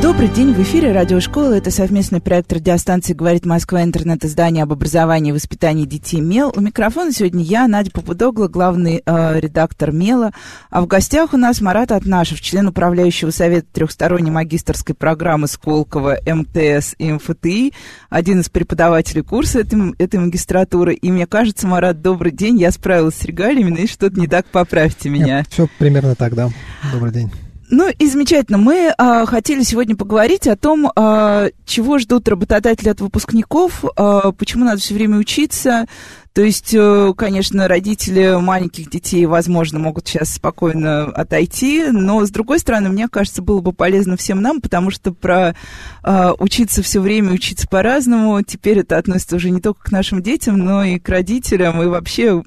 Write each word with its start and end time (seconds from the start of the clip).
Добрый 0.00 0.28
день, 0.28 0.52
в 0.52 0.62
эфире 0.62 0.92
радиошкола. 0.92 1.54
Это 1.54 1.72
совместный 1.72 2.20
проект 2.20 2.52
радиостанции 2.52 3.14
«Говорит 3.14 3.44
Москва. 3.44 3.82
Интернет. 3.82 4.24
Издание 4.24 4.62
об 4.62 4.72
образовании 4.72 5.30
и 5.30 5.32
воспитании 5.32 5.86
детей 5.86 6.20
МЕЛ». 6.20 6.52
У 6.54 6.60
микрофона 6.60 7.10
сегодня 7.10 7.42
я, 7.42 7.66
Надя 7.66 7.90
Попудогла, 7.90 8.46
главный 8.46 9.02
э, 9.04 9.40
редактор 9.40 9.90
МЕЛа. 9.90 10.30
А 10.70 10.82
в 10.82 10.86
гостях 10.86 11.34
у 11.34 11.36
нас 11.36 11.60
Марат 11.60 11.90
Атнашев, 11.90 12.40
член 12.40 12.68
управляющего 12.68 13.32
совета 13.32 13.66
трехсторонней 13.72 14.30
магистрской 14.30 14.94
программы 14.94 15.48
Сколково, 15.48 16.18
МТС 16.24 16.94
и 16.98 17.12
МФТИ, 17.12 17.72
один 18.08 18.40
из 18.40 18.48
преподавателей 18.48 19.24
курса 19.24 19.60
этой, 19.60 19.94
этой 19.98 20.20
магистратуры. 20.20 20.94
И 20.94 21.10
мне 21.10 21.26
кажется, 21.26 21.66
Марат, 21.66 22.00
добрый 22.02 22.30
день. 22.30 22.56
Я 22.56 22.70
справилась 22.70 23.16
с 23.16 23.24
регалиями, 23.24 23.70
но 23.70 23.86
что-то 23.88 24.20
не 24.20 24.28
так, 24.28 24.46
поправьте 24.46 25.08
меня. 25.08 25.38
Нет, 25.38 25.48
все 25.50 25.68
примерно 25.78 26.14
так, 26.14 26.36
да. 26.36 26.50
Добрый 26.92 27.12
день. 27.12 27.32
Ну 27.70 27.90
и 27.90 28.06
замечательно. 28.06 28.56
Мы 28.56 28.94
а, 28.96 29.26
хотели 29.26 29.62
сегодня 29.62 29.94
поговорить 29.94 30.46
о 30.46 30.56
том, 30.56 30.90
а, 30.96 31.48
чего 31.66 31.98
ждут 31.98 32.26
работодатели 32.28 32.88
от 32.88 33.00
выпускников, 33.00 33.84
а, 33.96 34.32
почему 34.32 34.64
надо 34.64 34.80
все 34.80 34.94
время 34.94 35.18
учиться. 35.18 35.86
То 36.32 36.42
есть, 36.42 36.74
а, 36.74 37.12
конечно, 37.12 37.68
родители 37.68 38.40
маленьких 38.40 38.88
детей, 38.88 39.26
возможно, 39.26 39.78
могут 39.78 40.08
сейчас 40.08 40.32
спокойно 40.32 41.04
отойти, 41.06 41.88
но 41.90 42.24
с 42.24 42.30
другой 42.30 42.58
стороны, 42.58 42.88
мне 42.88 43.06
кажется, 43.06 43.42
было 43.42 43.60
бы 43.60 43.72
полезно 43.72 44.16
всем 44.16 44.40
нам, 44.40 44.62
потому 44.62 44.90
что 44.90 45.12
про 45.12 45.54
а, 46.02 46.32
учиться 46.38 46.82
все 46.82 47.00
время, 47.00 47.32
учиться 47.32 47.68
по-разному, 47.68 48.40
теперь 48.42 48.78
это 48.78 48.96
относится 48.96 49.36
уже 49.36 49.50
не 49.50 49.60
только 49.60 49.84
к 49.84 49.92
нашим 49.92 50.22
детям, 50.22 50.58
но 50.58 50.84
и 50.84 50.98
к 50.98 51.08
родителям, 51.08 51.82
и 51.82 51.86
вообще 51.86 52.42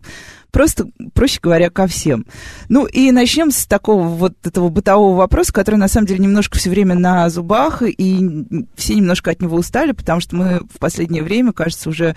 просто, 0.51 0.87
проще 1.13 1.39
говоря, 1.41 1.69
ко 1.69 1.87
всем. 1.87 2.25
Ну 2.69 2.85
и 2.85 3.11
начнем 3.11 3.51
с 3.51 3.65
такого 3.65 4.03
вот 4.03 4.33
этого 4.45 4.69
бытового 4.69 5.15
вопроса, 5.17 5.53
который 5.53 5.77
на 5.77 5.87
самом 5.87 6.07
деле 6.07 6.19
немножко 6.19 6.57
все 6.57 6.69
время 6.69 6.95
на 6.95 7.29
зубах, 7.29 7.81
и 7.81 8.45
все 8.75 8.95
немножко 8.95 9.31
от 9.31 9.41
него 9.41 9.57
устали, 9.57 9.93
потому 9.93 10.19
что 10.21 10.35
мы 10.35 10.61
в 10.73 10.79
последнее 10.79 11.23
время, 11.23 11.53
кажется, 11.53 11.89
уже 11.89 12.15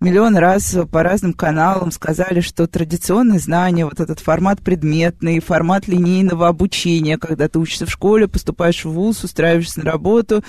миллион 0.00 0.36
раз 0.36 0.76
по 0.90 1.02
разным 1.02 1.32
каналам 1.32 1.90
сказали, 1.90 2.40
что 2.40 2.66
традиционные 2.66 3.38
знания, 3.38 3.84
вот 3.84 4.00
этот 4.00 4.20
формат 4.20 4.60
предметный, 4.60 5.40
формат 5.40 5.88
линейного 5.88 6.48
обучения, 6.48 7.18
когда 7.18 7.48
ты 7.48 7.58
учишься 7.58 7.86
в 7.86 7.90
школе, 7.90 8.28
поступаешь 8.28 8.84
в 8.84 8.90
ВУЗ, 8.90 9.24
устраиваешься 9.24 9.80
на 9.80 9.90
работу, 9.90 10.44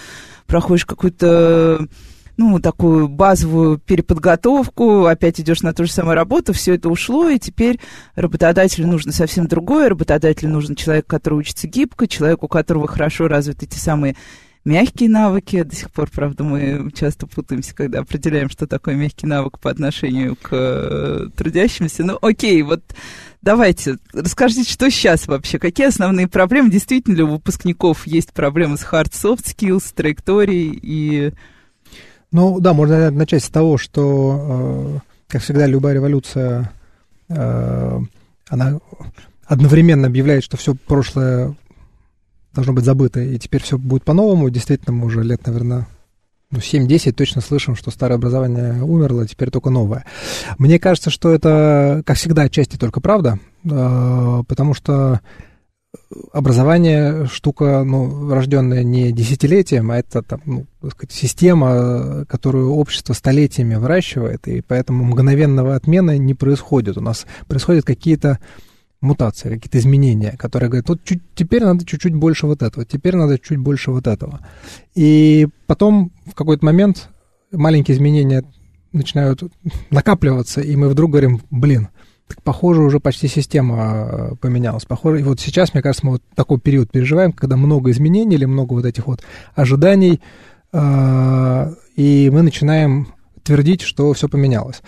проходишь 0.48 0.86
какую-то 0.86 1.88
ну, 2.38 2.60
такую 2.60 3.10
базовую 3.10 3.80
переподготовку, 3.80 5.06
опять 5.06 5.40
идешь 5.42 5.62
на 5.62 5.74
ту 5.74 5.86
же 5.86 5.92
самую 5.92 6.16
работу, 6.16 6.54
все 6.54 6.76
это 6.76 6.88
ушло, 6.90 7.28
и 7.30 7.40
теперь 7.40 7.80
работодателю 8.16 8.88
нужно 8.88 9.12
совсем 9.12 9.48
другое. 9.48 9.90
Работодателю 9.90 10.52
нужен 10.52 10.76
человек, 10.76 11.08
который 11.08 11.40
учится 11.40 11.68
гибко, 11.68 12.08
человек, 12.08 12.44
у 12.44 12.48
которого 12.48 12.88
хорошо 12.88 13.28
развиты 13.28 13.66
эти 13.66 13.78
самые 13.78 14.16
мягкие 14.68 15.10
навыки. 15.10 15.64
До 15.64 15.76
сих 15.76 15.90
пор, 15.92 16.10
правда, 16.12 16.44
мы 16.44 16.92
часто 16.92 17.26
путаемся, 17.26 17.74
когда 17.74 18.00
определяем, 18.00 18.50
что 18.50 18.68
такое 18.68 18.96
мягкий 18.96 19.26
навык 19.26 19.60
по 19.60 19.72
отношению 19.72 20.36
к 20.36 20.50
э, 20.52 21.30
трудящимся. 21.36 22.04
Ну, 22.04 22.20
окей, 22.22 22.62
вот 22.62 22.84
давайте, 23.42 23.98
расскажите, 24.14 24.70
что 24.70 24.92
сейчас 24.92 25.28
вообще? 25.28 25.58
Какие 25.58 25.88
основные 25.88 26.28
проблемы? 26.28 26.70
Действительно 26.70 27.16
ли 27.16 27.24
у 27.24 27.32
выпускников 27.32 28.06
есть 28.06 28.34
проблемы 28.34 28.78
с 28.78 28.82
hard 28.84 29.12
soft 29.12 29.46
skills, 29.46 29.92
траекторией 29.96 30.78
и 30.80 31.32
ну 32.32 32.60
да, 32.60 32.74
можно 32.74 33.10
начать 33.12 33.44
с 33.44 33.50
того, 33.50 33.78
что, 33.78 35.00
э, 35.00 35.10
как 35.28 35.42
всегда, 35.42 35.66
любая 35.66 35.94
революция, 35.94 36.72
э, 37.30 38.00
она 38.50 38.80
одновременно 39.46 40.08
объявляет, 40.08 40.44
что 40.44 40.58
все 40.58 40.76
прошлое 40.76 41.56
должно 42.54 42.74
быть 42.74 42.86
забыто, 42.86 43.22
и 43.22 43.38
теперь 43.38 43.62
все 43.62 43.78
будет 43.78 44.04
по-новому. 44.04 44.50
Действительно, 44.50 44.94
мы 44.94 45.06
уже 45.06 45.24
лет, 45.24 45.46
наверное, 45.46 45.88
ну, 46.50 46.60
7-10 46.60 47.12
точно 47.12 47.42
слышим, 47.42 47.76
что 47.76 47.92
старое 47.92 48.18
образование 48.18 48.82
умерло, 48.82 49.28
теперь 49.28 49.52
только 49.52 49.70
новое. 49.70 50.06
Мне 50.58 50.80
кажется, 50.80 51.10
что 51.10 51.32
это, 51.32 52.04
как 52.06 52.18
всегда, 52.18 52.44
отчасти 52.44 52.78
только 52.78 53.02
правда, 53.02 53.40
э, 53.64 54.44
потому 54.48 54.74
что 54.74 55.22
образование 56.32 57.26
штука, 57.28 57.84
ну, 57.84 58.30
рожденная 58.34 58.84
не 58.84 59.12
десятилетием, 59.12 59.92
а 59.92 59.98
это 59.98 60.22
там, 60.22 60.42
ну, 60.46 60.66
сказать, 60.92 61.12
система, 61.12 62.26
которую 62.30 62.72
общество 62.72 63.14
столетиями 63.14 63.76
выращивает, 63.76 64.48
и 64.48 64.62
поэтому 64.62 65.04
мгновенного 65.04 65.76
отмены 65.76 66.18
не 66.18 66.34
происходит. 66.34 66.98
У 66.98 67.02
нас 67.02 67.26
происходят 67.48 67.86
какие-то 67.86 68.40
мутации, 69.02 69.56
какие-то 69.56 69.78
изменения, 69.78 70.36
которые 70.38 70.70
говорят, 70.70 70.90
вот 70.90 71.04
чуть, 71.04 71.22
теперь 71.36 71.64
надо 71.64 71.86
чуть-чуть 71.86 72.16
больше 72.16 72.48
вот 72.48 72.64
этого, 72.64 72.86
теперь 72.86 73.16
надо 73.16 73.38
чуть 73.38 73.58
больше 73.58 73.92
вот 73.92 74.08
этого. 74.08 74.40
И 74.96 75.48
потом 75.68 76.12
в 76.26 76.34
какой-то 76.34 76.66
момент 76.66 77.10
маленькие 77.52 77.96
изменения 77.96 78.44
начинают 78.94 79.44
накапливаться, 79.90 80.62
и 80.62 80.76
мы 80.76 80.90
вдруг 80.90 81.12
говорим, 81.12 81.42
блин, 81.52 81.90
так, 82.28 82.42
похоже, 82.44 82.82
уже 82.82 83.00
почти 83.00 83.28
система 83.28 84.10
э, 84.32 84.36
поменялась. 84.42 84.86
Похоже, 84.86 85.22
и 85.22 85.24
вот 85.24 85.40
сейчас, 85.40 85.74
мне 85.74 85.82
кажется, 85.82 86.06
мы 86.06 86.14
вот 86.14 86.24
такой 86.36 86.60
период 86.60 86.92
переживаем, 86.92 87.32
когда 87.32 87.56
много 87.56 87.92
изменений 87.92 88.36
или 88.36 88.46
много 88.46 88.74
вот 88.74 88.86
этих 88.86 89.08
вот 89.08 89.22
ожиданий, 89.56 90.22
э, 90.74 91.74
и 91.96 92.30
мы 92.32 92.42
начинаем 92.42 93.08
твердить, 93.44 93.82
что 93.82 94.12
все 94.14 94.28
поменялось. 94.28 94.82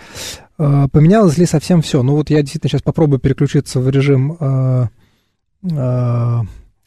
Э, 0.58 0.88
поменялось 0.92 1.38
ли 1.38 1.46
совсем 1.46 1.80
все? 1.80 2.02
Ну 2.02 2.16
вот 2.16 2.28
я 2.28 2.42
действительно 2.42 2.70
сейчас 2.70 2.82
попробую 2.82 3.20
переключиться 3.20 3.80
в 3.80 3.88
режим 3.88 4.36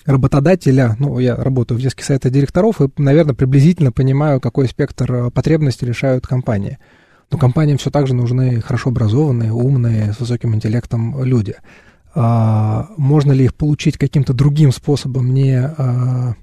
работодателя, 0.05 0.95
ну, 0.99 1.19
я 1.19 1.35
работаю 1.35 1.77
в 1.77 1.81
детских 1.81 2.03
советах 2.03 2.31
директоров 2.31 2.81
и, 2.81 2.89
наверное, 2.97 3.35
приблизительно 3.35 3.91
понимаю, 3.91 4.41
какой 4.41 4.67
спектр 4.67 5.31
потребностей 5.31 5.85
решают 5.85 6.27
компании 6.27 6.77
но 7.33 7.39
компаниям 7.39 7.79
все 7.79 7.89
так 7.89 8.07
же 8.07 8.13
нужны 8.13 8.61
хорошо 8.61 8.89
образованные, 8.91 9.51
умные, 9.51 10.13
с 10.13 10.19
высоким 10.19 10.53
интеллектом 10.53 11.23
люди. 11.23 11.55
А, 12.13 12.89
можно 12.95 13.31
ли 13.31 13.45
их 13.45 13.55
получить 13.55 13.97
каким-то 13.97 14.33
другим 14.33 14.71
способом, 14.71 15.33
не, 15.33 15.57
а, 15.57 16.35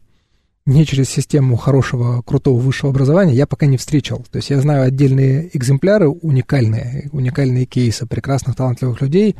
не 0.66 0.84
через 0.84 1.08
систему 1.08 1.56
хорошего, 1.56 2.22
крутого 2.22 2.58
высшего 2.58 2.90
образования, 2.90 3.34
я 3.34 3.46
пока 3.46 3.66
не 3.66 3.76
встречал. 3.76 4.24
То 4.32 4.38
есть 4.38 4.50
я 4.50 4.60
знаю 4.60 4.82
отдельные 4.82 5.56
экземпляры, 5.56 6.08
уникальные, 6.08 7.08
уникальные 7.12 7.66
кейсы 7.66 8.04
прекрасных, 8.06 8.56
талантливых 8.56 9.00
людей, 9.00 9.36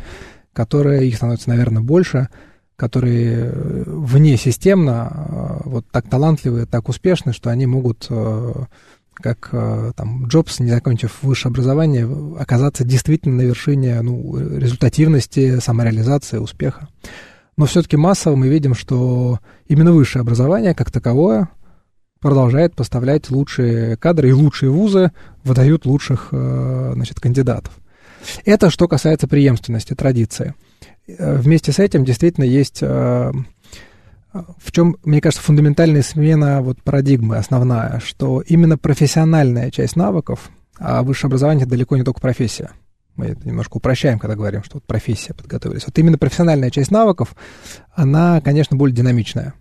которые, 0.53 1.09
их 1.09 1.17
становится, 1.17 1.49
наверное, 1.49 1.83
больше, 1.83 2.29
которые 2.77 3.53
вне 3.87 4.37
системно 4.37 5.09
а, 5.11 5.63
вот 5.65 5.85
так 5.91 6.09
талантливые, 6.09 6.67
так 6.67 6.89
успешны, 6.89 7.33
что 7.33 7.51
они 7.51 7.67
могут 7.67 8.09
как 9.21 9.51
э, 9.53 9.93
там 9.97 10.27
Джобс, 10.27 10.61
не 10.61 10.71
закончив 10.71 11.23
высшее 11.23 11.51
образование, 11.51 12.09
оказаться 12.39 12.85
действительно 12.85 13.37
на 13.37 13.43
вершине 13.43 14.01
ну, 14.03 14.37
результативности, 14.57 15.61
самореализации, 15.61 16.39
успеха. 16.39 16.89
Но 17.57 17.67
все-таки 17.67 17.97
массово 17.97 18.37
мы 18.37 18.49
видим, 18.49 18.75
что 18.75 19.39
именно 19.67 19.93
высшее 19.93 20.23
образование 20.23 20.75
как 20.75 20.91
таковое 20.91 21.49
продолжает 22.21 22.75
поставлять 22.75 23.31
лучшие 23.31 23.97
кадры, 23.97 24.29
и 24.29 24.33
лучшие 24.33 24.71
вузы 24.71 25.13
выдают 25.45 25.87
лучших 25.87 26.29
э, 26.33 26.93
значит, 26.95 27.21
кандидатов. 27.21 27.79
Это 28.45 28.71
что 28.71 28.89
касается 28.89 29.27
преемственности, 29.27 29.95
традиции. 29.95 30.55
Э, 31.07 31.37
вместе 31.37 31.73
с 31.73 31.79
этим 31.79 32.05
действительно 32.05 32.45
есть 32.45 32.83
в 34.33 34.73
чем, 34.73 34.97
мне 35.05 35.21
кажется, 35.21 35.45
фундаментальная 35.45 36.03
смена 36.03 36.63
вот 36.63 36.83
парадигмы 36.83 37.37
основная, 37.37 38.01
что 38.01 38.41
именно 38.41 38.79
профессиональная 38.79 39.71
часть 39.71 39.97
навыков, 39.97 40.51
а 40.79 41.03
высшее 41.03 41.29
образование 41.29 41.67
далеко 41.67 41.97
не 41.97 42.05
только 42.05 42.21
профессия. 42.21 42.71
Мы 43.17 43.27
это 43.27 43.47
немножко 43.47 43.77
упрощаем, 43.77 44.19
когда 44.19 44.37
говорим, 44.37 44.63
что 44.63 44.77
вот 44.77 44.85
профессия 44.85 45.35
подготовились. 45.35 45.85
Вот 45.87 45.99
именно 45.99 46.17
профессиональная 46.17 46.71
часть 46.71 46.91
навыков, 46.91 47.35
она, 47.95 48.41
конечно, 48.41 48.77
более 48.77 48.95
динамичная. 48.95 49.55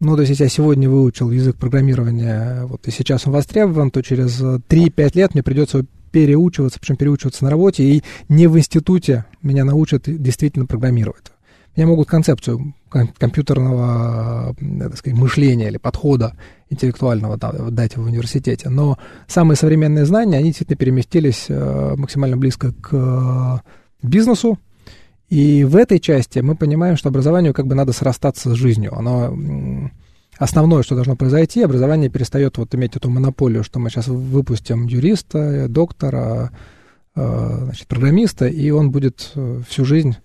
Ну, 0.00 0.14
то 0.14 0.22
есть, 0.22 0.30
если 0.30 0.44
я 0.44 0.48
сегодня 0.50 0.88
выучил 0.88 1.30
язык 1.30 1.56
программирования, 1.56 2.64
вот 2.66 2.86
и 2.86 2.90
сейчас 2.90 3.26
он 3.26 3.32
востребован, 3.32 3.90
то 3.90 4.00
через 4.02 4.40
3-5 4.40 5.10
лет 5.14 5.34
мне 5.34 5.42
придется 5.42 5.84
переучиваться, 6.12 6.78
причем 6.80 6.96
переучиваться 6.96 7.44
на 7.44 7.50
работе, 7.50 7.84
и 7.84 8.02
не 8.28 8.46
в 8.46 8.56
институте 8.56 9.26
меня 9.42 9.64
научат 9.64 10.04
действительно 10.06 10.66
программировать. 10.66 11.32
Мне 11.78 11.86
могут 11.86 12.08
концепцию 12.08 12.74
компьютерного 12.90 14.52
так 14.80 14.96
сказать, 14.96 15.16
мышления 15.16 15.68
или 15.68 15.76
подхода 15.76 16.34
интеллектуального 16.70 17.36
дать 17.70 17.96
в 17.96 18.04
университете, 18.04 18.68
но 18.68 18.98
самые 19.28 19.56
современные 19.56 20.04
знания, 20.04 20.38
они 20.38 20.46
действительно 20.46 20.76
переместились 20.76 21.46
э, 21.48 21.94
максимально 21.96 22.36
близко 22.36 22.72
к 22.72 23.62
бизнесу, 24.02 24.58
И 25.28 25.62
в 25.62 25.76
этой 25.76 26.00
части 26.00 26.40
мы 26.40 26.56
понимаем, 26.56 26.96
что 26.96 27.10
образованию 27.10 27.54
как 27.54 27.68
бы 27.68 27.76
надо 27.76 27.92
срастаться 27.92 28.50
с 28.50 28.54
жизнью. 28.54 28.92
Оно 28.96 29.32
основное, 30.36 30.82
что 30.82 30.96
должно 30.96 31.14
произойти, 31.14 31.62
образование 31.62 32.10
перестает 32.10 32.58
вот 32.58 32.74
иметь 32.74 32.96
эту 32.96 33.08
монополию, 33.08 33.62
что 33.62 33.78
мы 33.78 33.88
сейчас 33.88 34.08
выпустим 34.08 34.86
юриста, 34.88 35.68
доктора, 35.68 36.50
э, 37.14 37.58
значит, 37.66 37.86
программиста, 37.86 38.48
и 38.48 38.68
он 38.70 38.90
будет 38.90 39.30
э, 39.36 39.60
всю 39.68 39.84
жизнь 39.84 40.16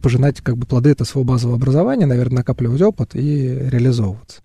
пожинать 0.00 0.40
как 0.40 0.56
бы 0.56 0.66
плоды 0.66 0.90
этого 0.90 1.06
своего 1.06 1.32
базового 1.32 1.56
образования, 1.56 2.06
наверное, 2.06 2.38
накапливать 2.38 2.82
опыт 2.82 3.14
и 3.14 3.48
реализовываться. 3.48 4.42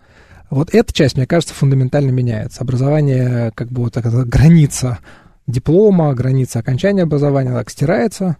Вот 0.50 0.74
эта 0.74 0.92
часть, 0.92 1.16
мне 1.16 1.25
кажется, 1.25 1.54
фундаментально 1.54 2.12
меняется. 2.12 2.62
Образование, 2.62 3.51
как 3.56 3.69
бы 3.69 3.83
вот 3.83 3.94
такая 3.94 4.12
граница 4.25 5.00
диплома, 5.48 6.13
граница 6.13 6.60
окончания 6.60 7.04
образования, 7.04 7.54
так 7.54 7.69
стирается, 7.69 8.38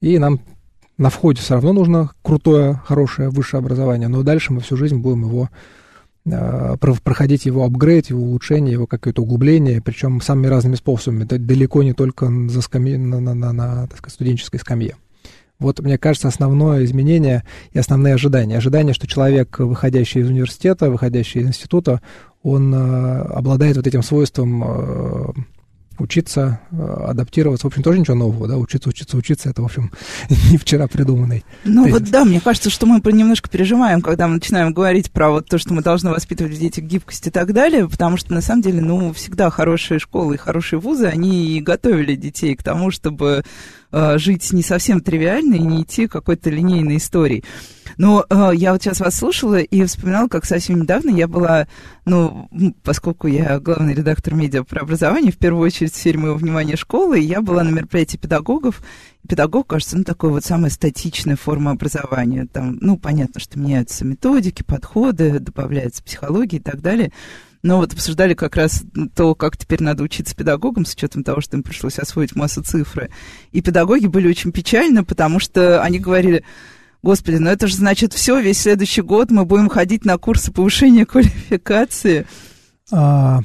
и 0.00 0.18
нам 0.18 0.40
на 0.98 1.10
входе 1.10 1.40
все 1.40 1.54
равно 1.54 1.72
нужно 1.72 2.10
крутое, 2.22 2.80
хорошее 2.86 3.28
высшее 3.28 3.58
образование, 3.58 4.08
но 4.08 4.22
дальше 4.22 4.52
мы 4.52 4.60
всю 4.60 4.76
жизнь 4.76 4.96
будем 4.96 5.24
его 5.24 5.50
э, 6.24 6.76
проходить 6.78 7.44
его 7.44 7.64
апгрейд, 7.64 8.10
его 8.10 8.22
улучшение, 8.22 8.72
его 8.72 8.86
какое-то 8.86 9.22
углубление, 9.22 9.82
причем 9.82 10.20
самыми 10.20 10.46
разными 10.46 10.74
способами, 10.76 11.24
далеко 11.24 11.82
не 11.82 11.92
только 11.92 12.30
за 12.48 12.62
скамье, 12.62 12.98
на, 12.98 13.20
на, 13.20 13.34
на, 13.34 13.52
на 13.52 13.86
так 13.88 13.98
сказать, 13.98 14.14
студенческой 14.14 14.58
скамье. 14.58 14.96
Вот, 15.62 15.80
мне 15.80 15.96
кажется, 15.96 16.28
основное 16.28 16.84
изменение 16.84 17.44
и 17.72 17.78
основные 17.78 18.14
ожидания. 18.14 18.58
Ожидание, 18.58 18.92
что 18.92 19.06
человек, 19.06 19.58
выходящий 19.58 20.20
из 20.20 20.28
университета, 20.28 20.90
выходящий 20.90 21.40
из 21.40 21.46
института, 21.46 22.02
он 22.42 22.74
э, 22.74 23.20
обладает 23.22 23.76
вот 23.76 23.86
этим 23.86 24.02
свойством 24.02 24.64
э, 24.64 25.32
учиться, 26.02 26.60
э, 26.70 27.04
адаптироваться. 27.08 27.66
В 27.66 27.68
общем, 27.68 27.82
тоже 27.82 27.98
ничего 27.98 28.16
нового, 28.16 28.48
да, 28.48 28.58
учиться, 28.58 28.88
учиться, 28.88 29.16
учиться, 29.16 29.48
это, 29.48 29.62
в 29.62 29.64
общем, 29.64 29.90
не 30.50 30.58
вчера 30.58 30.86
придуманный. 30.88 31.44
Ну 31.64 31.88
вот 31.88 32.04
да, 32.04 32.24
мне 32.24 32.40
кажется, 32.40 32.70
что 32.70 32.86
мы 32.86 33.00
немножко 33.12 33.48
переживаем, 33.48 34.02
когда 34.02 34.28
мы 34.28 34.34
начинаем 34.34 34.72
говорить 34.72 35.10
про 35.10 35.30
вот 35.30 35.48
то, 35.48 35.58
что 35.58 35.72
мы 35.72 35.82
должны 35.82 36.10
воспитывать 36.10 36.52
в 36.52 36.58
детях 36.58 36.84
гибкость 36.84 37.26
и 37.26 37.30
так 37.30 37.52
далее, 37.52 37.88
потому 37.88 38.16
что, 38.16 38.34
на 38.34 38.40
самом 38.40 38.62
деле, 38.62 38.80
ну, 38.80 39.12
всегда 39.12 39.48
хорошие 39.50 39.98
школы 39.98 40.34
и 40.34 40.38
хорошие 40.38 40.80
вузы, 40.80 41.06
они 41.06 41.56
и 41.56 41.60
готовили 41.60 42.16
детей 42.16 42.54
к 42.56 42.62
тому, 42.62 42.90
чтобы 42.90 43.44
э, 43.92 44.18
жить 44.18 44.52
не 44.52 44.62
совсем 44.62 45.00
тривиально 45.00 45.54
и 45.54 45.60
не 45.60 45.82
идти 45.82 46.08
какой-то 46.08 46.50
линейной 46.50 46.96
историей. 46.96 47.44
Но 47.96 48.24
э, 48.28 48.50
я 48.54 48.72
вот 48.72 48.82
сейчас 48.82 49.00
вас 49.00 49.16
слушала 49.16 49.60
и 49.60 49.84
вспоминала, 49.84 50.28
как 50.28 50.44
совсем 50.44 50.80
недавно 50.80 51.10
я 51.10 51.28
была, 51.28 51.66
ну, 52.04 52.48
поскольку 52.82 53.26
я 53.26 53.58
главный 53.60 53.94
редактор 53.94 54.34
медиа 54.34 54.64
про 54.64 54.82
образование, 54.82 55.32
в 55.32 55.38
первую 55.38 55.64
очередь 55.64 55.92
в 55.92 55.96
сфере 55.96 56.18
моего 56.18 56.36
внимания 56.36 56.76
школы, 56.76 57.18
я 57.18 57.42
была 57.42 57.62
на 57.64 57.70
мероприятии 57.70 58.16
педагогов. 58.16 58.82
Педагог, 59.28 59.68
кажется, 59.68 59.96
ну, 59.96 60.04
такой 60.04 60.30
вот 60.30 60.44
самая 60.44 60.70
статичная 60.70 61.36
форма 61.36 61.72
образования. 61.72 62.48
Там, 62.52 62.78
ну, 62.80 62.96
понятно, 62.96 63.40
что 63.40 63.58
меняются 63.58 64.04
методики, 64.04 64.62
подходы, 64.62 65.38
добавляется 65.38 66.02
психология 66.02 66.56
и 66.56 66.60
так 66.60 66.80
далее. 66.80 67.12
Но 67.62 67.76
вот 67.76 67.92
обсуждали 67.92 68.34
как 68.34 68.56
раз 68.56 68.82
то, 69.14 69.36
как 69.36 69.56
теперь 69.56 69.82
надо 69.82 70.02
учиться 70.02 70.34
педагогам, 70.34 70.84
с 70.84 70.94
учетом 70.94 71.22
того, 71.22 71.40
что 71.40 71.56
им 71.56 71.62
пришлось 71.62 71.98
освоить 71.98 72.34
массу 72.34 72.62
цифры. 72.62 73.10
И 73.52 73.62
педагоги 73.62 74.06
были 74.08 74.28
очень 74.28 74.50
печальны, 74.50 75.04
потому 75.04 75.38
что 75.38 75.80
они 75.80 76.00
говорили, 76.00 76.44
Господи, 77.02 77.36
ну 77.36 77.50
это 77.50 77.66
же 77.66 77.76
значит 77.76 78.12
все, 78.12 78.40
весь 78.40 78.60
следующий 78.60 79.02
год 79.02 79.30
мы 79.30 79.44
будем 79.44 79.68
ходить 79.68 80.04
на 80.04 80.18
курсы 80.18 80.52
повышения 80.52 81.04
квалификации. 81.04 82.26
А, 82.92 83.40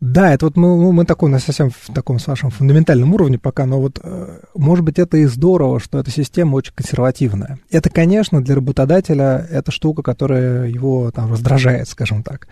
да, 0.00 0.32
это 0.32 0.46
вот 0.46 0.56
мы, 0.56 0.92
мы 0.92 1.04
такой, 1.04 1.30
на 1.30 1.38
совсем 1.38 1.70
в 1.70 1.92
таком 1.94 2.18
с 2.18 2.26
вашем 2.26 2.50
фундаментальном 2.50 3.12
уровне 3.14 3.38
пока, 3.38 3.64
но 3.66 3.80
вот, 3.80 4.00
э, 4.02 4.38
может 4.54 4.84
быть, 4.84 4.98
это 4.98 5.16
и 5.16 5.24
здорово, 5.24 5.80
что 5.80 5.98
эта 5.98 6.10
система 6.10 6.56
очень 6.56 6.74
консервативная. 6.74 7.58
Это, 7.70 7.88
конечно, 7.88 8.42
для 8.42 8.54
работодателя 8.54 9.46
это 9.50 9.70
штука, 9.70 10.02
которая 10.02 10.68
его 10.68 11.10
там 11.10 11.32
раздражает, 11.32 11.88
скажем 11.88 12.22
так. 12.22 12.48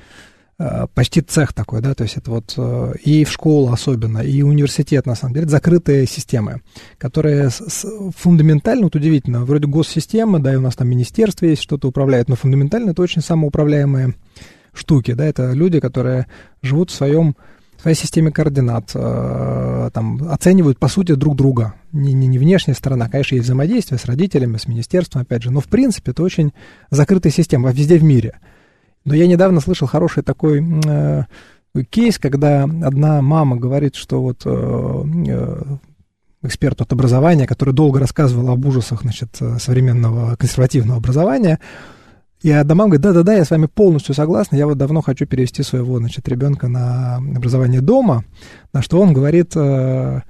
Э, 0.63 0.87
почти 0.95 1.23
цех 1.23 1.53
такой, 1.53 1.81
да, 1.81 1.93
то 1.93 2.05
есть 2.05 2.17
это 2.17 2.31
вот 2.31 2.55
э, 2.57 2.95
и 3.03 3.25
в 3.25 3.33
школу 3.33 3.73
особенно, 3.73 4.19
и 4.19 4.43
университет, 4.43 5.07
на 5.07 5.17
самом 5.17 5.35
деле, 5.35 5.45
это 5.45 5.53
закрытые 5.53 6.07
системы, 6.07 6.61
которые 6.99 7.51
фундаментально, 8.17 8.85
вот 8.85 8.95
удивительно, 8.95 9.45
вроде 9.45 9.67
госсистемы, 9.67 10.39
да, 10.39 10.53
и 10.53 10.57
у 10.57 10.61
нас 10.61 10.77
там 10.77 10.89
министерство 10.89 11.47
есть, 11.47 11.63
что-то 11.63 11.89
управляет, 11.89 12.29
но 12.29 12.37
фундаментально 12.37 12.91
это 12.91 13.03
очень 13.03 13.23
самоуправляемые 13.23 14.15
штуки, 14.73 15.15
да, 15.15 15.25
это 15.25 15.51
люди, 15.51 15.81
которые 15.81 16.29
живут 16.63 16.91
в 16.91 16.95
своем 16.95 17.35
своей 17.81 17.97
системе 17.97 18.31
координат, 18.31 18.93
э, 18.95 19.91
там, 19.93 20.23
оценивают, 20.31 20.79
по 20.79 20.87
сути, 20.87 21.17
друг 21.17 21.35
друга. 21.35 21.75
Не, 21.91 22.13
не, 22.13 22.29
не 22.29 22.39
внешняя 22.39 22.75
сторона, 22.75 23.09
конечно, 23.09 23.35
есть 23.35 23.47
взаимодействие 23.47 23.99
с 23.99 24.05
родителями, 24.05 24.59
с 24.59 24.69
министерством, 24.69 25.23
опять 25.23 25.43
же, 25.43 25.51
но, 25.51 25.59
в 25.59 25.67
принципе, 25.67 26.13
это 26.13 26.23
очень 26.23 26.53
закрытая 26.91 27.33
система 27.33 27.73
везде 27.73 27.99
в 27.99 28.05
мире– 28.05 28.39
но 29.05 29.15
я 29.15 29.27
недавно 29.27 29.61
слышал 29.61 29.89
хороший 29.89 30.23
такой 30.23 30.65
э, 30.85 31.25
кейс, 31.91 32.19
когда 32.19 32.65
одна 32.65 33.23
мама 33.23 33.57
говорит, 33.57 33.95
что 33.95 34.23
вот 34.23 34.43
э, 34.45 35.05
э, 35.29 35.63
эксперт 36.43 36.81
от 36.81 36.93
образования, 36.93 37.47
который 37.47 37.75
долго 37.75 38.01
рассказывал 38.01 38.51
об 38.51 38.65
ужасах 38.65 39.03
значит, 39.03 39.41
современного 39.59 40.37
консервативного 40.37 40.99
образования, 40.99 41.59
и 42.43 42.51
одна 42.51 42.75
мама 42.75 42.91
говорит, 42.91 43.03
да-да-да, 43.03 43.35
я 43.35 43.45
с 43.45 43.51
вами 43.51 43.67
полностью 43.67 44.15
согласна, 44.15 44.57
я 44.57 44.67
вот 44.67 44.77
давно 44.77 45.01
хочу 45.01 45.27
перевести 45.27 45.63
своего, 45.63 45.99
значит, 45.99 46.27
ребенка 46.29 46.67
на 46.67 47.17
образование 47.17 47.81
дома, 47.81 48.25
на 48.73 48.83
что 48.83 49.01
он 49.01 49.13
говорит, 49.13 49.53
э, 49.55 50.23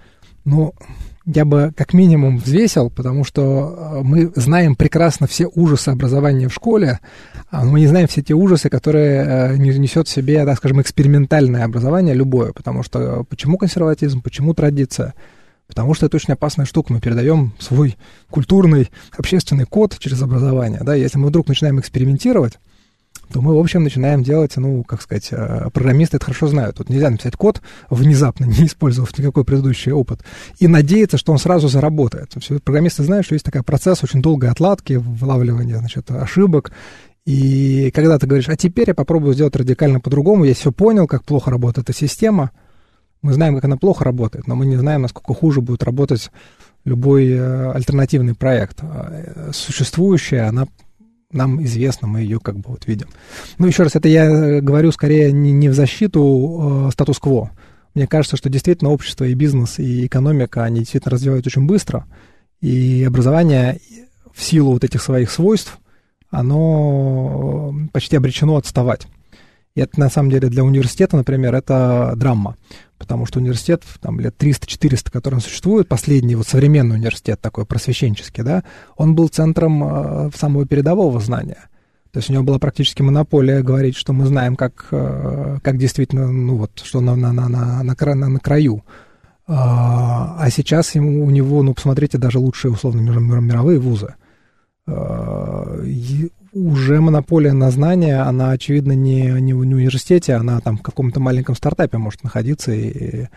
ну, 0.44 0.74
я 1.24 1.44
бы 1.44 1.72
как 1.76 1.92
минимум 1.92 2.38
взвесил, 2.38 2.90
потому 2.90 3.24
что 3.24 3.42
э, 3.42 4.00
мы 4.02 4.32
знаем 4.34 4.74
прекрасно 4.74 5.26
все 5.26 5.46
ужасы 5.46 5.90
образования 5.90 6.48
в 6.48 6.54
школе, 6.54 7.00
а 7.50 7.64
мы 7.64 7.80
не 7.80 7.86
знаем 7.86 8.08
все 8.08 8.22
те 8.22 8.34
ужасы, 8.34 8.68
которые 8.68 9.24
э, 9.24 9.56
несет 9.56 10.08
в 10.08 10.10
себе, 10.10 10.44
так 10.44 10.56
скажем, 10.56 10.80
экспериментальное 10.80 11.64
образование 11.64 12.14
любое, 12.14 12.52
потому 12.52 12.82
что 12.82 12.98
э, 13.00 13.24
почему 13.28 13.56
консерватизм, 13.56 14.20
почему 14.20 14.52
традиция? 14.54 15.14
Потому 15.68 15.94
что 15.94 16.06
это 16.06 16.16
очень 16.16 16.34
опасная 16.34 16.66
штука. 16.66 16.92
Мы 16.92 17.00
передаем 17.00 17.54
свой 17.58 17.96
культурный, 18.28 18.90
общественный 19.16 19.64
код 19.64 19.96
через 19.98 20.20
образование. 20.20 20.80
Да? 20.82 20.94
Если 20.94 21.18
мы 21.18 21.28
вдруг 21.28 21.48
начинаем 21.48 21.80
экспериментировать, 21.80 22.58
то 23.32 23.40
мы, 23.40 23.54
в 23.54 23.58
общем, 23.58 23.82
начинаем 23.82 24.22
делать, 24.22 24.56
ну, 24.56 24.84
как 24.84 25.02
сказать, 25.02 25.28
э, 25.30 25.70
программисты 25.72 26.18
это 26.18 26.26
хорошо 26.26 26.46
знают. 26.46 26.76
Тут 26.76 26.90
нельзя 26.90 27.10
написать 27.10 27.36
код 27.36 27.62
внезапно, 27.90 28.44
не 28.46 28.66
использовав 28.66 29.16
никакой 29.18 29.44
предыдущий 29.44 29.92
опыт, 29.92 30.20
и 30.58 30.68
надеяться, 30.68 31.18
что 31.18 31.32
он 31.32 31.38
сразу 31.38 31.68
заработает. 31.68 32.32
Все, 32.40 32.58
программисты 32.58 33.02
знают, 33.02 33.24
что 33.24 33.34
есть 33.34 33.44
такой 33.44 33.62
процесс 33.62 34.04
очень 34.04 34.22
долгой 34.22 34.50
отладки, 34.50 34.94
вылавливания, 34.94 35.78
значит, 35.78 36.10
ошибок, 36.10 36.72
и 37.24 37.92
когда 37.94 38.18
ты 38.18 38.26
говоришь, 38.26 38.48
а 38.48 38.56
теперь 38.56 38.88
я 38.88 38.94
попробую 38.94 39.34
сделать 39.34 39.54
радикально 39.54 40.00
по-другому, 40.00 40.44
я 40.44 40.54
все 40.54 40.72
понял, 40.72 41.06
как 41.06 41.24
плохо 41.24 41.50
работает 41.50 41.88
эта 41.88 41.96
система, 41.96 42.50
мы 43.22 43.32
знаем, 43.32 43.54
как 43.54 43.64
она 43.64 43.76
плохо 43.76 44.04
работает, 44.04 44.48
но 44.48 44.56
мы 44.56 44.66
не 44.66 44.76
знаем, 44.76 45.02
насколько 45.02 45.32
хуже 45.32 45.60
будет 45.60 45.84
работать 45.84 46.30
любой 46.84 47.30
э, 47.30 47.72
альтернативный 47.72 48.34
проект. 48.34 48.78
А, 48.82 49.10
э, 49.12 49.50
существующая, 49.52 50.48
она 50.48 50.66
нам 51.32 51.62
известно, 51.64 52.06
мы 52.06 52.20
ее 52.20 52.38
как 52.38 52.56
бы 52.56 52.70
вот 52.70 52.86
видим. 52.86 53.08
Ну, 53.58 53.66
еще 53.66 53.82
раз, 53.82 53.96
это 53.96 54.08
я 54.08 54.26
э, 54.26 54.60
говорю 54.60 54.92
скорее 54.92 55.32
не, 55.32 55.52
не 55.52 55.68
в 55.68 55.74
защиту 55.74 56.86
э, 56.88 56.92
статус-кво. 56.92 57.50
Мне 57.94 58.06
кажется, 58.06 58.36
что 58.36 58.48
действительно 58.48 58.90
общество 58.90 59.24
и 59.24 59.34
бизнес, 59.34 59.78
и 59.78 60.06
экономика, 60.06 60.64
они 60.64 60.80
действительно 60.80 61.12
развиваются 61.12 61.48
очень 61.48 61.66
быстро, 61.66 62.06
и 62.60 63.04
образование 63.06 63.80
в 64.32 64.42
силу 64.42 64.72
вот 64.72 64.84
этих 64.84 65.02
своих 65.02 65.30
свойств, 65.30 65.78
оно 66.30 67.72
э, 67.74 67.88
почти 67.92 68.16
обречено 68.16 68.56
отставать. 68.56 69.06
И 69.74 69.80
это, 69.80 69.98
на 69.98 70.10
самом 70.10 70.30
деле, 70.30 70.48
для 70.48 70.64
университета, 70.64 71.16
например, 71.16 71.54
это 71.54 72.12
драма 72.16 72.56
потому 73.02 73.26
что 73.26 73.40
университет, 73.40 73.82
там, 74.00 74.20
лет 74.20 74.36
300-400, 74.38 75.10
который 75.10 75.40
существует, 75.40 75.88
последний 75.88 76.36
вот 76.36 76.46
современный 76.46 76.94
университет 76.94 77.40
такой 77.40 77.66
просвещенческий, 77.66 78.44
да, 78.44 78.62
он 78.96 79.16
был 79.16 79.26
центром 79.26 79.82
э, 79.82 80.30
самого 80.36 80.66
передового 80.66 81.18
знания. 81.18 81.68
То 82.12 82.18
есть 82.18 82.30
у 82.30 82.32
него 82.32 82.44
была 82.44 82.60
практически 82.60 83.02
монополия 83.02 83.62
говорить, 83.62 83.96
что 83.96 84.12
мы 84.12 84.26
знаем, 84.26 84.54
как, 84.54 84.86
э, 84.92 85.58
как 85.64 85.78
действительно, 85.78 86.30
ну 86.30 86.56
вот, 86.56 86.80
что 86.84 87.00
на, 87.00 87.16
на, 87.16 87.32
на, 87.32 87.48
на, 87.48 87.82
на, 87.82 88.28
на 88.28 88.38
краю. 88.38 88.84
А, 89.48 90.36
а 90.38 90.50
сейчас 90.50 90.94
ему, 90.94 91.24
у 91.24 91.30
него, 91.30 91.60
ну, 91.64 91.74
посмотрите, 91.74 92.18
даже 92.18 92.38
лучшие, 92.38 92.70
условно, 92.70 93.00
мировые 93.00 93.80
вузы. 93.80 94.14
А, 96.52 96.58
уже 96.58 97.00
монополия 97.00 97.52
на 97.52 97.70
знания, 97.70 98.20
она, 98.20 98.50
очевидно, 98.50 98.92
не, 98.92 99.30
не 99.40 99.54
в 99.54 99.60
университете, 99.60 100.34
она 100.34 100.60
там 100.60 100.78
в 100.78 100.82
каком-то 100.82 101.20
маленьком 101.20 101.54
стартапе 101.54 101.98
может 101.98 102.22
находиться. 102.24 102.72
И 102.72 103.28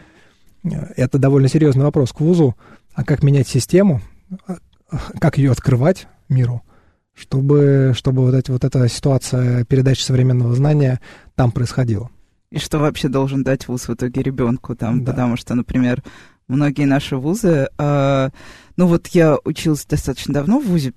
это 0.96 1.18
довольно 1.18 1.48
серьезный 1.48 1.84
вопрос 1.84 2.12
к 2.12 2.20
вузу. 2.20 2.56
А 2.94 3.04
как 3.04 3.24
менять 3.24 3.48
систему, 3.48 4.02
как 5.20 5.38
ее 5.38 5.52
открывать 5.52 6.08
миру, 6.30 6.64
чтобы, 7.14 7.94
чтобы 7.96 8.24
вот, 8.24 8.34
эти, 8.34 8.52
вот 8.52 8.64
эта 8.64 8.88
ситуация 8.88 9.66
передачи 9.66 10.02
современного 10.02 10.56
знания 10.56 11.00
там 11.36 11.52
происходила. 11.52 12.10
И 12.52 12.60
что 12.60 12.80
вообще 12.80 13.10
должен 13.10 13.44
дать 13.44 13.68
вуз 13.68 13.88
в 13.88 13.94
итоге 13.94 14.22
ребенку 14.22 14.76
там, 14.76 15.04
да. 15.04 15.12
потому 15.12 15.36
что, 15.36 15.56
например, 15.56 16.04
многие 16.48 16.86
наши 16.86 17.18
вузы. 17.18 17.68
А, 17.78 18.30
ну 18.78 18.88
вот 18.88 19.08
я 19.08 19.38
училась 19.44 19.86
достаточно 19.86 20.34
давно 20.34 20.60
в 20.60 20.68
вузе, 20.68 20.94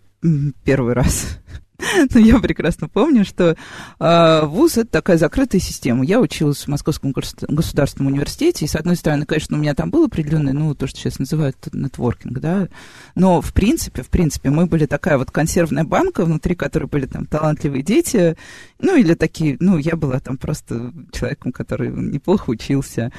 первый 0.64 0.94
раз. 0.94 1.38
Но 2.14 2.20
я 2.20 2.38
прекрасно 2.40 2.88
помню, 2.88 3.25
что 3.25 3.56
э, 4.00 4.47
ВУЗ— 4.47 4.76
это 4.78 4.90
такая 4.90 5.16
закрытая 5.16 5.61
система. 5.61 6.04
Я 6.04 6.20
училась 6.20 6.64
в 6.64 6.68
Московском 6.68 7.12
государственном 7.12 8.12
университете, 8.12 8.64
и, 8.64 8.68
с 8.68 8.75
одной 8.75 8.97
стороны, 8.97 9.26
конечно, 9.26 9.56
у 9.56 9.61
меня 9.61 9.75
там 9.75 9.90
был 9.90 10.04
определенный, 10.04 10.52
ну, 10.52 10.75
то, 10.75 10.87
что 10.88 10.99
сейчас 10.99 11.18
называют 11.18 11.56
нетворкинг, 11.73 12.40
да, 12.40 12.68
но, 13.14 13.40
в 13.40 13.52
принципе, 13.52 14.02
в 14.02 14.08
принципе, 14.08 14.50
мы 14.50 14.66
были 14.66 14.87
такая 14.87 15.18
вот 15.18 15.30
консервная 15.30 15.85
банка, 15.85 16.25
внутри 16.25 16.56
которой 16.56 16.87
были 16.87 17.06
там 17.06 17.26
талантливые 17.26 17.82
дети, 17.82 18.37
ну, 18.80 18.97
или 18.97 19.14
такие, 19.14 19.56
ну, 19.61 19.78
я 19.78 19.94
была 19.94 20.18
там 20.18 20.37
просто 20.37 20.92
человеком, 21.12 21.52
который 21.52 21.90
неплохо 21.90 22.50
учился, 22.50 23.12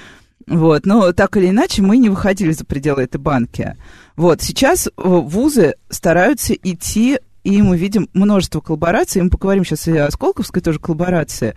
вот, 0.48 0.86
но 0.86 1.14
так 1.14 1.38
или 1.38 1.50
иначе 1.50 1.82
мы 1.82 1.98
не 1.98 2.10
выходили 2.10 2.52
за 2.52 2.66
пределы 2.66 3.04
этой 3.04 3.20
банки. 3.20 3.78
Вот, 4.16 4.42
сейчас 4.42 4.88
э, 4.88 4.92
вузы 4.96 5.76
стараются 5.90 6.54
идти 6.54 7.20
и 7.44 7.62
мы 7.62 7.78
видим 7.78 8.10
множество 8.14 8.60
коллабораций, 8.60 9.20
и 9.20 9.24
мы 9.24 9.30
поговорим 9.30 9.66
сейчас 9.66 9.88
и 9.88 9.98
о 9.98 10.12
Сколковской 10.12 10.62
тоже 10.62 10.80
коллаборации, 10.80 11.56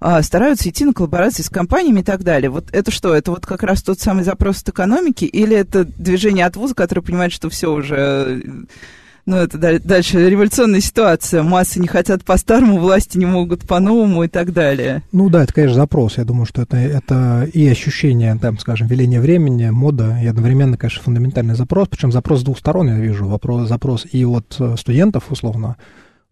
а, 0.00 0.22
стараются 0.22 0.68
идти 0.68 0.84
на 0.84 0.92
коллаборации 0.92 1.42
с 1.42 1.48
компаниями 1.48 2.00
и 2.00 2.04
так 2.04 2.22
далее. 2.22 2.50
Вот 2.50 2.66
это 2.72 2.90
что? 2.90 3.14
Это 3.14 3.30
вот 3.30 3.46
как 3.46 3.62
раз 3.62 3.82
тот 3.82 4.00
самый 4.00 4.24
запрос 4.24 4.62
от 4.62 4.68
экономики, 4.68 5.24
или 5.24 5.56
это 5.56 5.84
движение 5.84 6.46
от 6.46 6.56
вуза, 6.56 6.74
которое 6.74 7.02
понимает, 7.02 7.32
что 7.32 7.48
все 7.48 7.72
уже 7.72 8.42
ну, 9.26 9.36
это 9.36 9.80
дальше 9.80 10.28
революционная 10.28 10.80
ситуация. 10.80 11.42
Массы 11.42 11.80
не 11.80 11.88
хотят 11.88 12.24
по-старому, 12.24 12.78
власти 12.78 13.16
не 13.16 13.24
могут 13.24 13.66
по-новому 13.66 14.24
и 14.24 14.28
так 14.28 14.52
далее. 14.52 15.02
Ну 15.12 15.30
да, 15.30 15.44
это, 15.44 15.54
конечно, 15.54 15.76
запрос. 15.76 16.18
Я 16.18 16.24
думаю, 16.24 16.44
что 16.44 16.62
это, 16.62 16.76
это 16.76 17.48
и 17.52 17.66
ощущение, 17.66 18.36
там, 18.40 18.58
скажем, 18.58 18.86
веления 18.86 19.20
времени, 19.20 19.70
мода, 19.70 20.18
и 20.22 20.26
одновременно, 20.26 20.76
конечно, 20.76 21.02
фундаментальный 21.02 21.54
запрос. 21.54 21.88
Причем 21.88 22.12
запрос 22.12 22.40
с 22.40 22.44
двух 22.44 22.58
сторон, 22.58 22.88
я 22.88 22.98
вижу. 22.98 23.26
Вопрос, 23.26 23.68
запрос 23.68 24.06
и 24.10 24.24
от 24.26 24.56
э, 24.58 24.76
студентов, 24.78 25.24
условно, 25.30 25.76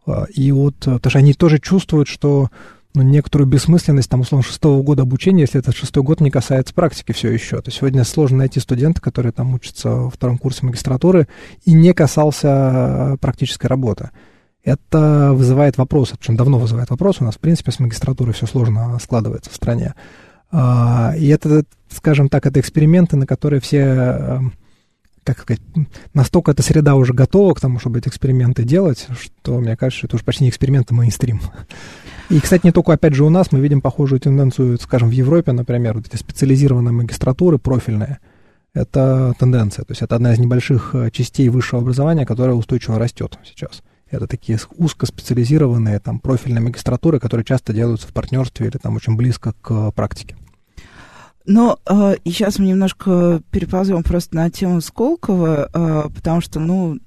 э, 0.07 0.27
и 0.35 0.53
от... 0.53 0.77
Потому 0.77 1.11
что 1.11 1.19
они 1.19 1.33
тоже 1.33 1.59
чувствуют, 1.61 2.09
что 2.09 2.51
ну, 2.95 3.03
некоторую 3.03 3.49
бессмысленность, 3.49 4.11
там, 4.11 4.21
условно, 4.21 4.47
шестого 4.47 4.83
года 4.83 5.03
обучения, 5.03 5.43
если 5.43 5.61
этот 5.61 5.75
шестой 5.75 6.03
год 6.03 6.21
не 6.21 6.31
касается 6.31 6.75
практики 6.75 7.13
все 7.13 7.31
еще. 7.31 7.57
То 7.63 7.69
есть 7.69 7.79
сегодня 7.79 8.05
сложно 8.05 8.39
найти 8.39 8.61
студента, 8.61 9.01
который 9.01 9.33
там 9.33 9.55
учится 9.55 9.91
во 9.91 10.11
втором 10.11 10.39
курсе 10.39 10.67
магистратуры 10.67 11.27
и 11.65 11.73
не 11.73 11.95
касался 11.95 12.49
э, 12.49 13.17
практической 13.19 13.67
работы. 13.67 14.11
Это 14.63 15.33
вызывает 15.33 15.79
вопрос, 15.79 16.13
причем 16.17 16.37
давно 16.37 16.59
вызывает 16.59 16.91
вопрос, 16.91 17.21
у 17.21 17.25
нас, 17.25 17.35
в 17.35 17.41
принципе, 17.41 17.73
с 17.73 17.81
магистратурой 17.81 18.35
все 18.35 18.47
сложно 18.47 18.99
складывается 19.01 19.51
в 19.51 19.57
стране. 19.57 19.95
А, 20.53 21.15
и 21.17 21.27
это, 21.29 21.65
скажем 21.91 22.29
так, 22.29 22.47
это 22.47 22.61
эксперименты, 22.61 23.17
на 23.17 23.27
которые 23.27 23.61
все 23.61 23.79
э, 23.79 24.41
как 25.25 25.39
сказать, 25.41 25.63
настолько 26.15 26.51
эта 26.51 26.63
среда 26.63 26.95
уже 26.95 27.13
готова 27.13 27.55
к 27.55 27.61
тому, 27.61 27.79
чтобы 27.79 27.99
эти 27.99 28.09
эксперименты 28.09 28.65
делать, 28.65 29.07
что, 29.19 29.59
мне 29.59 29.77
кажется, 29.77 30.07
это 30.07 30.17
уже 30.17 30.25
почти 30.25 30.45
не 30.45 30.51
эксперимент, 30.51 30.91
а 30.91 30.95
мейнстрим. 30.95 31.41
И, 32.33 32.41
кстати, 32.41 32.65
не 32.65 32.73
только, 32.73 32.95
опять 32.95 33.13
же, 33.13 33.25
у 33.25 33.29
нас, 33.29 33.53
мы 33.53 33.61
видим 33.61 33.83
похожую 33.83 34.19
тенденцию, 34.19 34.79
скажем, 34.81 35.11
в 35.11 35.13
Европе, 35.13 35.53
например, 35.53 35.99
вот 35.99 36.07
эти 36.07 36.17
специализированные 36.17 36.91
магистратуры, 36.91 37.59
профильные, 37.59 38.21
это 38.73 39.35
тенденция, 39.39 39.85
то 39.85 39.91
есть 39.91 40.01
это 40.01 40.17
одна 40.17 40.33
из 40.33 40.39
небольших 40.39 40.95
э, 40.95 41.11
частей 41.11 41.51
высшего 41.51 41.83
образования, 41.83 42.25
которая 42.25 42.55
устойчиво 42.55 42.99
растет 42.99 43.39
сейчас. 43.45 43.83
Это 44.11 44.27
такие 44.27 44.59
узкоспециализированные 44.79 45.99
там 45.99 46.21
профильные 46.21 46.63
магистратуры, 46.63 47.21
которые 47.21 47.45
часто 47.45 47.75
делаются 47.75 48.09
в 48.09 48.15
партнерстве 48.15 48.69
или 48.69 48.79
там 48.79 48.97
очень 48.97 49.15
близко 49.15 49.53
к 49.61 49.91
практике. 49.91 50.35
Но 51.45 51.81
э, 51.85 52.15
и 52.25 52.31
сейчас 52.31 52.59
мы 52.59 52.65
немножко 52.65 53.43
переползем 53.51 54.03
просто 54.03 54.37
на 54.37 54.49
тему 54.49 54.81
Сколково, 54.81 55.69
э, 55.71 56.09
потому 56.15 56.41
что, 56.41 56.61
ну, 56.61 56.99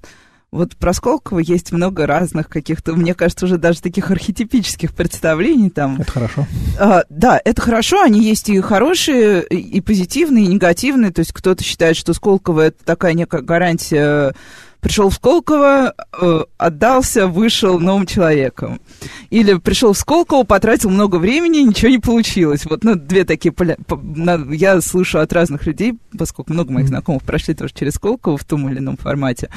вот 0.52 0.76
про 0.76 0.92
Сколково 0.92 1.40
есть 1.40 1.72
много 1.72 2.06
разных 2.06 2.48
каких-то, 2.48 2.94
мне 2.94 3.14
кажется, 3.14 3.46
уже 3.46 3.58
даже 3.58 3.82
таких 3.82 4.10
архетипических 4.10 4.94
представлений 4.94 5.70
там. 5.70 6.00
Это 6.00 6.10
хорошо. 6.10 6.46
А, 6.78 7.02
да, 7.08 7.40
это 7.44 7.60
хорошо, 7.60 8.02
они 8.02 8.22
есть 8.22 8.48
и 8.48 8.60
хорошие, 8.60 9.44
и 9.44 9.80
позитивные, 9.80 10.44
и 10.44 10.48
негативные. 10.48 11.10
То 11.10 11.20
есть 11.20 11.32
кто-то 11.32 11.62
считает, 11.62 11.96
что 11.96 12.14
Сколково 12.14 12.62
это 12.62 12.84
такая 12.84 13.12
некая 13.14 13.42
гарантия 13.42 14.34
пришел 14.80 15.10
в 15.10 15.14
Сколково, 15.14 15.94
э, 16.20 16.44
отдался, 16.58 17.26
вышел 17.26 17.78
новым 17.78 18.06
человеком. 18.06 18.80
Или 19.30 19.54
пришел 19.54 19.92
в 19.92 19.98
Сколково, 19.98 20.44
потратил 20.44 20.90
много 20.90 21.16
времени, 21.16 21.58
ничего 21.58 21.90
не 21.90 21.98
получилось. 21.98 22.64
Вот, 22.66 22.84
ну, 22.84 22.94
две 22.94 23.24
такие 23.24 23.52
поля... 23.52 23.76
Я 24.50 24.80
слышу 24.80 25.18
от 25.18 25.32
разных 25.32 25.66
людей, 25.66 25.94
поскольку 26.16 26.52
много 26.52 26.72
моих 26.72 26.88
знакомых 26.88 27.22
прошли 27.22 27.54
тоже 27.54 27.72
через 27.74 27.94
Сколково 27.94 28.36
в 28.36 28.44
том 28.44 28.68
или 28.68 28.78
ином 28.78 28.96
формате. 28.96 29.50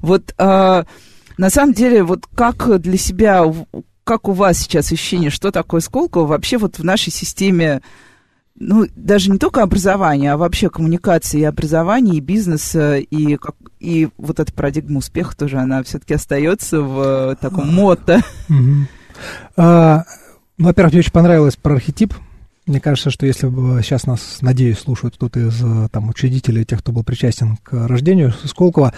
Вот, 0.00 0.34
э, 0.38 0.84
на 1.38 1.50
самом 1.50 1.74
деле, 1.74 2.02
вот 2.02 2.26
как 2.34 2.80
для 2.80 2.96
себя, 2.96 3.44
как 4.04 4.28
у 4.28 4.32
вас 4.32 4.58
сейчас 4.58 4.92
ощущение, 4.92 5.30
что 5.30 5.50
такое 5.50 5.80
Сколково 5.80 6.26
вообще 6.26 6.58
вот 6.58 6.78
в 6.78 6.84
нашей 6.84 7.12
системе 7.12 7.82
ну, 8.58 8.86
даже 8.96 9.30
не 9.30 9.38
только 9.38 9.62
образование, 9.62 10.32
а 10.32 10.36
вообще 10.36 10.70
коммуникация 10.70 11.40
и 11.40 11.44
образование, 11.44 12.16
и 12.16 12.20
бизнеса, 12.20 12.96
и, 12.96 13.36
как, 13.36 13.54
и 13.80 14.08
вот 14.16 14.40
эта 14.40 14.52
парадигма 14.52 14.98
успеха 14.98 15.36
тоже, 15.36 15.58
она 15.58 15.82
все-таки 15.82 16.14
остается 16.14 16.80
в 16.80 17.32
э, 17.32 17.36
таком 17.40 17.72
мото. 17.72 18.22
А, 19.56 20.04
во-первых, 20.58 20.92
мне 20.92 21.00
очень 21.00 21.12
понравилось 21.12 21.56
про 21.56 21.74
архетип. 21.74 22.12
Мне 22.66 22.80
кажется, 22.80 23.10
что 23.10 23.24
если 23.24 23.46
бы 23.46 23.80
сейчас 23.82 24.06
нас, 24.06 24.38
надеюсь, 24.42 24.78
слушают 24.78 25.14
кто-то 25.14 25.40
из 25.40 25.62
э, 25.62 25.88
там, 25.90 26.08
учредителей, 26.08 26.64
тех, 26.64 26.80
кто 26.80 26.92
был 26.92 27.04
причастен 27.04 27.56
к 27.62 27.86
рождению 27.86 28.34
Сколково, 28.44 28.92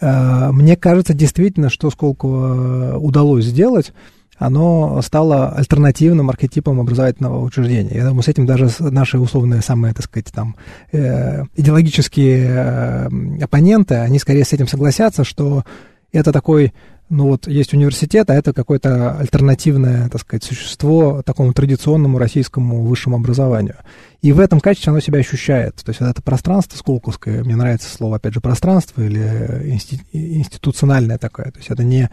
э, 0.00 0.50
мне 0.52 0.76
кажется 0.76 1.14
действительно, 1.14 1.70
что 1.70 1.90
Сколково 1.90 2.98
удалось 2.98 3.44
сделать, 3.44 3.92
оно 4.38 5.00
стало 5.02 5.50
альтернативным 5.50 6.30
архетипом 6.30 6.80
образовательного 6.80 7.40
учреждения. 7.42 7.94
Я 7.94 8.06
думаю, 8.06 8.22
с 8.22 8.28
этим 8.28 8.46
даже 8.46 8.68
наши 8.80 9.18
условные 9.18 9.62
самые, 9.62 9.94
так 9.94 10.04
сказать, 10.04 10.32
там, 10.32 10.56
э, 10.92 11.44
идеологические 11.54 12.46
э, 12.48 13.08
оппоненты, 13.42 13.96
они 13.96 14.18
скорее 14.18 14.44
с 14.44 14.52
этим 14.52 14.66
согласятся, 14.66 15.24
что 15.24 15.64
это 16.12 16.32
такой 16.32 16.72
ну 17.12 17.26
вот 17.26 17.46
есть 17.46 17.74
университет, 17.74 18.30
а 18.30 18.34
это 18.34 18.54
какое-то 18.54 19.18
альтернативное, 19.18 20.08
так 20.08 20.22
сказать, 20.22 20.44
существо 20.44 21.20
такому 21.22 21.52
традиционному 21.52 22.16
российскому 22.16 22.82
высшему 22.82 23.16
образованию. 23.16 23.76
И 24.22 24.32
в 24.32 24.40
этом 24.40 24.60
качестве 24.60 24.92
оно 24.92 25.00
себя 25.00 25.18
ощущает. 25.18 25.76
То 25.76 25.90
есть 25.90 26.00
вот 26.00 26.08
это 26.08 26.22
пространство 26.22 26.78
сколковское, 26.78 27.44
мне 27.44 27.54
нравится 27.54 27.94
слово, 27.94 28.16
опять 28.16 28.32
же, 28.32 28.40
пространство 28.40 29.02
или 29.02 29.78
институциональное 30.12 31.18
такое. 31.18 31.50
То 31.50 31.58
есть 31.58 31.70
это 31.70 31.84
не, 31.84 32.08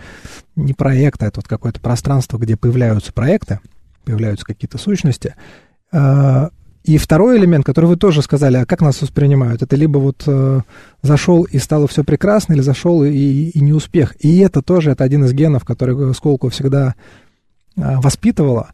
не 0.58 0.74
проект, 0.74 1.24
а 1.24 1.28
это 1.28 1.40
вот 1.40 1.48
какое-то 1.48 1.80
пространство, 1.80 2.38
где 2.38 2.58
появляются 2.58 3.14
проекты, 3.14 3.62
появляются 4.04 4.46
какие-то 4.46 4.78
сущности. 4.78 5.34
И 6.84 6.98
второй 6.98 7.38
элемент, 7.38 7.66
который 7.66 7.86
вы 7.86 7.98
тоже 7.98 8.22
сказали, 8.22 8.58
а 8.58 8.66
как 8.66 8.82
нас 8.82 9.02
воспринимают, 9.02 9.62
это 9.62 9.76
либо 9.76 9.98
вот 9.98 10.24
э, 10.26 10.62
зашел 11.02 11.44
и 11.44 11.60
стало 11.60 11.88
все 11.88 12.04
прекрасно, 12.04 12.54
или 12.54 12.62
зашел 12.62 13.04
и, 13.04 13.10
и 13.10 13.62
не 13.62 13.74
успех. 13.74 14.16
И 14.20 14.40
это 14.40 14.62
тоже 14.62 14.92
это 14.92 15.04
один 15.04 15.26
из 15.26 15.34
генов, 15.34 15.66
который 15.66 16.14
Сколково 16.14 16.50
всегда 16.52 16.96
э, 17.76 17.98
воспитывала. 17.98 18.70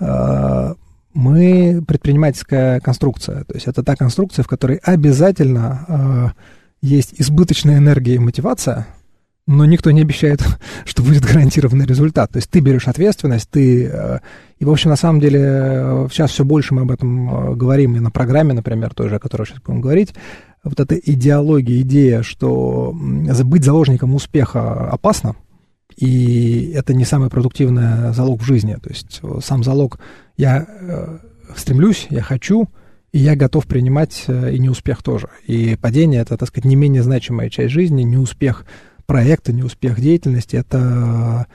Э, 0.00 0.74
мы 1.14 1.82
предпринимательская 1.86 2.80
конструкция, 2.80 3.44
то 3.44 3.54
есть 3.54 3.66
это 3.66 3.82
та 3.82 3.96
конструкция, 3.96 4.42
в 4.42 4.48
которой 4.48 4.76
обязательно 4.82 5.84
э, 5.88 6.28
есть 6.82 7.14
избыточная 7.16 7.78
энергия 7.78 8.16
и 8.16 8.18
мотивация, 8.18 8.86
но 9.46 9.64
никто 9.64 9.90
не 9.92 10.00
обещает, 10.00 10.42
что 10.84 11.02
будет 11.02 11.24
гарантированный 11.24 11.86
результат. 11.86 12.32
То 12.32 12.38
есть 12.38 12.50
ты 12.50 12.60
берешь 12.60 12.88
ответственность, 12.88 13.48
ты... 13.50 13.86
Э, 13.86 14.18
и, 14.58 14.64
в 14.64 14.70
общем, 14.70 14.90
на 14.90 14.96
самом 14.96 15.20
деле, 15.20 15.40
э, 15.42 16.08
сейчас 16.10 16.32
все 16.32 16.44
больше 16.44 16.74
мы 16.74 16.82
об 16.82 16.90
этом 16.90 17.52
э, 17.52 17.54
говорим 17.54 17.96
и 17.96 18.00
на 18.00 18.10
программе, 18.10 18.52
например, 18.52 18.92
той 18.94 19.08
же, 19.08 19.16
о 19.16 19.20
которой 19.20 19.46
сейчас 19.46 19.62
будем 19.62 19.80
говорить. 19.80 20.14
Вот 20.64 20.80
эта 20.80 20.96
идеология, 20.96 21.80
идея, 21.82 22.22
что 22.22 22.92
быть 22.92 23.64
заложником 23.64 24.14
успеха 24.16 24.90
опасно, 24.90 25.36
и 25.96 26.72
это 26.74 26.92
не 26.92 27.04
самый 27.04 27.30
продуктивный 27.30 28.12
залог 28.12 28.42
в 28.42 28.44
жизни. 28.44 28.76
То 28.82 28.88
есть 28.88 29.20
сам 29.44 29.62
залог 29.62 30.00
«я 30.36 30.66
стремлюсь, 31.56 32.08
я 32.10 32.20
хочу», 32.20 32.68
и 33.12 33.18
я 33.18 33.36
готов 33.36 33.66
принимать 33.66 34.24
и 34.26 34.58
неуспех 34.58 35.04
тоже. 35.04 35.28
И 35.46 35.76
падение— 35.76 36.20
это, 36.22 36.36
так 36.36 36.48
сказать, 36.48 36.64
не 36.64 36.74
менее 36.74 37.04
значимая 37.04 37.48
часть 37.48 37.72
жизни, 37.72 38.02
неуспех— 38.02 38.66
проекта, 39.06 39.52
не 39.52 39.62
успех 39.62 40.00
деятельности, 40.00 40.56
это, 40.56 41.46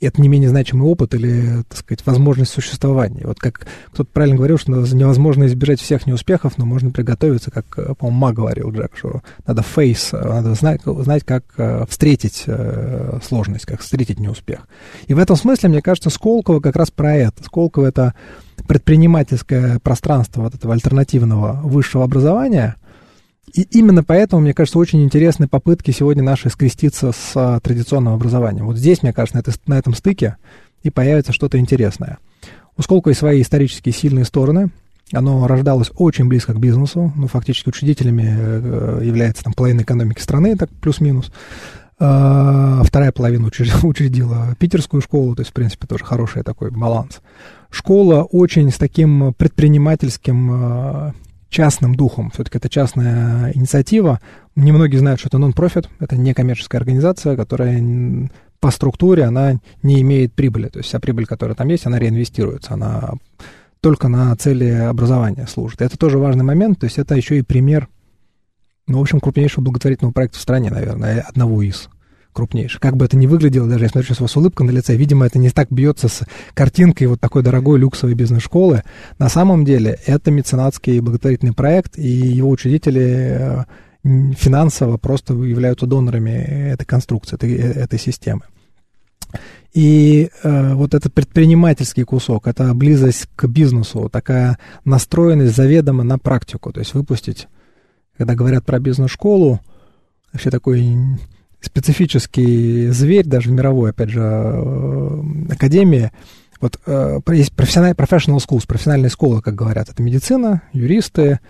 это 0.00 0.20
не 0.20 0.28
менее 0.28 0.50
значимый 0.50 0.88
опыт 0.88 1.14
или, 1.14 1.62
так 1.68 1.78
сказать, 1.78 2.06
возможность 2.06 2.52
существования. 2.52 3.26
Вот 3.26 3.38
как 3.38 3.66
кто-то 3.88 4.10
правильно 4.12 4.36
говорил, 4.36 4.58
что 4.58 4.70
невозможно 4.70 5.44
избежать 5.46 5.80
всех 5.80 6.06
неуспехов, 6.06 6.58
но 6.58 6.66
можно 6.66 6.90
приготовиться, 6.90 7.50
как, 7.50 7.66
по-моему, 7.96 8.10
Ма 8.10 8.32
говорил 8.32 8.70
Джек, 8.70 8.96
что 8.96 9.22
надо 9.46 9.62
фейс, 9.62 10.12
надо 10.12 10.54
знать, 10.54 10.82
знать 10.84 11.24
как 11.24 11.44
э, 11.56 11.86
встретить 11.88 12.44
э, 12.46 13.18
сложность, 13.26 13.66
как 13.66 13.80
встретить 13.80 14.20
неуспех. 14.20 14.68
И 15.06 15.14
в 15.14 15.18
этом 15.18 15.36
смысле, 15.36 15.70
мне 15.70 15.82
кажется, 15.82 16.10
Сколково 16.10 16.60
как 16.60 16.76
раз 16.76 16.90
про 16.90 17.16
это. 17.16 17.42
Сколково— 17.42 17.86
это 17.88 18.14
предпринимательское 18.68 19.78
пространство 19.80 20.42
вот 20.42 20.54
этого 20.54 20.74
альтернативного 20.74 21.60
высшего 21.62 22.04
образования— 22.04 22.76
и 23.54 23.62
именно 23.70 24.02
поэтому, 24.02 24.42
мне 24.42 24.52
кажется, 24.52 24.78
очень 24.78 25.04
интересны 25.04 25.46
попытки 25.46 25.92
сегодня 25.92 26.22
наши 26.24 26.50
скреститься 26.50 27.12
с 27.12 27.32
а, 27.36 27.60
традиционным 27.60 28.14
образованием. 28.14 28.66
Вот 28.66 28.76
здесь, 28.76 29.02
мне 29.02 29.12
кажется, 29.12 29.36
на, 29.36 29.40
это, 29.40 29.52
на 29.66 29.78
этом 29.78 29.94
стыке 29.94 30.36
и 30.82 30.90
появится 30.90 31.32
что-то 31.32 31.56
интересное. 31.58 32.18
У 32.76 32.82
Сколково 32.82 33.12
свои 33.12 33.42
исторические 33.42 33.92
сильные 33.92 34.24
стороны. 34.24 34.70
Оно 35.12 35.46
рождалось 35.46 35.92
очень 35.94 36.26
близко 36.26 36.52
к 36.52 36.58
бизнесу. 36.58 37.12
Ну, 37.14 37.28
фактически 37.28 37.68
учредителями 37.68 38.24
э, 38.26 39.00
является 39.04 39.44
там 39.44 39.52
половина 39.52 39.82
экономики 39.82 40.20
страны, 40.20 40.56
так 40.56 40.70
плюс-минус. 40.70 41.30
А, 42.00 42.82
вторая 42.82 43.12
половина 43.12 43.46
учредила 43.82 44.56
питерскую 44.58 45.00
школу, 45.00 45.36
то 45.36 45.42
есть, 45.42 45.50
в 45.50 45.54
принципе, 45.54 45.86
тоже 45.86 46.04
хороший 46.04 46.42
такой 46.42 46.72
баланс. 46.72 47.20
Школа 47.70 48.24
очень 48.24 48.72
с 48.72 48.78
таким 48.78 49.32
предпринимательским 49.34 50.50
а, 50.52 51.12
частным 51.54 51.94
духом. 51.94 52.32
Все-таки 52.32 52.58
это 52.58 52.68
частная 52.68 53.52
инициатива. 53.52 54.20
Немногие 54.56 54.98
знают, 54.98 55.20
что 55.20 55.28
это 55.28 55.38
нон-профит, 55.38 55.88
это 56.00 56.16
некоммерческая 56.16 56.80
организация, 56.80 57.36
которая 57.36 57.80
по 58.58 58.72
структуре 58.72 59.22
она 59.22 59.60
не 59.84 60.00
имеет 60.00 60.34
прибыли. 60.34 60.66
То 60.66 60.78
есть 60.78 60.88
вся 60.88 60.98
прибыль, 60.98 61.26
которая 61.26 61.54
там 61.54 61.68
есть, 61.68 61.86
она 61.86 62.00
реинвестируется, 62.00 62.74
она 62.74 63.12
только 63.80 64.08
на 64.08 64.34
цели 64.34 64.68
образования 64.68 65.46
служит. 65.46 65.80
Это 65.80 65.96
тоже 65.96 66.18
важный 66.18 66.42
момент, 66.42 66.80
то 66.80 66.86
есть 66.86 66.98
это 66.98 67.14
еще 67.14 67.38
и 67.38 67.42
пример, 67.42 67.88
ну, 68.88 68.98
в 68.98 69.02
общем, 69.02 69.20
крупнейшего 69.20 69.62
благотворительного 69.62 70.12
проекта 70.12 70.38
в 70.38 70.42
стране, 70.42 70.70
наверное, 70.70 71.20
одного 71.20 71.62
из 71.62 71.88
крупнейших. 72.34 72.80
Как 72.80 72.96
бы 72.96 73.06
это 73.06 73.16
ни 73.16 73.26
выглядело, 73.26 73.66
даже 73.66 73.84
я 73.84 73.88
смотрю, 73.88 74.06
сейчас 74.06 74.20
у 74.20 74.24
вас 74.24 74.36
улыбка 74.36 74.64
на 74.64 74.70
лице, 74.70 74.94
видимо, 74.96 75.24
это 75.24 75.38
не 75.38 75.48
так 75.48 75.70
бьется 75.70 76.08
с 76.08 76.22
картинкой 76.52 77.06
вот 77.06 77.20
такой 77.20 77.42
дорогой 77.42 77.78
люксовой 77.78 78.14
бизнес-школы. 78.14 78.82
На 79.18 79.30
самом 79.30 79.64
деле 79.64 79.98
это 80.04 80.30
меценатский 80.30 81.00
благотворительный 81.00 81.54
проект, 81.54 81.98
и 81.98 82.08
его 82.08 82.50
учредители 82.50 83.64
э, 84.04 84.32
финансово 84.36 84.98
просто 84.98 85.32
являются 85.34 85.86
донорами 85.86 86.30
этой 86.30 86.84
конструкции, 86.84 87.36
этой, 87.36 87.54
э, 87.54 87.72
этой 87.72 87.98
системы. 87.98 88.42
И 89.72 90.30
э, 90.42 90.74
вот 90.74 90.94
этот 90.94 91.12
предпринимательский 91.12 92.04
кусок, 92.04 92.46
это 92.46 92.72
близость 92.74 93.26
к 93.34 93.46
бизнесу, 93.48 94.08
такая 94.08 94.58
настроенность 94.84 95.56
заведомо 95.56 96.04
на 96.04 96.18
практику. 96.18 96.72
То 96.72 96.80
есть 96.80 96.94
выпустить, 96.94 97.48
когда 98.16 98.36
говорят 98.36 98.64
про 98.64 98.78
бизнес-школу, 98.78 99.60
вообще 100.32 100.50
такой 100.50 100.96
специфический 101.66 102.88
зверь, 102.88 103.26
даже 103.26 103.50
в 103.50 103.52
мировой, 103.52 103.90
опять 103.90 104.10
же, 104.10 104.20
э, 104.20 105.22
академии. 105.50 106.10
Вот 106.60 106.80
э, 106.86 107.20
есть 107.32 107.52
профессиональный 107.52 107.96
professional 107.96 108.38
schools, 108.38 108.66
профессиональные 108.66 109.10
школы, 109.10 109.42
как 109.42 109.54
говорят. 109.54 109.88
Это 109.88 110.02
медицина, 110.02 110.62
юристы, 110.72 111.40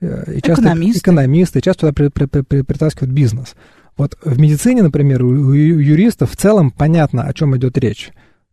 э, 0.00 0.34
и 0.36 0.42
часто 0.42 0.62
экономисты. 0.62 1.00
экономисты, 1.00 1.58
и 1.58 1.62
часто 1.62 1.80
туда 1.80 1.92
при, 1.92 2.26
при, 2.26 2.42
при, 2.42 2.62
притаскивают 2.62 3.12
бизнес. 3.12 3.54
Вот 3.96 4.16
в 4.24 4.38
медицине, 4.38 4.82
например, 4.82 5.24
у, 5.24 5.28
у 5.28 5.52
юристов 5.52 6.32
в 6.32 6.36
целом 6.36 6.70
понятно, 6.70 7.24
о 7.24 7.32
чем 7.32 7.56
идет 7.56 7.78
речь. 7.78 8.10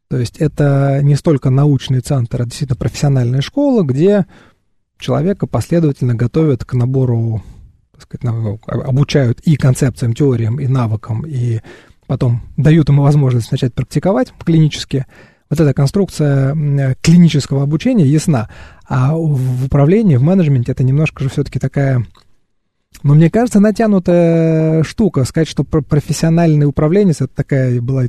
То 0.10 0.18
есть 0.18 0.38
это 0.38 1.00
не 1.04 1.16
столько 1.16 1.50
научный 1.50 2.02
центр, 2.02 2.42
а 2.42 2.46
действительно 2.46 2.78
профессиональная 2.78 3.42
школа, 3.42 3.84
где 3.84 4.26
человека 5.00 5.48
последовательно 5.48 6.16
готовят 6.16 6.66
к 6.66 6.74
набору 6.74 7.42
сказать, 8.02 8.24
обучают 8.68 9.40
и 9.42 9.56
концепциям, 9.56 10.14
теориям, 10.14 10.60
и 10.60 10.68
навыкам, 10.68 11.26
и 11.26 11.62
потом 12.08 12.42
дают 12.58 12.90
ему 12.90 13.04
возможность 13.04 13.52
начать 13.52 13.74
практиковать 13.74 14.34
клинически, 14.44 15.06
вот 15.50 15.60
эта 15.60 15.74
конструкция 15.74 16.96
клинического 17.02 17.64
обучения 17.64 18.06
ясна. 18.06 18.50
А 18.88 19.16
в 19.16 19.66
управлении, 19.66 20.16
в 20.16 20.24
менеджменте 20.24 20.72
это 20.72 20.84
немножко 20.84 21.24
же 21.24 21.30
все-таки 21.30 21.60
такая, 21.60 22.06
ну, 23.04 23.16
мне 23.16 23.30
кажется, 23.30 23.60
натянутая 23.60 24.84
штука. 24.84 25.26
Сказать, 25.26 25.50
что 25.50 25.64
профессиональный 25.64 26.66
управленец, 26.66 27.18
это 27.22 27.34
такая 27.36 27.82
была, 27.82 28.06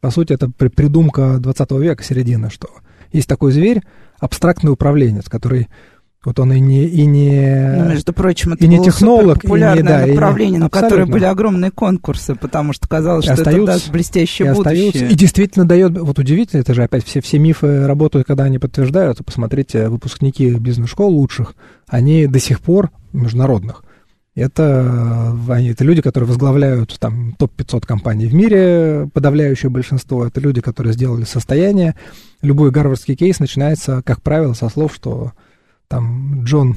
по 0.00 0.10
сути, 0.10 0.32
это 0.32 0.50
придумка 0.50 1.38
20 1.38 1.70
века, 1.72 2.02
середины, 2.02 2.48
что 2.48 2.68
есть 3.12 3.28
такой 3.28 3.52
зверь, 3.52 3.82
абстрактный 4.18 4.72
управленец, 4.72 5.28
который 5.28 5.68
вот 6.26 6.40
он 6.40 6.52
и 6.52 6.58
не... 6.58 6.86
И 6.86 7.06
не 7.06 7.76
ну, 7.78 7.88
между 7.90 8.12
прочим, 8.12 8.54
это 8.54 8.64
и 8.64 8.66
не 8.66 8.78
было 8.78 8.86
технолог, 8.86 9.40
популярное 9.42 9.78
и 9.78 9.82
не, 9.82 9.88
да, 9.88 10.06
направление, 10.06 10.48
и 10.48 10.52
не, 10.54 10.58
на 10.58 10.68
которое 10.68 11.06
были 11.06 11.24
огромные 11.24 11.70
конкурсы, 11.70 12.34
потому 12.34 12.72
что 12.72 12.88
казалось, 12.88 13.26
и 13.26 13.28
что 13.28 13.34
остаются, 13.34 13.62
это 13.62 13.80
даст 13.80 13.90
блестящее 13.92 14.48
и 14.48 14.52
будущее. 14.52 14.88
Остаются, 14.88 15.14
и 15.14 15.16
действительно 15.16 15.68
дает... 15.68 15.96
Вот 15.96 16.18
удивительно, 16.18 16.62
это 16.62 16.74
же 16.74 16.82
опять 16.82 17.04
все, 17.04 17.20
все 17.20 17.38
мифы 17.38 17.86
работают, 17.86 18.26
когда 18.26 18.42
они 18.42 18.58
подтверждаются. 18.58 19.22
Посмотрите, 19.22 19.88
выпускники 19.88 20.50
бизнес-школ 20.50 21.12
лучших, 21.14 21.54
они 21.86 22.26
до 22.26 22.40
сих 22.40 22.60
пор 22.60 22.90
международных. 23.12 23.84
Это, 24.34 25.32
они, 25.48 25.68
это 25.68 25.84
люди, 25.84 26.02
которые 26.02 26.26
возглавляют 26.26 26.98
там 26.98 27.36
топ-500 27.38 27.86
компаний 27.86 28.26
в 28.26 28.34
мире, 28.34 29.08
подавляющее 29.14 29.70
большинство. 29.70 30.26
Это 30.26 30.40
люди, 30.40 30.60
которые 30.60 30.92
сделали 30.92 31.22
состояние. 31.22 31.94
Любой 32.42 32.72
гарвардский 32.72 33.14
кейс 33.14 33.38
начинается, 33.38 34.02
как 34.04 34.22
правило, 34.22 34.54
со 34.54 34.68
слов, 34.68 34.92
что 34.92 35.32
там 35.88 36.44
Джон 36.44 36.76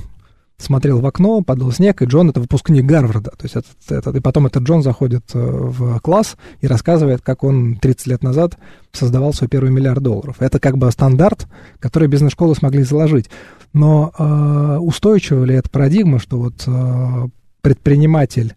смотрел 0.60 1.00
в 1.00 1.06
окно, 1.06 1.41
падал 1.41 1.72
снег, 1.72 2.02
и 2.02 2.06
Джон— 2.06 2.30
это 2.32 2.41
выпускник 2.41 2.86
Гарварда. 2.86 3.32
То 3.32 3.43
есть 3.43 3.56
этот, 3.56 3.78
этот, 3.89 4.15
и 4.15 4.19
потом 4.19 4.45
этот 4.45 4.63
Джон 4.63 4.84
заходит 4.84 5.24
э, 5.34 5.39
в 5.39 6.00
класс 6.00 6.36
и 6.60 6.67
рассказывает, 6.67 7.22
как 7.22 7.43
он 7.43 7.78
30 7.78 8.08
лет 8.08 8.24
назад 8.24 8.58
создавал 8.91 9.34
свой 9.34 9.48
первый 9.48 9.72
миллиард 9.72 10.04
долларов. 10.04 10.36
Это 10.39 10.60
как 10.60 10.78
бы 10.78 10.91
стандарт, 10.91 11.48
который 11.80 12.10
бизнес-школы 12.10 12.56
смогли 12.56 12.84
заложить. 12.84 13.30
Но 13.72 14.12
э, 14.17 14.78
устойчива 14.80 15.43
ли 15.45 15.56
эта 15.56 15.69
парадигма, 15.69 16.19
что 16.19 16.38
вот 16.38 16.63
э, 16.67 17.28
предприниматель 17.62 18.56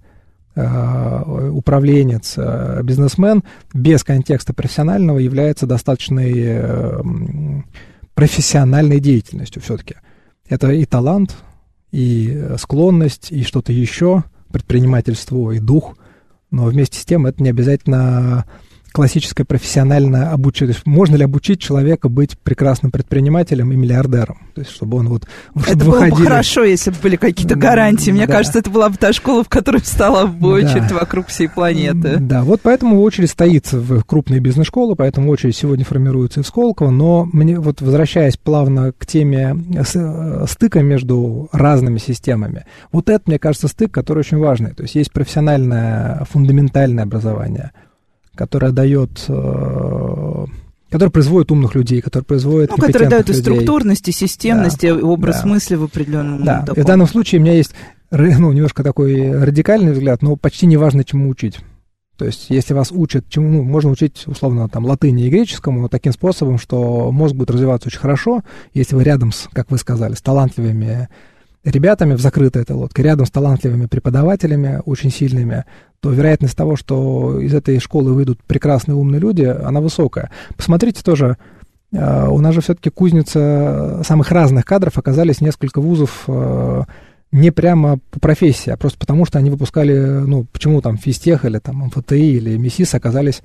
э, 0.57 1.51
управленец, 1.53 2.35
э, 2.37 2.81
бизнесмен 2.83 3.45
без 3.73 4.03
контекста 4.03 4.53
профессионального 4.53 5.19
является 5.19 5.67
достаточной 5.67 7.63
профессиональной 8.15 8.99
деятельностью 9.01 9.63
все-таки. 9.63 9.97
Это 10.49 10.71
и 10.71 10.85
талант, 10.85 11.37
и 11.91 12.31
э, 12.33 12.57
склонность, 12.59 13.31
и 13.31 13.43
что-то 13.43 13.73
еще, 13.73 14.25
предпринимательство, 14.53 15.51
и 15.53 15.59
дух. 15.59 15.97
Но 16.51 16.65
вместе 16.65 16.99
с 16.99 17.05
тем 17.05 17.27
это 17.27 17.43
не 17.43 17.51
обязательно 17.51 18.47
классическое 18.93 19.45
профессиональное 19.45 20.31
обучение. 20.31 20.75
То 20.75 20.79
есть 20.79 20.87
можно 20.87 21.17
ли 21.17 21.25
обучить 21.25 21.61
человека 21.61 22.09
быть 22.09 22.39
прекрасным 22.39 22.93
предпринимателем 22.93 23.73
и 23.73 23.77
миллиардером? 23.77 24.39
То 24.55 24.61
есть 24.61 24.73
чтобы 24.73 24.99
он 24.99 25.09
вот 25.09 25.27
чтобы 25.57 25.67
Это 25.67 25.85
выходили... 25.85 26.11
было 26.11 26.19
бы 26.21 26.27
хорошо, 26.27 26.65
если 26.65 26.91
бы 26.91 26.97
были 27.03 27.17
какие-то 27.17 27.57
гарантии. 27.57 28.11
Мне 28.11 28.27
да. 28.27 28.33
кажется, 28.35 28.59
это 28.59 28.71
была 28.71 28.89
бы 28.89 28.97
та 28.97 29.13
школа, 29.13 29.45
в 29.45 29.49
которой 29.49 29.81
встала 29.81 30.27
в 30.27 30.45
очередь 30.45 30.89
да. 30.89 30.95
вокруг 30.97 31.29
всей 31.29 31.49
планеты. 31.49 32.19
Да, 32.19 32.43
вот 32.43 32.61
поэтому 32.63 33.01
очередь 33.01 33.31
стоит 33.31 33.73
в 33.73 34.03
крупные 34.05 34.41
бизнес-школы, 34.41 34.95
поэтому 34.95 35.31
очередь 35.31 35.57
сегодня 35.57 35.85
формируется 35.85 36.41
и 36.41 36.43
в 36.43 36.47
Сколково. 36.47 36.91
Но 36.91 37.29
мне 37.33 37.59
вот 37.59 37.81
возвращаясь 37.81 38.37
плавно 38.37 38.93
к 38.93 39.07
теме 39.07 39.57
э, 39.75 40.45
стыка 40.49 40.83
между 40.83 41.49
разными 41.53 41.99
системами, 41.99 42.67
вот 42.93 43.09
это, 43.09 43.23
мне 43.27 43.39
кажется, 43.39 43.69
стык, 43.69 43.91
который 43.91 44.21
очень 44.21 44.39
важный. 44.39 44.75
То 44.75 44.83
есть 44.83 44.95
есть 44.95 45.13
профессиональное, 45.13 46.27
фундаментальное 46.31 47.05
образование– 47.05 47.73
которая 48.35 48.73
дает 48.73 49.25
э, 49.29 50.45
который 50.91 51.09
производит 51.09 51.51
умных 51.51 51.75
людей, 51.75 52.03
который 52.03 52.25
производит 52.25 52.71
ну, 52.71 52.77
который 52.77 53.09
дает 53.09 53.31
и 53.31 53.33
структурность, 53.33 54.09
и 54.09 54.13
системность, 54.13 54.81
да, 54.81 54.89
и 54.89 54.91
образ 54.91 55.43
да. 55.43 55.49
мысли 55.49 55.75
в 55.75 55.85
определенном 55.85 56.45
Да, 56.45 56.63
таком. 56.67 56.83
в 56.83 56.87
данном 56.87 57.07
случае 57.07 57.41
у 57.41 57.43
меня 57.43 57.55
есть 57.55 57.75
ну, 58.11 58.53
немножко 58.53 58.83
такой 58.83 59.43
радикальный 59.43 59.93
взгляд, 59.93 60.23
но 60.23 60.37
почти 60.37 60.67
не 60.67 60.77
важно, 60.77 61.03
чему 61.03 61.31
учить. 61.31 61.61
То 62.19 62.27
есть, 62.27 62.51
если 62.51 62.75
вас 62.75 62.93
учат, 62.93 63.25
чему, 63.29 63.49
ну, 63.49 63.63
можно 63.63 63.91
учить, 63.91 64.25
условно, 64.27 64.69
там, 64.69 64.85
латыни 64.85 65.27
и 65.27 65.31
греческому 65.31 65.89
таким 65.89 66.13
способом, 66.13 66.59
что 66.59 67.11
мозг 67.11 67.35
будет 67.35 67.51
развиваться 67.51 67.89
очень 67.89 67.99
хорошо, 67.99 68.43
если 68.75 68.95
вы 68.95 69.03
рядом 69.03 69.33
с, 69.33 69.49
как 69.53 69.71
вы 69.71 69.79
сказали, 69.79 70.15
с 70.15 70.21
талантливыми 70.21 71.09
ребятами 71.65 72.15
в 72.15 72.21
закрытой 72.21 72.63
этой 72.63 72.75
лодке, 72.75 73.03
рядом 73.03 73.27
с 73.27 73.31
талантливыми 73.31 73.87
преподавателями, 73.87 74.81
очень 74.85 75.11
сильными, 75.11 75.65
то 76.01 76.11
вероятность 76.11 76.57
того, 76.57 76.77
что 76.77 77.41
из 77.41 77.55
этой 77.55 77.79
школы 77.79 78.13
выйдут 78.13 78.43
прекрасные 78.43 78.97
умные 78.97 79.21
люди, 79.21 79.45
она 79.45 79.81
высокая. 79.81 80.31
Посмотрите 80.57 81.03
тоже, 81.03 81.37
э, 81.93 82.29
у 82.29 82.39
нас 82.41 82.55
же 82.55 82.61
все-таки 82.61 82.91
кузница 82.91 84.01
самых 84.05 84.33
разных 84.33 84.65
кадров 84.65 84.99
оказались 84.99 85.41
несколько 85.41 85.81
вузов 85.81 86.25
э, 86.27 86.83
не 87.31 87.51
прямо 87.51 87.99
по 88.11 88.21
профессии, 88.21 88.71
а 88.71 88.77
просто 88.77 88.99
потому, 88.99 89.25
что 89.25 89.39
они 89.39 89.51
выпускали, 89.51 89.97
ну, 89.97 90.45
почему 90.45 90.83
там 90.83 90.99
физтех 90.99 91.45
или 91.45 91.59
там 91.59 91.87
МФТИ 91.87 92.15
или 92.15 92.57
МИСИС 92.57 92.95
оказались 92.95 93.43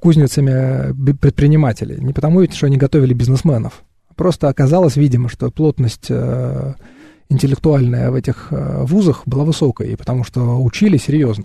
кузницами 0.00 0.92
предпринимателей. 1.12 1.98
Не 2.00 2.12
потому, 2.12 2.42
что 2.50 2.66
они 2.66 2.78
готовили 2.78 3.12
бизнесменов. 3.12 3.84
Просто 4.16 4.48
оказалось, 4.48 4.96
видимо, 4.96 5.28
что 5.28 5.50
плотность 5.50 6.06
э, 6.08 6.74
интеллектуальная 7.30 8.10
в 8.10 8.14
этих 8.14 8.48
э, 8.50 8.84
вузах 8.84 9.22
была 9.24 9.44
высокая, 9.44 9.88
и 9.88 9.96
потому 9.96 10.24
что 10.24 10.62
учили 10.62 10.98
серьезно. 10.98 11.44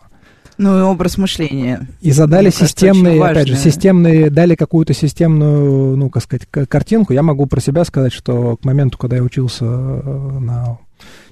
Ну 0.57 0.79
и 0.79 0.81
образ 0.81 1.17
мышления. 1.17 1.87
И 2.01 2.11
задали 2.11 2.49
системные, 2.49 3.19
кажется, 3.19 3.41
опять 3.41 3.47
же, 3.47 3.55
системные, 3.57 4.29
дали 4.29 4.55
какую-то 4.55 4.93
системную, 4.93 5.97
ну, 5.97 6.09
как 6.09 6.23
сказать, 6.23 6.47
картинку. 6.67 7.13
Я 7.13 7.23
могу 7.23 7.45
про 7.45 7.59
себя 7.59 7.83
сказать, 7.83 8.13
что 8.13 8.57
к 8.57 8.63
моменту, 8.63 8.97
когда 8.97 9.17
я 9.17 9.23
учился 9.23 9.65
э, 9.65 10.39
на 10.39 10.79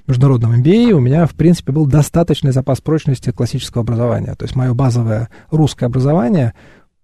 международном 0.06 0.60
MBA 0.60 0.92
у 0.92 1.00
меня, 1.00 1.26
в 1.26 1.34
принципе, 1.34 1.72
был 1.72 1.86
достаточный 1.86 2.52
запас 2.52 2.80
прочности 2.80 3.30
классического 3.30 3.82
образования. 3.82 4.34
То 4.34 4.44
есть 4.44 4.54
мое 4.54 4.74
базовое 4.74 5.30
русское 5.50 5.86
образование 5.86 6.52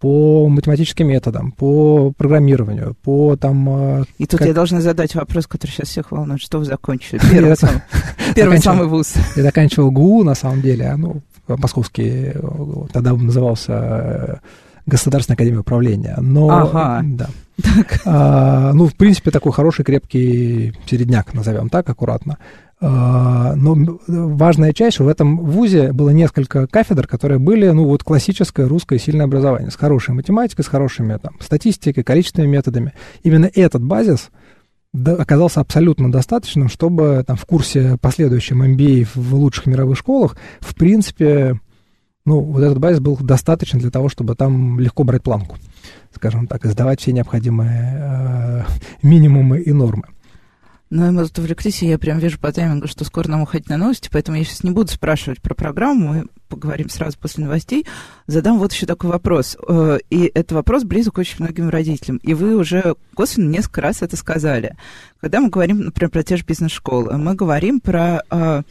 по 0.01 0.49
математическим 0.49 1.09
методам, 1.09 1.53
по 1.53 2.13
программированию, 2.17 2.97
по 3.03 3.37
там... 3.37 3.69
А, 3.69 4.05
И 4.19 4.25
тут 4.27 4.39
как... 4.39 4.49
я 4.49 4.55
должна 4.55 4.81
задать 4.81 5.15
вопрос, 5.15 5.47
который 5.47 5.71
сейчас 5.71 5.89
всех 5.89 6.11
волнует. 6.11 6.41
Что 6.41 6.59
вы 6.59 6.65
закончили? 6.65 7.21
Первый, 7.31 7.55
самый, 7.55 7.83
первый 8.35 8.59
самый 8.59 8.89
вуз. 8.89 9.15
Я 9.37 9.43
заканчивал 9.43 9.91
ГУ, 9.91 10.25
на 10.25 10.35
самом 10.35 10.63
деле, 10.63 10.95
ну, 10.97 11.21
московский, 11.47 12.33
тогда 12.93 13.13
назывался 13.13 13.73
э, 13.73 14.37
Государственная 14.87 15.37
академия 15.37 15.61
управления. 15.61 16.17
Но, 16.19 16.49
ага. 16.49 17.03
да. 17.05 17.29
А, 18.07 18.73
ну, 18.73 18.87
в 18.87 18.95
принципе, 18.95 19.31
такой 19.31 19.53
хороший, 19.53 19.85
крепкий 19.85 20.75
середняк, 20.87 21.35
назовем 21.35 21.69
так, 21.69 21.89
аккуратно. 21.91 22.39
А, 22.83 23.55
но 23.57 23.77
важная 24.07 24.73
часть, 24.73 25.01
в 25.01 25.09
этом 25.09 25.39
вузе 25.39 25.93
было 25.93 26.11
несколько 26.11 26.67
кафедр, 26.67 27.07
которые 27.07 27.39
были, 27.39 27.69
ну, 27.69 27.85
вот 27.85 28.03
классическое 28.03 28.67
русское 28.67 28.99
сильное 28.99 29.27
образование, 29.27 29.71
с 29.71 29.77
хорошей 29.77 30.15
математикой, 30.15 30.65
с 30.65 30.69
хорошими 30.69 31.19
там 31.19 31.35
статистикой, 31.41 32.05
количественными 32.05 32.53
методами. 32.53 32.95
Именно 33.23 33.51
этот 33.55 33.83
базис 33.85 34.31
оказался 34.95 35.61
абсолютно 35.61 36.11
достаточным, 36.11 36.69
чтобы 36.69 37.23
там 37.27 37.37
в 37.37 37.45
курсе 37.45 37.99
последующем 38.01 38.63
MBA 38.63 39.09
в 39.15 39.35
лучших 39.35 39.67
мировых 39.67 39.99
школах, 39.99 40.37
в 40.61 40.75
принципе, 40.75 41.61
ну, 42.25 42.41
вот 42.41 42.63
этот 42.63 42.79
базис 42.79 43.01
был 43.01 43.17
достаточен 43.19 43.79
для 43.79 43.91
того, 43.91 44.09
чтобы 44.09 44.35
там 44.37 44.81
легко 44.81 45.05
брать 45.05 45.23
планку, 45.23 45.59
скажем 46.15 46.47
так, 46.47 46.65
и 46.65 46.69
сдавать 46.69 47.01
все 47.01 47.13
необходимые 47.13 47.99
э, 48.01 48.63
минимумы 49.03 49.61
и 49.61 49.73
нормы. 49.73 50.05
Ну, 50.91 51.13
мы 51.13 51.25
тут 51.25 51.39
увлеклись, 51.39 51.83
и 51.85 51.87
я 51.87 51.99
прям 51.99 52.19
вижу 52.19 52.41
по 52.41 52.51
таймингу, 52.51 52.89
что 52.89 53.05
скоро 53.05 53.29
нам 53.29 53.43
уходить 53.43 53.69
на 53.69 53.77
новости, 53.77 54.09
поэтому 54.11 54.37
я 54.37 54.45
сейчас 54.45 54.65
не 54.65 54.73
буду 54.73 54.91
спрашивать 54.91 55.41
про 55.41 55.55
программу, 55.55 56.09
мы 56.09 56.27
поговорим 56.49 56.89
сразу 56.89 57.17
после 57.17 57.45
новостей. 57.45 57.87
Задам 58.27 58.59
вот 58.59 58.73
еще 58.73 58.87
такой 58.87 59.11
вопрос. 59.11 59.57
Э, 59.69 60.01
и 60.11 60.33
этот 60.35 60.51
вопрос 60.51 60.83
близок 60.83 61.19
очень 61.19 61.37
многим 61.39 61.69
родителям. 61.69 62.17
И 62.17 62.35
вы 62.35 62.57
уже 62.57 62.97
косвенно 63.15 63.49
несколько 63.49 63.83
раз 63.83 64.03
это 64.03 64.17
сказали. 64.17 64.77
Когда 65.21 65.41
мы 65.41 65.49
говорим, 65.49 65.79
например, 65.79 66.11
про 66.11 66.25
те 66.25 66.37
же 66.37 66.45
бизнес-школы, 66.45 67.17
мы 67.19 67.37
говорим 67.37 67.79
про 67.79 68.25
э, 68.29 68.63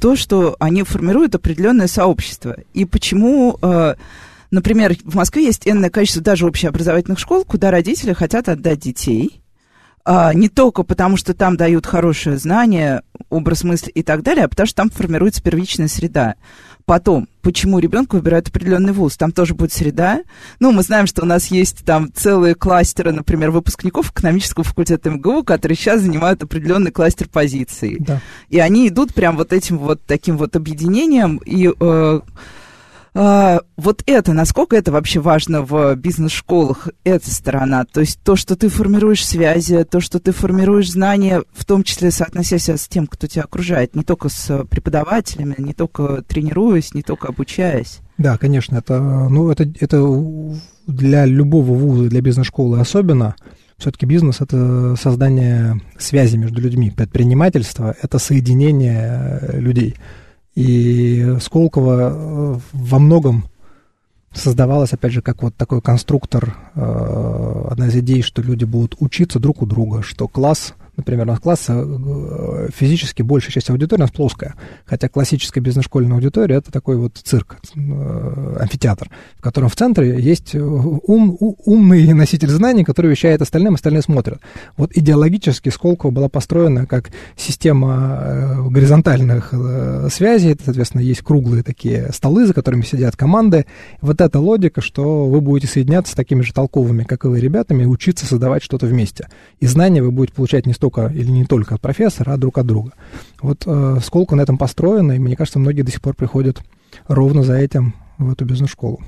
то, 0.00 0.16
что 0.16 0.56
они 0.58 0.82
формируют 0.82 1.36
определенное 1.36 1.86
сообщество. 1.86 2.56
И 2.72 2.84
почему... 2.84 3.58
Э, 3.62 3.94
например, 4.50 4.96
в 5.04 5.14
Москве 5.14 5.44
есть 5.44 5.68
энное 5.68 5.90
количество 5.90 6.20
даже 6.20 6.48
общеобразовательных 6.48 7.20
школ, 7.20 7.44
куда 7.44 7.70
родители 7.70 8.12
хотят 8.12 8.48
отдать 8.48 8.80
детей, 8.80 9.43
а, 10.04 10.34
не 10.34 10.48
только 10.48 10.82
потому, 10.82 11.16
что 11.16 11.32
там 11.32 11.56
дают 11.56 11.86
хорошее 11.86 12.36
знание, 12.36 13.02
образ 13.30 13.64
мысли 13.64 13.90
и 13.90 14.02
так 14.02 14.22
далее, 14.22 14.44
а 14.44 14.48
потому 14.48 14.66
что 14.66 14.76
там 14.76 14.90
формируется 14.90 15.42
первичная 15.42 15.88
среда. 15.88 16.34
Потом, 16.84 17.28
почему 17.40 17.78
ребенку 17.78 18.16
выбирают 18.16 18.48
определенный 18.48 18.92
вуз? 18.92 19.16
Там 19.16 19.32
тоже 19.32 19.54
будет 19.54 19.72
среда. 19.72 20.20
Ну, 20.60 20.70
мы 20.70 20.82
знаем, 20.82 21.06
что 21.06 21.22
у 21.22 21.24
нас 21.24 21.46
есть 21.46 21.82
там 21.86 22.12
целые 22.12 22.54
кластеры, 22.54 23.10
например, 23.10 23.50
выпускников 23.50 24.10
экономического 24.10 24.64
факультета 24.64 25.08
МГУ, 25.08 25.44
которые 25.44 25.76
сейчас 25.76 26.02
занимают 26.02 26.42
определенный 26.42 26.90
кластер 26.90 27.28
позиций. 27.28 27.96
Да. 28.00 28.20
И 28.50 28.58
они 28.58 28.88
идут 28.88 29.14
прям 29.14 29.38
вот 29.38 29.54
этим 29.54 29.78
вот 29.78 30.02
таким 30.06 30.36
вот 30.36 30.56
объединением 30.56 31.38
и 31.38 31.72
э, 31.80 32.20
а, 33.16 33.60
вот 33.76 34.02
это, 34.06 34.32
насколько 34.32 34.74
это 34.74 34.90
вообще 34.90 35.20
важно 35.20 35.62
в 35.62 35.94
бизнес-школах, 35.94 36.88
эта 37.04 37.30
сторона? 37.30 37.84
То 37.84 38.00
есть 38.00 38.18
то, 38.24 38.34
что 38.34 38.56
ты 38.56 38.68
формируешь 38.68 39.24
связи, 39.24 39.84
то, 39.84 40.00
что 40.00 40.18
ты 40.18 40.32
формируешь 40.32 40.90
знания, 40.90 41.44
в 41.52 41.64
том 41.64 41.84
числе 41.84 42.10
соотносясь 42.10 42.68
с 42.68 42.88
тем, 42.88 43.06
кто 43.06 43.28
тебя 43.28 43.44
окружает, 43.44 43.94
не 43.94 44.02
только 44.02 44.28
с 44.28 44.64
преподавателями, 44.64 45.54
не 45.58 45.74
только 45.74 46.22
тренируясь, 46.22 46.92
не 46.92 47.02
только 47.02 47.28
обучаясь. 47.28 48.00
Да, 48.18 48.36
конечно, 48.36 48.78
это, 48.78 49.00
ну, 49.00 49.48
это, 49.48 49.62
это 49.78 50.04
для 50.88 51.24
любого 51.24 51.72
вуза, 51.72 52.08
для 52.08 52.20
бизнес-школы 52.20 52.80
особенно. 52.80 53.36
Все-таки 53.78 54.06
бизнес— 54.06 54.40
это 54.40 54.96
создание 55.00 55.80
связи 55.98 56.36
между 56.36 56.60
людьми, 56.60 56.90
предпринимательство— 56.90 57.94
это 58.02 58.18
соединение 58.18 59.50
людей— 59.52 59.94
и 60.54 61.36
Сколково 61.40 62.10
э, 62.10 62.58
во 62.72 62.98
многом 62.98 63.44
создавалось, 64.32 64.92
опять 64.92 65.12
же, 65.12 65.22
как 65.22 65.42
вот 65.42 65.54
такой 65.56 65.80
конструктор, 65.80 66.56
э, 66.74 67.66
одна 67.70 67.88
из 67.88 67.96
идей, 67.96 68.22
что 68.22 68.42
люди 68.42 68.64
будут 68.64 68.96
учиться 69.00 69.38
друг 69.38 69.62
у 69.62 69.66
друга, 69.66 70.02
что 70.02 70.28
класс 70.28 70.74
Например, 70.96 71.26
у 71.26 71.30
нас 71.30 71.40
класс 71.40 71.66
э, 71.68 72.68
физически 72.74 73.22
большая 73.22 73.50
часть 73.50 73.68
аудитории 73.70 74.02
у 74.02 74.04
нас 74.04 74.12
плоская, 74.12 74.54
хотя 74.86 75.08
классическая 75.08 75.60
бизнес-школьная 75.60 76.14
аудитория— 76.14 76.56
это 76.56 76.70
такой 76.70 76.96
вот 76.96 77.16
цирк, 77.16 77.56
э, 77.74 78.56
амфитеатр, 78.60 79.10
в 79.36 79.42
котором 79.42 79.68
в 79.68 79.76
центре 79.76 80.20
есть 80.20 80.54
ум, 80.54 81.36
умный 81.40 82.12
носитель 82.14 82.50
знаний, 82.50 82.84
который 82.84 83.10
вещает 83.10 83.42
остальным, 83.42 83.74
остальные 83.74 84.02
смотрят. 84.02 84.40
Вот 84.76 84.92
идеологически 84.94 85.68
Сколково 85.68 86.12
была 86.12 86.28
построена 86.28 86.86
как 86.86 87.10
система 87.36 88.20
э, 88.22 88.68
горизонтальных 88.68 89.52
связей, 90.12 90.52
это, 90.52 90.64
соответственно, 90.64 91.02
есть 91.02 91.22
круглые 91.22 91.62
такие 91.62 92.10
столы, 92.12 92.46
за 92.46 92.54
которыми 92.54 92.82
сидят 92.82 93.16
команды. 93.16 93.66
Вот 94.00 94.20
эта 94.20 94.38
логика, 94.38 94.80
что 94.80 95.26
вы 95.26 95.40
будете 95.40 95.66
соединяться 95.66 96.12
с 96.12 96.16
такими 96.16 96.42
же 96.42 96.52
толковыми, 96.52 97.02
как 97.02 97.24
и 97.24 97.28
вы, 97.28 97.40
ребятами, 97.40 97.82
и 97.82 97.86
учиться 97.86 98.26
создавать 98.26 98.62
что-то 98.62 98.86
вместе. 98.86 99.28
И 99.60 99.66
знания 99.66 100.02
вы 100.02 100.10
будете 100.10 100.34
получать 100.34 100.66
не 100.66 100.72
столько 100.72 100.83
только 100.84 101.06
или 101.06 101.30
не 101.30 101.44
только 101.46 101.76
от 101.76 101.80
профессора, 101.80 102.34
а 102.34 102.36
друг 102.36 102.58
от 102.58 102.66
друга. 102.66 102.92
Вот 103.40 103.62
э, 103.66 103.98
сколько 104.02 104.36
на 104.36 104.42
этом 104.42 104.58
построено, 104.58 105.12
и 105.12 105.18
мне 105.18 105.34
кажется, 105.34 105.58
многие 105.58 105.82
до 105.82 105.90
сих 105.90 106.02
пор 106.02 106.14
приходят 106.14 106.62
ровно 107.08 107.42
за 107.42 107.54
этим 107.54 107.94
в 108.18 108.30
эту 108.30 108.44
бизнес-школу. 108.44 109.00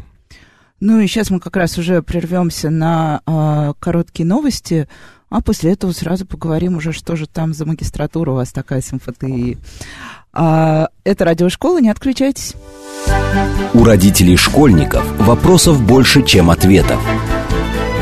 Ну 0.81 1.01
и 1.01 1.07
сейчас 1.07 1.31
мы 1.31 1.39
как 1.39 1.57
раз 1.57 1.77
уже 1.77 2.03
прервемся 2.03 2.71
на 2.71 3.21
э, 3.27 3.75
короткие 3.79 4.27
новости, 4.27 4.89
а 5.29 5.43
после 5.43 5.73
этого 5.73 5.93
сразу 5.93 6.25
поговорим 6.25 6.77
уже, 6.77 6.93
что 6.93 7.15
же 7.15 7.27
там 7.27 7.53
за 7.53 7.67
магистратура 7.67 8.31
у 8.31 8.35
вас 8.37 8.53
такая 8.53 8.81
с 8.81 8.91
МФТИ. 8.93 9.59
А, 10.33 10.89
это 11.05 11.25
радиошкола, 11.25 11.81
не 11.81 11.91
отключайтесь. 11.91 12.55
У 13.75 13.85
родителей 13.85 14.37
школьников 14.37 15.05
вопросов 15.19 15.83
больше, 15.83 16.23
чем 16.23 16.51
ответов. 16.51 17.01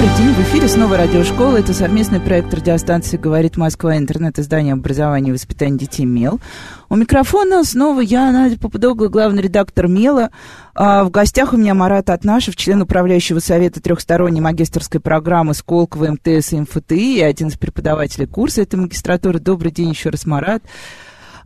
Добрый 0.00 0.16
день, 0.16 0.32
в 0.32 0.40
эфире 0.48 0.66
снова 0.66 0.96
радиошкола. 0.96 1.58
Это 1.58 1.74
совместный 1.74 2.20
проект 2.20 2.54
радиостанции 2.54 3.18
«Говорит 3.18 3.58
Москва», 3.58 3.98
интернет-издание 3.98 4.72
образования 4.72 5.28
и 5.28 5.32
воспитания 5.34 5.76
детей 5.76 6.06
«Мел». 6.06 6.40
У 6.88 6.96
микрофона 6.96 7.62
снова 7.64 8.00
я, 8.00 8.32
Надя 8.32 8.58
Попудогла, 8.58 9.08
главный 9.08 9.42
редактор 9.42 9.88
«Мела». 9.88 10.30
А 10.74 11.04
в 11.04 11.10
гостях 11.10 11.52
у 11.52 11.58
меня 11.58 11.74
Марат 11.74 12.08
Атнашев, 12.08 12.56
член 12.56 12.80
управляющего 12.80 13.40
совета 13.40 13.82
трехсторонней 13.82 14.40
магистрской 14.40 15.02
программы 15.02 15.52
Сколково, 15.52 16.12
МТС 16.12 16.54
и 16.54 16.60
МФТИ, 16.60 17.18
и 17.18 17.20
один 17.20 17.48
из 17.48 17.58
преподавателей 17.58 18.26
курса 18.26 18.62
этой 18.62 18.76
магистратуры. 18.76 19.38
Добрый 19.38 19.70
день 19.70 19.90
еще 19.90 20.08
раз, 20.08 20.24
Марат. 20.24 20.62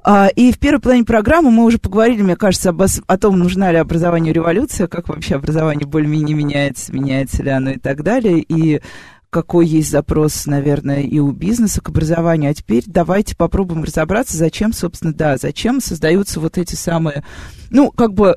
А, 0.06 0.28
и 0.28 0.52
в 0.52 0.58
первой 0.58 0.80
половине 0.80 1.06
программы 1.06 1.50
мы 1.50 1.64
уже 1.64 1.78
поговорили, 1.78 2.20
мне 2.20 2.36
кажется, 2.36 2.70
об, 2.70 2.82
о 2.82 3.18
том, 3.18 3.38
нужна 3.38 3.72
ли 3.72 3.78
образованию 3.78 4.34
революция, 4.34 4.86
как 4.86 5.08
вообще 5.08 5.36
образование 5.36 5.86
более-менее 5.86 6.36
меняется, 6.36 6.92
меняется 6.92 7.42
ли 7.42 7.48
оно 7.48 7.70
и 7.70 7.78
так 7.78 8.02
далее. 8.02 8.40
И 8.40 8.82
какой 9.30 9.66
есть 9.66 9.90
запрос, 9.90 10.44
наверное, 10.44 11.00
и 11.00 11.18
у 11.18 11.32
бизнеса 11.32 11.80
к 11.80 11.88
образованию. 11.88 12.50
А 12.50 12.54
теперь 12.54 12.84
давайте 12.86 13.34
попробуем 13.34 13.82
разобраться, 13.82 14.36
зачем, 14.36 14.74
собственно, 14.74 15.14
да, 15.14 15.38
зачем 15.38 15.80
создаются 15.80 16.38
вот 16.38 16.58
эти 16.58 16.74
самые, 16.74 17.24
ну, 17.70 17.90
как 17.90 18.12
бы... 18.12 18.36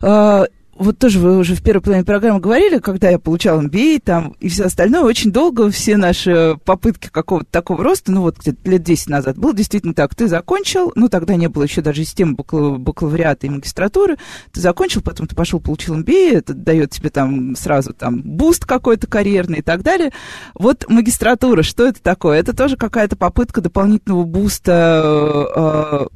Э, 0.00 0.46
вот 0.76 0.98
тоже 0.98 1.18
вы 1.18 1.38
уже 1.38 1.54
в 1.54 1.62
первой 1.62 1.80
половине 1.80 2.04
программы 2.04 2.40
говорили, 2.40 2.78
когда 2.78 3.10
я 3.10 3.18
получал 3.18 3.62
MBA 3.62 4.02
там 4.04 4.34
и 4.40 4.48
все 4.48 4.64
остальное, 4.64 5.02
очень 5.02 5.30
долго 5.30 5.70
все 5.70 5.96
наши 5.96 6.56
попытки 6.64 7.08
какого-то 7.08 7.50
такого 7.50 7.82
роста, 7.82 8.12
ну 8.12 8.22
вот 8.22 8.38
где-то 8.38 8.68
лет 8.68 8.82
10 8.82 9.08
назад, 9.08 9.38
было 9.38 9.54
действительно 9.54 9.94
так, 9.94 10.14
ты 10.14 10.28
закончил, 10.28 10.92
ну 10.94 11.08
тогда 11.08 11.36
не 11.36 11.48
было 11.48 11.64
еще 11.64 11.80
даже 11.80 12.04
системы 12.04 12.34
бакалавриата 12.34 13.46
и 13.46 13.50
магистратуры, 13.50 14.18
ты 14.52 14.60
закончил, 14.60 15.00
потом 15.00 15.26
ты 15.26 15.36
пошел, 15.36 15.60
получил 15.60 15.96
MBA, 15.96 16.38
это 16.38 16.54
дает 16.54 16.90
тебе 16.90 17.10
там 17.10 17.56
сразу 17.56 17.94
там 17.94 18.22
буст 18.22 18.64
какой-то 18.64 19.06
карьерный 19.06 19.58
и 19.58 19.62
так 19.62 19.82
далее. 19.82 20.12
Вот 20.54 20.88
магистратура, 20.88 21.62
что 21.62 21.86
это 21.86 22.02
такое? 22.02 22.38
Это 22.38 22.54
тоже 22.54 22.76
какая-то 22.76 23.16
попытка 23.16 23.60
дополнительного 23.60 24.24
буста 24.24 25.48
э, 25.54 26.06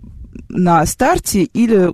на 0.48 0.84
старте 0.86 1.42
или 1.42 1.92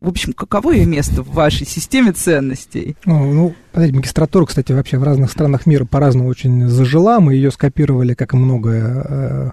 в 0.00 0.08
общем, 0.08 0.34
каково 0.34 0.72
ее 0.72 0.84
место 0.84 1.22
в 1.22 1.32
вашей 1.32 1.66
системе 1.66 2.12
ценностей? 2.12 2.96
Ну, 3.06 3.32
ну 3.32 3.54
магистратура, 3.74 4.44
кстати, 4.44 4.72
вообще 4.72 4.98
в 4.98 5.02
разных 5.02 5.30
странах 5.30 5.64
мира 5.64 5.84
по-разному 5.84 6.28
очень 6.28 6.68
зажила. 6.68 7.18
Мы 7.18 7.34
ее 7.34 7.50
скопировали, 7.50 8.12
как 8.14 8.34
и 8.34 8.36
многое, 8.36 9.04
э, 9.08 9.50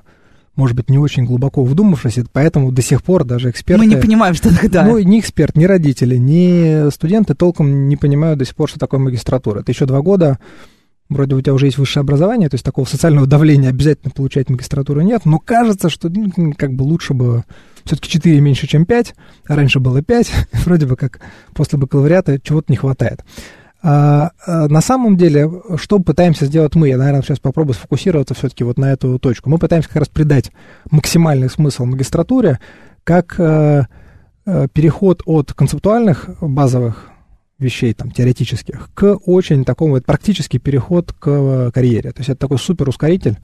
может 0.55 0.75
быть, 0.75 0.89
не 0.89 0.97
очень 0.97 1.25
глубоко 1.25 1.63
вдумавшись, 1.63 2.19
поэтому 2.31 2.73
до 2.73 2.81
сих 2.81 3.03
пор 3.03 3.23
даже 3.23 3.49
эксперты... 3.49 3.83
Мы 3.83 3.89
не 3.89 3.95
понимаем, 3.95 4.33
что 4.35 4.53
тогда. 4.53 4.83
Ну, 4.83 4.99
ни 4.99 5.19
эксперт, 5.19 5.55
ни 5.55 5.63
родители, 5.63 6.17
ни 6.17 6.89
студенты 6.89 7.35
толком 7.35 7.87
не 7.87 7.95
понимают 7.95 8.39
до 8.39 8.45
сих 8.45 8.55
пор, 8.55 8.69
что 8.69 8.79
такое 8.79 8.99
магистратура. 8.99 9.61
Это 9.61 9.71
еще 9.71 9.85
два 9.85 10.01
года, 10.01 10.39
вроде 11.09 11.35
у 11.35 11.41
тебя 11.41 11.53
уже 11.53 11.67
есть 11.67 11.77
высшее 11.77 12.01
образование, 12.01 12.49
то 12.49 12.55
есть 12.55 12.65
такого 12.65 12.85
социального 12.85 13.27
давления 13.27 13.69
обязательно 13.69 14.11
получать 14.11 14.49
магистратуру 14.49 15.01
нет, 15.01 15.25
но 15.25 15.39
кажется, 15.39 15.89
что 15.89 16.09
ну, 16.09 16.53
как 16.57 16.73
бы 16.73 16.83
лучше 16.83 17.13
бы 17.13 17.43
все-таки 17.85 18.09
4 18.09 18.39
меньше, 18.39 18.67
чем 18.67 18.85
5, 18.85 19.15
а 19.47 19.55
раньше 19.55 19.79
было 19.79 20.01
5, 20.01 20.31
вроде 20.65 20.85
бы 20.85 20.95
как 20.95 21.19
после 21.53 21.77
бакалавриата 21.77 22.39
чего-то 22.39 22.71
не 22.71 22.77
хватает. 22.77 23.23
А, 23.85 24.31
а, 24.47 24.67
на 24.69 24.79
самом 24.79 25.17
деле, 25.17 25.49
что 25.75 25.99
пытаемся 25.99 26.45
сделать 26.45 26.75
мы, 26.75 26.87
я, 26.87 26.97
наверное, 26.97 27.21
сейчас 27.21 27.39
попробую 27.39 27.73
сфокусироваться 27.73 28.33
все-таки 28.33 28.63
вот 28.63 28.77
на 28.77 28.93
эту 28.93 29.19
точку. 29.19 29.49
Мы 29.49 29.57
пытаемся 29.57 29.89
как 29.89 29.97
раз 29.97 30.07
придать 30.07 30.51
максимальный 30.89 31.49
смысл 31.49 31.83
магистратуре, 31.85 32.59
как 33.03 33.37
а, 33.37 33.87
переход 34.45 35.21
от 35.25 35.53
концептуальных 35.53 36.29
базовых 36.41 37.09
вещей 37.63 37.93
там, 37.93 38.11
теоретических 38.11 38.89
к 38.93 39.17
очень 39.25 39.65
такому, 39.65 39.93
вот, 39.93 40.05
практический 40.05 40.59
переход 40.59 41.13
к 41.13 41.71
карьере. 41.71 42.11
То 42.11 42.19
есть 42.19 42.29
это 42.29 42.39
такой 42.39 42.59
супер 42.59 42.89
ускоритель, 42.89 43.37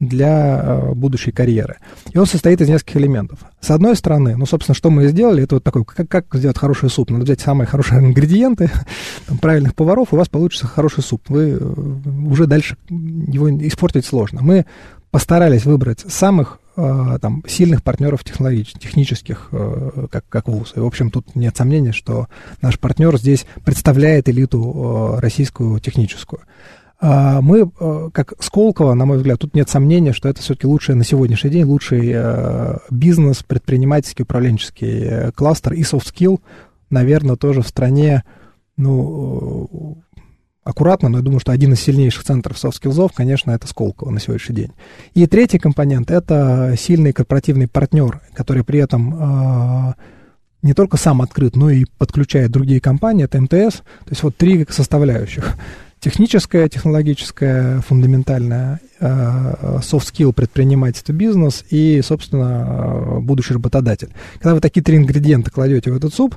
для 0.00 0.60
э, 0.62 0.94
будущей 0.94 1.30
карьеры. 1.30 1.76
И 2.12 2.18
он 2.18 2.26
состоит 2.26 2.60
из 2.60 2.68
нескольких 2.68 2.96
элементов. 2.96 3.38
С 3.60 3.70
одной 3.70 3.96
стороны, 3.96 4.36
ну, 4.36 4.46
собственно, 4.46 4.74
что 4.74 4.90
мы 4.90 5.06
сделали, 5.08 5.44
это 5.44 5.56
вот 5.56 5.64
такой, 5.64 5.84
как, 5.84 6.08
как 6.08 6.26
сделать 6.34 6.58
хороший 6.58 6.90
суп. 6.90 7.10
Надо 7.10 7.24
взять 7.24 7.40
самые 7.40 7.66
хорошие 7.66 8.00
ингредиенты, 8.04 8.70
там, 9.26 9.38
правильных 9.38 9.74
поваров, 9.74 10.12
у 10.12 10.16
вас 10.16 10.28
получится 10.28 10.66
хороший 10.66 11.02
суп. 11.02 11.28
Вы 11.28 11.50
э, 11.50 11.74
уже 12.28 12.46
дальше 12.46 12.76
его 12.88 13.50
испортить 13.50 14.04
сложно. 14.04 14.40
Мы 14.42 14.66
постарались 15.10 15.64
выбрать 15.64 16.00
самых 16.00 16.58
э, 16.58 16.63
там, 16.74 17.42
сильных 17.46 17.82
партнеров 17.82 18.24
технологических, 18.24 18.80
технических, 18.80 19.50
как, 20.10 20.24
как 20.28 20.48
ВУЗ. 20.48 20.72
И, 20.76 20.80
в 20.80 20.86
общем, 20.86 21.10
тут 21.10 21.34
нет 21.36 21.56
сомнений, 21.56 21.92
что 21.92 22.28
наш 22.62 22.78
партнер 22.78 23.16
здесь 23.16 23.46
представляет 23.64 24.28
элиту 24.28 25.16
российскую 25.20 25.78
техническую. 25.80 26.42
А, 27.06 27.42
мы, 27.42 27.70
э, 27.78 28.10
как 28.14 28.32
Сколково, 28.38 28.94
на 28.94 29.04
мой 29.04 29.18
взгляд, 29.18 29.38
тут 29.38 29.54
нет 29.54 29.68
сомнения, 29.68 30.14
что 30.14 30.28
это 30.28 30.40
все-таки 30.40 30.66
лучший 30.66 30.94
на 30.94 31.04
сегодняшний 31.04 31.50
день, 31.50 31.64
лучший 31.64 32.10
э, 32.14 32.78
бизнес, 32.90 33.42
предпринимательский, 33.42 34.22
управленческий 34.22 35.02
э, 35.02 35.32
кластер 35.32 35.74
и 35.74 35.82
soft 35.82 36.10
skill, 36.10 36.40
наверное, 36.88 37.36
тоже 37.36 37.60
в 37.60 37.68
стране, 37.68 38.24
ну, 38.78 39.98
аккуратно, 40.64 41.08
но 41.08 41.18
я 41.18 41.22
думаю, 41.22 41.40
что 41.40 41.52
один 41.52 41.72
из 41.74 41.80
сильнейших 41.80 42.24
центров 42.24 42.56
skills, 42.56 43.10
конечно, 43.14 43.50
это 43.50 43.66
Сколково 43.66 44.10
на 44.10 44.20
сегодняшний 44.20 44.56
день. 44.56 44.72
И 45.14 45.26
третий 45.26 45.58
компонент— 45.58 46.10
это 46.12 46.74
сильный 46.78 47.12
корпоративный 47.12 47.68
партнер, 47.68 48.20
который 48.34 48.64
при 48.64 48.80
этом 48.80 49.94
не 50.62 50.72
только 50.72 50.96
сам 50.96 51.20
открыт, 51.20 51.56
но 51.56 51.68
и 51.68 51.84
подключает 51.98 52.50
другие 52.50 52.80
компании, 52.80 53.24
это 53.24 53.40
МТС. 53.40 53.76
То 53.76 54.10
есть 54.10 54.22
вот 54.22 54.36
три 54.36 54.66
составляющих 54.68 55.56
техническая, 56.04 56.68
технологическая, 56.68 57.80
фундаментальная, 57.80 58.80
э, 59.00 59.78
soft 59.80 60.12
skill, 60.12 60.34
предпринимательство, 60.34 61.14
бизнес 61.14 61.64
и, 61.70 62.02
собственно, 62.02 62.66
э, 62.66 63.18
будущий 63.20 63.54
работодатель. 63.54 64.10
Когда 64.34 64.54
вы 64.54 64.60
такие 64.60 64.82
три 64.82 64.98
ингредиента 64.98 65.50
кладете 65.50 65.90
в 65.90 65.96
этот 65.96 66.12
суп, 66.12 66.36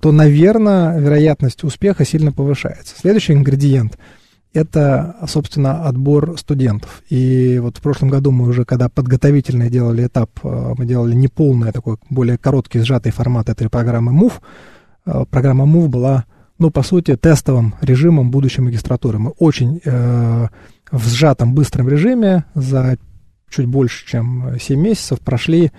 то, 0.00 0.12
наверное, 0.12 0.98
вероятность 0.98 1.64
успеха 1.64 2.04
сильно 2.04 2.32
повышается. 2.32 2.94
Следующий 2.98 3.32
ингредиент– 3.32 3.98
это, 4.52 5.16
собственно, 5.26 5.84
отбор 5.84 6.38
студентов. 6.38 7.02
И 7.08 7.58
вот 7.60 7.78
в 7.78 7.80
прошлом 7.80 8.08
году 8.08 8.30
мы 8.30 8.48
уже, 8.48 8.64
когда 8.64 8.88
подготовительный 8.88 9.70
делали 9.70 10.06
этап, 10.06 10.30
э, 10.42 10.74
мы 10.76 10.84
делали 10.84 11.14
неполный, 11.14 11.72
такой 11.72 11.96
более 12.10 12.38
короткий, 12.38 12.80
сжатый 12.80 13.12
формат 13.12 13.48
этой 13.48 13.68
программы 13.68 14.12
MOVE. 14.12 15.26
Программа 15.30 15.64
MOVE 15.64 15.88
была 15.88 16.24
ну, 16.58 16.70
по 16.70 16.82
сути, 16.82 17.16
тестовым 17.16 17.74
режимом 17.80 18.30
будущей 18.30 18.62
магистратуры. 18.62 19.18
Мы 19.18 19.30
очень 19.38 19.80
э, 19.84 20.48
в 20.90 21.08
сжатом 21.08 21.54
быстром 21.54 21.88
режиме 21.88 22.44
за 22.54 22.98
чуть 23.48 23.66
больше, 23.66 24.06
чем 24.06 24.58
7 24.60 24.80
месяцев 24.80 25.20
прошли 25.20 25.66
э, 25.66 25.70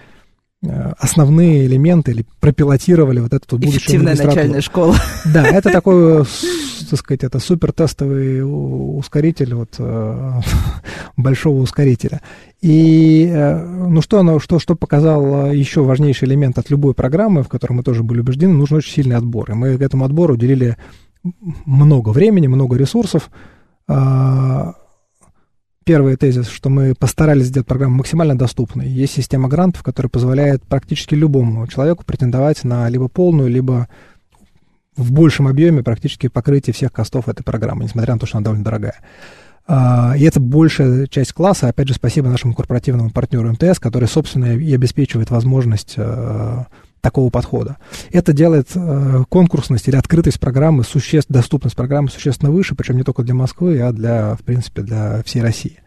основные 0.62 1.66
элементы 1.66 2.12
или 2.12 2.26
пропилотировали 2.42 3.22
вот 3.22 3.34
эту 3.34 3.58
будущую 3.58 4.04
магистратуру. 4.04 4.28
начальная 4.28 4.62
школа. 4.62 4.96
Да, 5.26 5.48
это 5.52 5.72
такой, 5.72 6.26
так 6.90 7.00
сказать, 7.00 7.24
это 7.24 7.40
супер 7.40 7.72
тестовый 7.72 8.42
ускоритель 8.44 9.54
вот 9.56 9.76
э, 9.80 10.32
большого 11.18 11.62
ускорителя. 11.62 12.22
И 12.62 13.30
э, 13.32 13.66
ну 13.66 14.02
что, 14.02 14.20
оно, 14.20 14.40
что, 14.40 14.60
что 14.60 14.76
показал 14.76 15.48
э, 15.48 15.56
еще 15.56 15.82
важнейший 15.82 16.28
элемент 16.28 16.58
от 16.58 16.70
любой 16.70 16.94
программы, 16.94 17.44
в 17.44 17.48
которой 17.48 17.74
мы 17.74 17.84
тоже 17.84 18.04
были 18.04 18.20
убеждены, 18.20 18.54
нужен 18.54 18.78
очень 18.78 18.94
сильный 18.94 19.16
отбор. 19.16 19.52
И 19.52 19.54
мы 19.54 19.78
к 19.78 19.82
этому 19.82 20.04
отбору 20.04 20.34
уделили 20.34 20.76
много 21.66 22.10
времени, 22.10 22.48
много 22.48 22.76
ресурсов. 22.76 23.30
Первый 25.90 26.18
тезис, 26.18 26.48
что 26.50 26.70
мы 26.70 26.94
постарались 26.94 27.48
сделать 27.48 27.66
программу 27.66 27.96
максимально 27.96 28.38
доступной. 28.38 28.88
Есть 28.88 29.14
система 29.14 29.50
грантов, 29.50 29.82
которая 29.82 30.08
позволяет 30.08 30.62
практически 30.62 31.16
любому 31.16 31.66
человеку 31.66 32.06
претендовать 32.06 32.64
на 32.64 32.88
либо 32.90 33.08
полную, 33.08 33.50
либо 33.50 33.88
в 34.96 35.12
большем 35.12 35.48
объеме 35.48 35.82
практически 35.82 36.28
покрытие 36.28 36.76
всех 36.76 36.94
костов 36.94 37.28
этой 37.28 37.42
программы, 37.42 37.86
несмотря 37.86 38.14
на 38.14 38.20
то, 38.20 38.28
что 38.28 38.38
она 38.38 38.44
довольно 38.46 38.64
дорогая. 38.64 39.00
А, 39.66 40.14
и 40.16 40.24
это 40.26 40.40
большая 40.40 41.08
часть 41.08 41.34
класса. 41.34 41.70
Опять 41.70 41.88
же, 41.88 41.96
спасибо 41.96 42.30
нашему 42.30 42.54
корпоративному 42.54 43.10
партнеру 43.10 43.52
МТС, 43.52 43.80
который, 43.80 44.08
собственно, 44.08 44.56
и 44.56 44.76
обеспечивает 44.76 45.32
возможность 45.32 45.96
э, 45.98 46.66
такого 47.02 47.30
подхода. 47.30 47.78
Это 48.12 48.34
делает 48.34 48.70
э, 48.76 49.24
конкурсность 49.30 49.88
или 49.88 49.96
открытость 49.96 50.40
программы, 50.40 50.84
существ, 50.84 51.30
доступность 51.30 51.76
программы 51.76 52.10
существенно 52.10 52.52
выше, 52.52 52.76
причем 52.76 52.98
не 52.98 53.04
только 53.04 53.24
для 53.24 53.34
Москвы, 53.34 53.80
а 53.82 53.92
для, 53.92 54.36
в 54.36 54.44
принципе, 54.44 54.82
для 54.82 55.22
всей 55.24 55.42
России. 55.42 55.80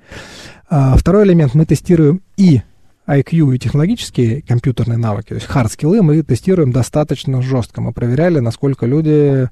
А, 0.69 0.97
второй 0.97 1.25
элемент. 1.25 1.55
Мы 1.55 1.67
тестируем 1.67 2.23
и 2.37 2.63
IQ 3.07 3.55
и 3.55 3.59
технологические 3.59 4.43
компьютерные 4.43 4.99
навыки, 4.99 5.29
то 5.29 5.35
есть 5.35 5.49
hard-скиллы 5.49 6.03
мы 6.03 6.23
тестируем 6.23 6.73
достаточно 6.73 7.43
жестко. 7.43 7.81
Мы 7.81 7.93
проверяли, 7.93 8.39
насколько 8.39 8.87
люди 8.87 9.51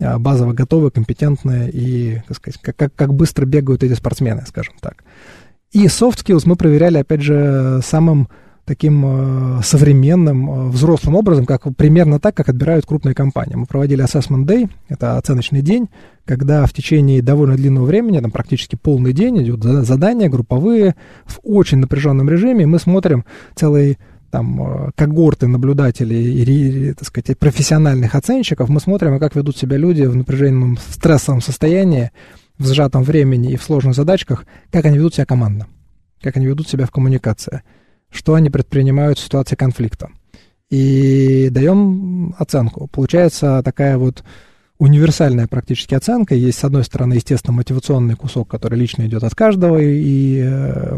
а, 0.00 0.18
базово 0.18 0.52
готовы, 0.52 0.90
компетентные 0.90 1.70
и, 1.70 2.22
так 2.28 2.36
сказать, 2.36 2.60
как, 2.62 2.76
как, 2.76 2.94
как 2.94 3.14
быстро 3.14 3.46
бегают 3.46 3.82
эти 3.82 3.94
спортсмены, 3.94 4.44
скажем 4.46 4.74
так. 4.80 5.04
И 5.72 5.86
soft 5.86 6.24
skills 6.24 6.42
мы 6.44 6.56
проверяли, 6.56 6.98
опять 6.98 7.20
же, 7.20 7.80
самым 7.84 8.28
таким 8.68 9.58
э, 9.58 9.62
современным, 9.62 10.50
э, 10.50 10.68
взрослым 10.68 11.16
образом, 11.16 11.46
как 11.46 11.74
примерно 11.74 12.20
так, 12.20 12.36
как 12.36 12.50
отбирают 12.50 12.84
крупные 12.84 13.14
компании. 13.14 13.54
Мы 13.56 13.64
проводили 13.64 14.04
Assessment 14.04 14.44
Day, 14.44 14.68
это 14.88 15.16
оценочный 15.16 15.62
день, 15.62 15.88
когда 16.26 16.66
в 16.66 16.72
течение 16.74 17.22
довольно 17.22 17.56
длинного 17.56 17.86
времени, 17.86 18.20
там 18.20 18.30
практически 18.30 18.76
полный 18.76 19.14
день, 19.14 19.42
идут 19.42 19.64
задания 19.64 20.28
групповые 20.28 20.94
в 21.24 21.40
очень 21.42 21.78
напряженном 21.78 22.28
режиме, 22.28 22.66
мы 22.66 22.78
смотрим 22.78 23.24
целый 23.54 23.98
там, 24.30 24.60
э, 24.60 24.90
когорты 24.94 25.46
наблюдателей 25.46 26.42
и, 26.42 26.92
так 26.92 27.08
сказать, 27.08 27.38
профессиональных 27.38 28.14
оценщиков, 28.14 28.68
мы 28.68 28.80
смотрим, 28.80 29.18
как 29.18 29.34
ведут 29.34 29.56
себя 29.56 29.78
люди 29.78 30.02
в 30.02 30.14
напряженном 30.14 30.76
стрессовом 30.76 31.40
состоянии, 31.40 32.10
в 32.58 32.66
сжатом 32.66 33.02
времени 33.02 33.52
и 33.52 33.56
в 33.56 33.62
сложных 33.62 33.94
задачках, 33.94 34.44
как 34.70 34.84
они 34.84 34.98
ведут 34.98 35.14
себя 35.14 35.24
командно, 35.24 35.68
как 36.20 36.36
они 36.36 36.46
ведут 36.46 36.68
себя 36.68 36.84
в 36.84 36.90
коммуникации, 36.90 37.62
что 38.10 38.34
они 38.34 38.50
предпринимают 38.50 39.18
в 39.18 39.22
ситуации 39.22 39.56
конфликта. 39.56 40.10
И 40.70 41.48
даем 41.50 42.34
оценку. 42.38 42.88
Получается 42.88 43.62
такая 43.64 43.96
вот 43.96 44.22
универсальная 44.78 45.46
практически 45.46 45.94
оценка. 45.94 46.34
Есть, 46.34 46.58
с 46.58 46.64
одной 46.64 46.84
стороны, 46.84 47.14
естественно, 47.14 47.56
мотивационный 47.56 48.14
кусок, 48.14 48.48
который 48.48 48.78
лично 48.78 49.04
идет 49.04 49.24
от 49.24 49.34
каждого, 49.34 49.78
и 49.78 50.40
э, 50.40 50.96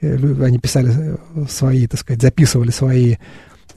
они 0.00 0.58
писали 0.58 1.16
свои, 1.48 1.86
так 1.86 2.00
сказать, 2.00 2.22
записывали 2.22 2.70
свои 2.70 3.16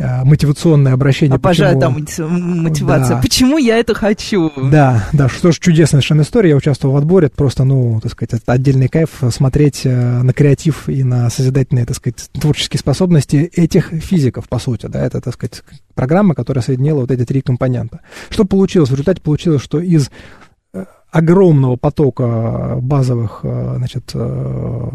э, 0.04 0.24
мотивационные 0.24 0.94
обращения. 0.94 1.36
Обожаю 1.36 1.80
там 1.80 1.94
мотивация. 1.94 3.16
Да. 3.16 3.22
Почему 3.22 3.58
я 3.58 3.78
это 3.78 3.94
хочу? 3.94 4.52
Да, 4.58 5.08
да, 5.14 5.30
что 5.30 5.52
ж 5.52 5.60
чудесная 5.60 6.02
совершенно 6.02 6.22
история. 6.22 6.50
Я 6.52 6.56
участвовал 6.56 6.96
в 6.96 6.98
отборе. 6.98 7.28
Это 7.28 7.36
просто, 7.36 7.64
ну, 7.64 8.00
так 8.02 8.12
сказать, 8.12 8.34
это 8.34 8.52
отдельный 8.52 8.88
кайф 8.88 9.22
смотреть 9.32 9.82
э, 9.86 10.22
на 10.22 10.34
креатив 10.34 10.90
и 10.90 11.04
на 11.04 11.30
созидательные, 11.30 11.86
так 11.86 11.96
сказать, 11.96 12.30
творческие 12.34 12.80
способности 12.80 13.50
этих 13.56 13.90
физиков, 13.90 14.50
по 14.50 14.60
сути. 14.60 14.88
Да, 14.88 15.02
это, 15.02 15.22
так 15.22 15.34
сказать, 15.34 15.64
программа, 15.96 16.36
которая 16.36 16.64
соединила 16.64 17.02
вот 17.02 17.12
эти 17.12 17.26
три 17.26 17.42
компонента. 17.42 18.02
Что 18.30 18.46
получилось? 18.46 18.90
В 18.90 18.94
результате 18.94 19.22
получилось, 19.22 19.62
что 19.62 19.80
из 19.80 20.12
э, 20.74 20.86
огромного 21.12 21.76
потока 21.76 22.78
базовых, 22.82 23.40
значит, 23.44 24.06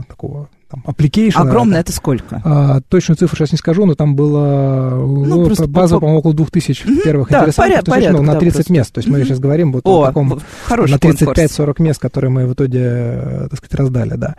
такого 0.09 0.49
там, 0.71 0.85
application. 0.87 1.37
Огромное 1.37 1.81
это 1.81 1.93
сколько? 1.93 2.43
А, 2.45 2.81
точную 2.83 3.17
цифру 3.17 3.37
сейчас 3.37 3.53
не 3.53 3.59
скажу, 3.59 3.87
но 3.87 3.95
там 3.95 4.15
было 4.15 4.91
ну, 4.91 5.47
ну, 5.49 5.67
база, 5.67 5.95
по, 5.95 6.01
по-моему, 6.01 6.19
около 6.19 6.35
2000 6.35 6.87
угу, 6.87 7.01
первых 7.03 7.29
да, 7.31 7.49
поряд, 7.57 7.87
порядок, 7.87 8.21
на 8.21 8.37
30 8.37 8.69
да, 8.69 8.75
мест. 8.75 8.93
То 8.93 8.99
есть 8.99 9.09
угу. 9.09 9.17
мы 9.17 9.25
сейчас 9.25 9.39
говорим 9.39 9.73
вот 9.73 9.87
о, 9.87 10.03
о 10.03 10.07
таком, 10.07 10.29
на 10.29 10.75
35-40 10.75 11.83
мест, 11.83 12.01
которые 12.01 12.31
мы 12.31 12.47
в 12.47 12.53
итоге, 12.53 13.49
так 13.51 13.59
сказать, 13.59 13.75
раздали, 13.75 14.15
да. 14.17 14.37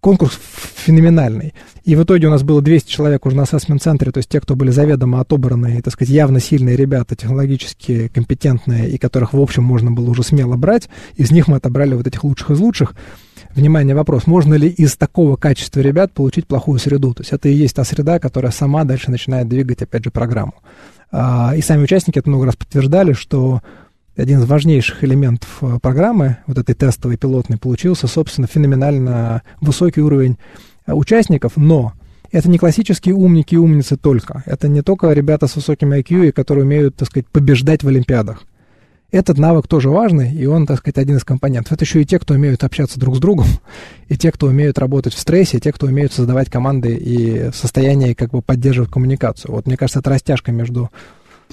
Конкурс 0.00 0.38
феноменальный. 0.84 1.54
И 1.84 1.94
в 1.94 2.02
итоге 2.02 2.26
у 2.26 2.30
нас 2.30 2.42
было 2.42 2.60
200 2.60 2.90
человек 2.90 3.24
уже 3.24 3.36
на 3.36 3.42
ассессмент-центре, 3.42 4.10
то 4.10 4.18
есть 4.18 4.28
те, 4.28 4.40
кто 4.40 4.56
были 4.56 4.70
заведомо 4.70 5.20
отобраны, 5.20 5.80
так 5.80 5.92
сказать, 5.92 6.12
явно 6.12 6.40
сильные 6.40 6.76
ребята, 6.76 7.14
технологически 7.14 8.08
компетентные, 8.08 8.88
и 8.88 8.98
которых, 8.98 9.32
в 9.32 9.40
общем, 9.40 9.62
можно 9.62 9.92
было 9.92 10.10
уже 10.10 10.24
смело 10.24 10.56
брать. 10.56 10.88
Из 11.16 11.30
них 11.30 11.46
мы 11.46 11.56
отобрали 11.56 11.94
вот 11.94 12.06
этих 12.06 12.24
лучших 12.24 12.50
из 12.50 12.58
лучших. 12.58 12.94
Внимание, 13.54 13.94
вопрос, 13.94 14.26
можно 14.26 14.54
ли 14.54 14.68
из 14.68 14.96
такого 14.96 15.36
качества 15.36 15.80
ребят 15.80 16.12
получить 16.12 16.46
плохую 16.46 16.78
среду? 16.78 17.12
То 17.12 17.20
есть 17.20 17.32
это 17.32 17.50
и 17.50 17.54
есть 17.54 17.76
та 17.76 17.84
среда, 17.84 18.18
которая 18.18 18.50
сама 18.50 18.84
дальше 18.84 19.10
начинает 19.10 19.48
двигать, 19.48 19.82
опять 19.82 20.04
же, 20.04 20.10
программу. 20.10 20.54
А, 21.10 21.52
и 21.54 21.60
сами 21.60 21.82
участники 21.82 22.18
это 22.18 22.30
много 22.30 22.46
раз 22.46 22.56
подтверждали, 22.56 23.12
что 23.12 23.60
один 24.16 24.40
из 24.40 24.46
важнейших 24.46 25.04
элементов 25.04 25.58
э, 25.60 25.78
программы, 25.80 26.38
вот 26.46 26.58
этой 26.58 26.74
тестовой, 26.74 27.18
пилотной, 27.18 27.58
получился, 27.58 28.06
собственно, 28.06 28.46
феноменально 28.46 29.42
высокий 29.60 30.00
уровень 30.00 30.38
э, 30.86 30.92
участников, 30.92 31.52
но 31.56 31.92
это 32.30 32.48
не 32.48 32.58
классические 32.58 33.14
умники 33.14 33.54
и 33.54 33.58
умницы 33.58 33.96
только. 33.96 34.42
Это 34.46 34.68
не 34.68 34.80
только 34.82 35.12
ребята 35.12 35.46
с 35.46 35.56
высоким 35.56 35.92
IQ, 35.92 36.28
и 36.28 36.32
которые 36.32 36.64
умеют, 36.64 36.96
так 36.96 37.08
сказать, 37.08 37.26
побеждать 37.28 37.82
в 37.82 37.88
Олимпиадах. 37.88 38.44
Этот 39.12 39.36
навык 39.36 39.68
тоже 39.68 39.90
важный, 39.90 40.32
и 40.32 40.46
он, 40.46 40.66
так 40.66 40.78
сказать, 40.78 40.96
один 40.96 41.18
из 41.18 41.24
компонентов. 41.24 41.72
Это 41.72 41.84
еще 41.84 42.00
и 42.00 42.06
те, 42.06 42.18
кто 42.18 42.32
умеют 42.32 42.64
общаться 42.64 42.98
друг 42.98 43.16
с 43.16 43.18
другом, 43.18 43.46
и 44.08 44.16
те, 44.16 44.32
кто 44.32 44.46
умеют 44.46 44.78
работать 44.78 45.12
в 45.12 45.18
стрессе, 45.18 45.58
и 45.58 45.60
те, 45.60 45.70
кто 45.70 45.86
умеют 45.86 46.14
создавать 46.14 46.48
команды 46.48 46.96
и 46.96 47.50
в 47.50 47.54
состоянии 47.54 48.14
как 48.14 48.30
бы 48.30 48.40
поддерживать 48.40 48.90
коммуникацию. 48.90 49.52
Вот 49.52 49.66
мне 49.66 49.76
кажется, 49.76 50.00
это 50.00 50.08
растяжка 50.08 50.50
между 50.50 50.90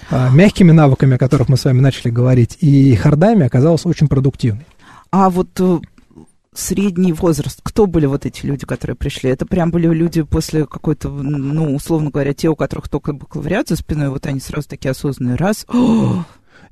а, 0.10 0.30
мягкими 0.30 0.72
навыками, 0.72 1.16
о 1.16 1.18
которых 1.18 1.50
мы 1.50 1.58
с 1.58 1.66
вами 1.66 1.82
начали 1.82 2.10
говорить, 2.10 2.58
и 2.62 2.96
хардами 2.96 3.46
оказалась 3.46 3.86
очень 3.86 4.08
продуктивной. 4.08 4.66
А 5.12 5.30
вот 5.30 5.50
э, 5.60 5.80
средний 6.54 7.12
возраст, 7.12 7.60
кто 7.62 7.88
были 7.88 8.06
вот 8.06 8.26
эти 8.26 8.46
люди, 8.46 8.66
которые 8.66 8.96
пришли? 8.96 9.32
Это 9.32 9.46
прям 9.46 9.72
были 9.72 9.88
люди 9.88 10.22
после 10.22 10.66
какой-то, 10.66 11.10
ну, 11.10 11.76
условно 11.76 12.10
говоря, 12.10 12.34
те, 12.34 12.48
у 12.48 12.56
которых 12.56 12.88
только 12.88 13.12
бакалавриат 13.12 13.68
за 13.68 13.76
спиной, 13.76 14.10
вот 14.10 14.26
они 14.28 14.40
сразу 14.40 14.70
такие 14.70 14.92
осознанные, 14.92 15.36
раз, 15.36 15.66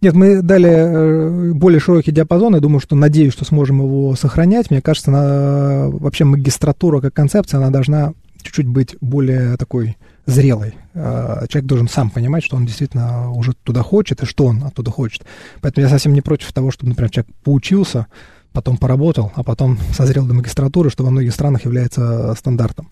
нет, 0.02 0.14
мы 0.14 0.42
дали 0.42 0.70
э, 0.70 1.54
более 1.54 1.80
широкий 1.80 2.12
диапазон. 2.12 2.54
Я 2.54 2.62
думаю, 2.62 2.80
что 2.80 2.96
надеюсь, 2.96 3.34
что 3.34 3.46
сможем 3.46 3.80
его 3.80 4.16
сохранять. 4.16 4.70
Мне 4.70 4.82
кажется, 4.82 5.10
на, 5.10 5.90
вообще 5.90 6.24
магистратура 6.24 7.02
как 7.02 7.14
концепция, 7.14 7.58
она 7.58 7.72
должна 7.72 8.14
чуть-чуть 8.44 8.68
быть 8.68 8.96
более 9.02 9.58
такой 9.58 9.98
зрелой. 10.28 10.76
А, 10.94 11.48
человек 11.48 11.68
должен 11.68 11.88
сам 11.88 12.12
понимать, 12.12 12.44
что 12.44 12.58
он 12.58 12.66
действительно 12.66 13.32
уже 13.32 13.54
туда 13.64 13.82
хочет 13.82 14.22
и 14.22 14.26
что 14.26 14.46
он 14.46 14.64
оттуда 14.64 14.92
хочет. 14.92 15.26
Поэтому 15.62 15.86
я 15.86 15.90
совсем 15.90 16.14
не 16.14 16.22
против 16.22 16.54
того, 16.54 16.70
чтобы, 16.70 16.90
например, 16.90 17.10
человек 17.10 17.34
поучился, 17.44 18.06
потом 18.52 18.78
поработал, 18.78 19.32
а 19.36 19.44
потом 19.44 19.80
созрел 19.94 20.28
до 20.28 20.36
магистратуры, 20.36 20.92
что 20.92 21.04
во 21.04 21.10
многих 21.10 21.34
странах 21.34 21.66
является 21.66 22.36
стандартом. 22.36 22.90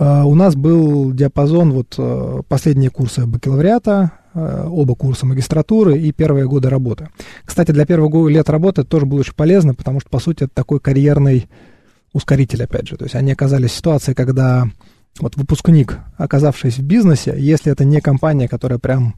У 0.00 0.34
нас 0.36 0.54
был 0.54 1.10
диапазон, 1.12 1.72
вот 1.72 1.96
э, 1.98 2.42
последние 2.46 2.88
курсы 2.88 3.26
бакалавриата, 3.26 4.12
э, 4.12 4.17
оба 4.38 4.94
курса 4.94 5.26
магистратуры 5.26 5.98
и 5.98 6.12
первые 6.12 6.46
годы 6.46 6.68
работы. 6.68 7.08
Кстати, 7.44 7.72
для 7.72 7.86
первых 7.86 8.30
лет 8.30 8.48
работы 8.48 8.82
это 8.82 8.90
тоже 8.90 9.06
было 9.06 9.20
очень 9.20 9.34
полезно, 9.34 9.74
потому 9.74 10.00
что, 10.00 10.08
по 10.10 10.18
сути, 10.18 10.44
это 10.44 10.54
такой 10.54 10.80
карьерный 10.80 11.48
ускоритель, 12.12 12.64
опять 12.64 12.88
же. 12.88 12.96
То 12.96 13.04
есть 13.04 13.14
они 13.14 13.32
оказались 13.32 13.70
в 13.70 13.76
ситуации, 13.76 14.14
когда 14.14 14.66
вот 15.20 15.36
выпускник, 15.36 15.98
оказавшись 16.16 16.78
в 16.78 16.82
бизнесе, 16.82 17.34
если 17.36 17.72
это 17.72 17.84
не 17.84 18.00
компания, 18.00 18.48
которая 18.48 18.78
прям 18.78 19.16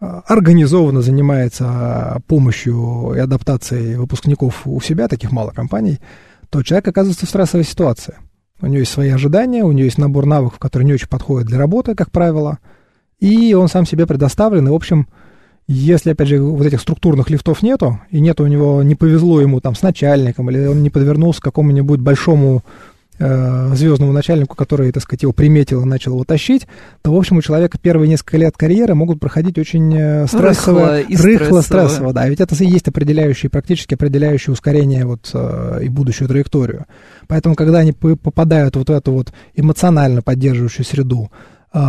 а, 0.00 0.22
организованно 0.26 1.02
занимается 1.02 2.22
помощью 2.26 3.14
и 3.16 3.18
адаптацией 3.18 3.96
выпускников 3.96 4.66
у 4.66 4.80
себя, 4.80 5.08
таких 5.08 5.32
мало 5.32 5.50
компаний, 5.50 5.98
то 6.50 6.62
человек 6.62 6.88
оказывается 6.88 7.26
в 7.26 7.28
стрессовой 7.28 7.64
ситуации. 7.64 8.16
У 8.60 8.66
него 8.66 8.78
есть 8.78 8.92
свои 8.92 9.10
ожидания, 9.10 9.64
у 9.64 9.72
него 9.72 9.84
есть 9.84 9.98
набор 9.98 10.26
навыков, 10.26 10.58
которые 10.58 10.86
не 10.86 10.94
очень 10.94 11.08
подходят 11.08 11.46
для 11.46 11.58
работы, 11.58 11.94
как 11.94 12.10
правило, 12.10 12.58
и 13.20 13.54
он 13.54 13.68
сам 13.68 13.86
себе 13.86 14.06
предоставлен, 14.06 14.66
и, 14.68 14.70
в 14.70 14.74
общем, 14.74 15.08
если, 15.66 16.12
опять 16.12 16.28
же, 16.28 16.40
вот 16.40 16.66
этих 16.66 16.80
структурных 16.80 17.28
лифтов 17.28 17.62
нету, 17.62 18.00
и 18.10 18.20
нет 18.20 18.40
у 18.40 18.46
него, 18.46 18.82
не 18.82 18.94
повезло 18.94 19.40
ему 19.40 19.60
там 19.60 19.74
с 19.74 19.82
начальником, 19.82 20.50
или 20.50 20.66
он 20.66 20.82
не 20.82 20.88
подвернулся 20.88 21.40
к 21.40 21.44
какому-нибудь 21.44 22.00
большому 22.00 22.64
э, 23.18 23.74
звездному 23.74 24.12
начальнику, 24.12 24.56
который, 24.56 24.90
так 24.92 25.02
сказать, 25.02 25.22
его 25.22 25.32
приметил 25.32 25.82
и 25.82 25.84
начал 25.84 26.12
его 26.12 26.24
тащить, 26.24 26.66
то, 27.02 27.12
в 27.12 27.18
общем, 27.18 27.36
у 27.36 27.42
человека 27.42 27.76
первые 27.76 28.08
несколько 28.08 28.38
лет 28.38 28.56
карьеры 28.56 28.94
могут 28.94 29.20
проходить 29.20 29.58
очень 29.58 29.94
э, 29.94 30.26
стрессово, 30.26 30.98
рыхло, 31.00 31.22
рыхло 31.22 31.60
стрессово. 31.60 32.12
Да, 32.14 32.26
ведь 32.28 32.40
это 32.40 32.54
и 32.64 32.66
есть 32.66 32.88
определяющий, 32.88 33.48
практически 33.48 33.92
определяющий 33.94 34.52
ускорение 34.52 35.04
вот, 35.04 35.30
э, 35.34 35.80
и 35.82 35.88
будущую 35.90 36.28
траекторию. 36.28 36.86
Поэтому, 37.26 37.54
когда 37.54 37.80
они 37.80 37.92
попадают 37.92 38.76
вот 38.76 38.88
в 38.88 38.92
эту 38.92 39.12
вот 39.12 39.32
эмоционально 39.54 40.22
поддерживающую 40.22 40.86
среду, 40.86 41.30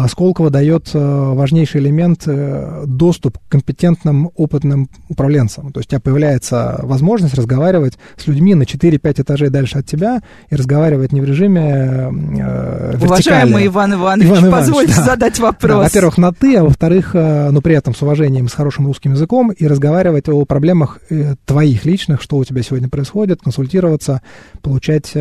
Сколково 0.09 0.49
дает 0.49 0.89
э, 0.93 0.99
важнейший 0.99 1.79
элемент 1.79 2.23
э, 2.25 2.83
доступ 2.85 3.37
к 3.37 3.41
компетентным, 3.47 4.29
опытным 4.35 4.89
управленцам. 5.07 5.71
То 5.71 5.79
есть 5.79 5.87
у 5.87 5.91
тебя 5.91 6.01
появляется 6.01 6.81
возможность 6.83 7.33
разговаривать 7.33 7.97
с 8.17 8.27
людьми 8.27 8.55
на 8.55 8.63
4-5 8.63 9.21
этажей 9.21 9.49
дальше 9.49 9.77
от 9.77 9.85
тебя 9.85 10.21
и 10.49 10.55
разговаривать 10.55 11.13
не 11.13 11.21
в 11.21 11.23
режиме 11.23 11.61
э, 11.61 12.97
Уважаемый 13.01 13.67
Иван 13.67 13.93
Иванович, 13.93 14.27
Иван 14.27 14.47
Иванович 14.47 14.65
позвольте 14.65 14.95
да. 14.97 15.03
задать 15.03 15.39
вопрос. 15.39 15.71
Да, 15.71 15.77
во-первых, 15.77 16.17
на 16.17 16.33
«ты», 16.33 16.57
а 16.57 16.63
во-вторых, 16.65 17.11
э, 17.13 17.49
ну, 17.49 17.61
при 17.61 17.75
этом 17.75 17.95
с 17.95 18.01
уважением, 18.01 18.49
с 18.49 18.53
хорошим 18.53 18.85
русским 18.85 19.13
языком 19.13 19.49
и 19.49 19.65
разговаривать 19.65 20.27
о 20.27 20.43
проблемах 20.43 20.99
твоих 21.45 21.85
личных, 21.85 22.21
что 22.21 22.35
у 22.35 22.43
тебя 22.43 22.63
сегодня 22.63 22.89
происходит, 22.89 23.41
консультироваться, 23.41 24.21
получать 24.61 25.13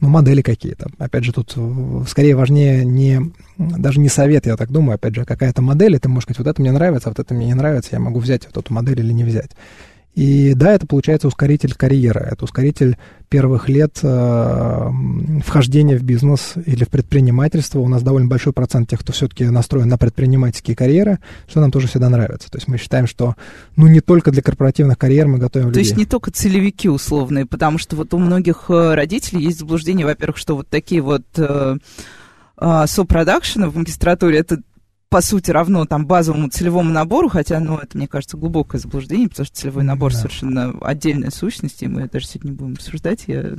ну, 0.00 0.08
модели 0.08 0.42
какие-то. 0.42 0.90
Опять 0.98 1.24
же, 1.24 1.32
тут 1.32 1.56
скорее 2.08 2.36
важнее 2.36 2.84
не, 2.84 3.32
даже 3.56 3.98
не 4.00 4.08
совет, 4.08 4.46
я 4.46 4.56
так 4.56 4.70
думаю, 4.70 4.96
опять 4.96 5.14
же, 5.14 5.24
какая-то 5.24 5.62
модель, 5.62 5.94
и 5.94 5.98
ты 5.98 6.08
можешь 6.08 6.24
сказать, 6.24 6.38
вот 6.38 6.46
это 6.48 6.60
мне 6.60 6.72
нравится, 6.72 7.08
а 7.08 7.10
вот 7.10 7.18
это 7.18 7.32
мне 7.32 7.46
не 7.46 7.54
нравится, 7.54 7.90
я 7.92 8.00
могу 8.00 8.18
взять 8.20 8.46
вот 8.46 8.56
эту 8.56 8.74
модель 8.74 9.00
или 9.00 9.12
не 9.12 9.24
взять. 9.24 9.52
И 10.16 10.54
да, 10.54 10.72
это 10.72 10.86
получается 10.86 11.28
ускоритель 11.28 11.74
карьеры, 11.74 12.20
это 12.32 12.44
ускоритель 12.44 12.96
первых 13.28 13.68
лет 13.68 13.98
э, 14.02 14.90
вхождения 15.44 15.98
в 15.98 16.02
бизнес 16.02 16.54
или 16.64 16.84
в 16.84 16.88
предпринимательство. 16.88 17.80
У 17.80 17.88
нас 17.88 18.02
довольно 18.02 18.26
большой 18.26 18.54
процент 18.54 18.88
тех, 18.88 19.00
кто 19.00 19.12
все-таки 19.12 19.44
настроен 19.44 19.88
на 19.88 19.98
предпринимательские 19.98 20.74
карьеры, 20.74 21.18
что 21.46 21.60
нам 21.60 21.70
тоже 21.70 21.86
всегда 21.88 22.08
нравится. 22.08 22.50
То 22.50 22.56
есть 22.56 22.66
мы 22.66 22.78
считаем, 22.78 23.06
что 23.06 23.34
ну 23.76 23.88
не 23.88 24.00
только 24.00 24.30
для 24.30 24.40
корпоративных 24.40 24.96
карьер 24.96 25.26
мы 25.26 25.36
готовим 25.36 25.66
людей. 25.66 25.82
То 25.82 25.86
есть 25.86 25.98
не 25.98 26.06
только 26.06 26.30
целевики 26.30 26.88
условные, 26.88 27.44
потому 27.44 27.76
что 27.76 27.94
вот 27.96 28.14
у 28.14 28.18
многих 28.18 28.70
э, 28.70 28.94
родителей 28.94 29.42
есть 29.42 29.58
заблуждение, 29.58 30.06
во-первых, 30.06 30.38
что 30.38 30.56
вот 30.56 30.68
такие 30.68 31.02
вот 31.02 31.26
э, 31.36 31.76
э, 32.58 32.84
сопродакшены 32.86 33.68
в 33.68 33.76
магистратуре, 33.76 34.38
это 34.38 34.62
по 35.08 35.20
сути, 35.20 35.50
равно 35.50 35.84
там 35.84 36.06
базовому 36.06 36.48
целевому 36.48 36.90
набору, 36.90 37.28
хотя, 37.28 37.60
ну, 37.60 37.78
это, 37.78 37.96
мне 37.96 38.08
кажется, 38.08 38.36
глубокое 38.36 38.80
заблуждение, 38.80 39.28
потому 39.28 39.46
что 39.46 39.56
целевой 39.56 39.84
набор 39.84 40.12
да. 40.12 40.18
совершенно 40.18 40.74
отдельная 40.80 41.30
сущность, 41.30 41.82
и 41.82 41.88
мы 41.88 42.08
даже 42.08 42.26
сегодня 42.26 42.50
не 42.50 42.56
будем 42.56 42.74
рассуждать, 42.74 43.24
я 43.26 43.52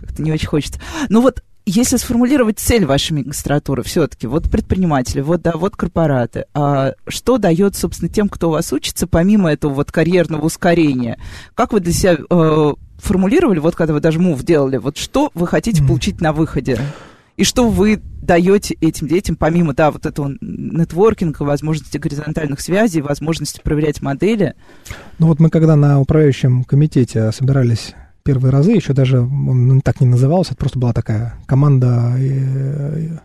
как-то 0.00 0.22
не 0.22 0.32
очень 0.32 0.48
хочется. 0.48 0.80
Ну 1.08 1.20
вот, 1.20 1.42
если 1.66 1.96
сформулировать 1.96 2.58
цель 2.58 2.84
вашей 2.84 3.12
магистратуры, 3.12 3.82
все-таки, 3.82 4.26
вот 4.26 4.50
предприниматели, 4.50 5.20
вот, 5.20 5.42
да, 5.42 5.52
вот 5.52 5.76
корпораты, 5.76 6.46
а 6.54 6.94
что 7.08 7.38
дает, 7.38 7.76
собственно, 7.76 8.08
тем, 8.08 8.28
кто 8.28 8.48
у 8.48 8.52
вас 8.52 8.72
учится, 8.72 9.06
помимо 9.06 9.52
этого 9.52 9.74
вот 9.74 9.90
карьерного 9.90 10.46
ускорения? 10.46 11.18
Как 11.54 11.72
вы 11.72 11.80
для 11.80 11.92
себя 11.92 12.18
э, 12.18 12.74
формулировали, 12.98 13.58
вот 13.58 13.74
когда 13.74 13.94
вы 13.94 14.00
даже 14.00 14.20
мув 14.20 14.42
делали, 14.44 14.76
вот 14.76 14.96
что 14.96 15.30
вы 15.34 15.46
хотите 15.46 15.82
mm. 15.82 15.86
получить 15.88 16.20
на 16.20 16.32
выходе? 16.32 16.80
И 17.36 17.44
что 17.44 17.68
вы 17.68 18.00
даете 18.22 18.74
этим 18.80 19.08
детям, 19.08 19.36
помимо, 19.36 19.74
да, 19.74 19.90
вот 19.90 20.06
этого 20.06 20.32
нетворкинга, 20.40 21.42
возможности 21.42 21.98
горизонтальных 21.98 22.60
связей, 22.60 23.02
возможности 23.02 23.60
проверять 23.62 24.02
модели? 24.02 24.54
Ну 25.18 25.28
вот 25.28 25.38
мы 25.38 25.50
когда 25.50 25.76
на 25.76 26.00
управляющем 26.00 26.64
комитете 26.64 27.30
собирались 27.32 27.94
первые 28.24 28.50
разы, 28.50 28.72
еще 28.72 28.92
даже 28.92 29.20
он 29.20 29.80
так 29.82 30.00
не 30.00 30.06
назывался, 30.06 30.52
это 30.52 30.60
просто 30.60 30.78
была 30.78 30.92
такая 30.92 31.34
команда 31.46 32.14
э, 32.18 33.18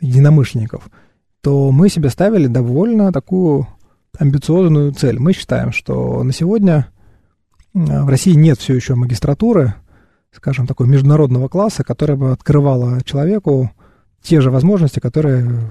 единомышленников, 0.00 0.90
то 1.42 1.70
мы 1.70 1.88
себе 1.88 2.08
ставили 2.08 2.48
довольно 2.48 3.12
такую 3.12 3.68
амбициозную 4.18 4.92
цель. 4.92 5.20
Мы 5.20 5.32
считаем, 5.32 5.72
что 5.72 6.22
на 6.24 6.32
сегодня 6.32 6.88
в 7.74 8.08
России 8.08 8.32
нет 8.32 8.58
все 8.58 8.74
еще 8.74 8.96
магистратуры, 8.96 9.74
скажем, 10.38 10.66
такой 10.66 10.86
международного 10.86 11.48
класса, 11.48 11.84
которая 11.84 12.16
бы 12.16 12.32
открывала 12.32 13.02
человеку 13.04 13.70
те 14.22 14.40
же 14.40 14.50
возможности, 14.50 15.00
которые 15.00 15.70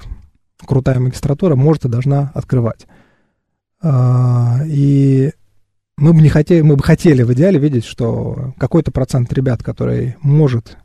крутая 0.65 0.99
магистратура 0.99 1.55
может 1.55 1.85
и 1.85 1.89
должна 1.89 2.31
открывать. 2.35 2.85
А, 3.81 4.59
и 4.65 5.31
мы 5.97 6.13
бы 6.13 6.21
не 6.21 6.29
хотели, 6.29 6.61
мы 6.61 6.75
бы 6.75 6.83
хотели 6.83 7.23
в 7.23 7.33
идеале 7.33 7.59
видеть, 7.59 7.85
что 7.85 8.53
какой-то 8.57 8.91
процент 8.91 9.31
ребят, 9.33 9.63
который 9.63 10.15
может 10.21 10.77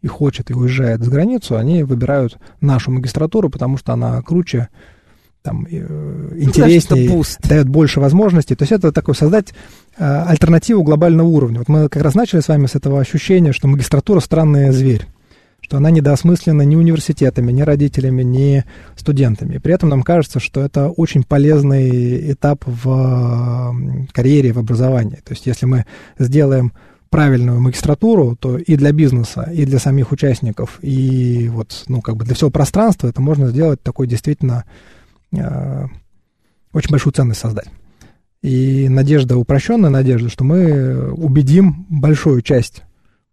и 0.00 0.06
хочет 0.06 0.50
и 0.50 0.54
уезжает 0.54 1.02
за 1.02 1.10
границу, 1.10 1.56
они 1.56 1.82
выбирают 1.82 2.38
нашу 2.60 2.90
магистратуру, 2.90 3.50
потому 3.50 3.76
что 3.76 3.92
она 3.92 4.20
круче, 4.22 4.68
там 5.44 5.66
э, 5.70 5.76
интереснее, 6.38 7.10
ну, 7.10 7.22
дает 7.46 7.68
больше 7.68 8.00
возможностей. 8.00 8.54
То 8.54 8.62
есть 8.62 8.72
это 8.72 8.92
такой 8.92 9.14
создать 9.14 9.52
э, 9.98 10.24
альтернативу 10.26 10.82
глобального 10.82 11.28
уровня. 11.28 11.58
Вот 11.58 11.68
мы 11.68 11.88
как 11.90 12.02
раз 12.02 12.14
начали 12.14 12.40
с 12.40 12.48
вами 12.48 12.66
с 12.66 12.74
этого 12.74 12.98
ощущения, 12.98 13.52
что 13.52 13.68
магистратура 13.68 14.20
странный 14.20 14.72
зверь 14.72 15.06
что 15.60 15.78
она 15.78 15.90
недоосмыслена 15.90 16.60
ни 16.60 16.76
университетами, 16.76 17.50
ни 17.50 17.62
родителями, 17.62 18.22
ни 18.22 18.64
студентами. 18.96 19.56
При 19.56 19.72
этом 19.72 19.88
нам 19.88 20.02
кажется, 20.02 20.38
что 20.38 20.60
это 20.60 20.90
очень 20.90 21.22
полезный 21.22 22.32
этап 22.32 22.64
в 22.66 23.74
карьере, 24.12 24.52
в 24.52 24.58
образовании. 24.58 25.22
То 25.24 25.32
есть 25.32 25.46
если 25.46 25.64
мы 25.64 25.86
сделаем 26.18 26.74
правильную 27.08 27.62
магистратуру, 27.62 28.36
то 28.36 28.58
и 28.58 28.76
для 28.76 28.92
бизнеса, 28.92 29.50
и 29.54 29.64
для 29.64 29.78
самих 29.78 30.12
участников, 30.12 30.78
и 30.82 31.48
вот, 31.50 31.84
ну, 31.88 32.02
как 32.02 32.16
бы 32.16 32.26
для 32.26 32.34
всего 32.34 32.50
пространства 32.50 33.08
это 33.08 33.22
можно 33.22 33.46
сделать 33.46 33.82
такой 33.82 34.06
действительно 34.06 34.64
э, 34.66 35.03
очень 36.72 36.90
большую 36.90 37.12
ценность 37.12 37.40
создать. 37.40 37.68
И 38.42 38.88
надежда, 38.88 39.38
упрощенная 39.38 39.90
надежда, 39.90 40.28
что 40.28 40.44
мы 40.44 41.12
убедим 41.12 41.86
большую 41.88 42.42
часть 42.42 42.82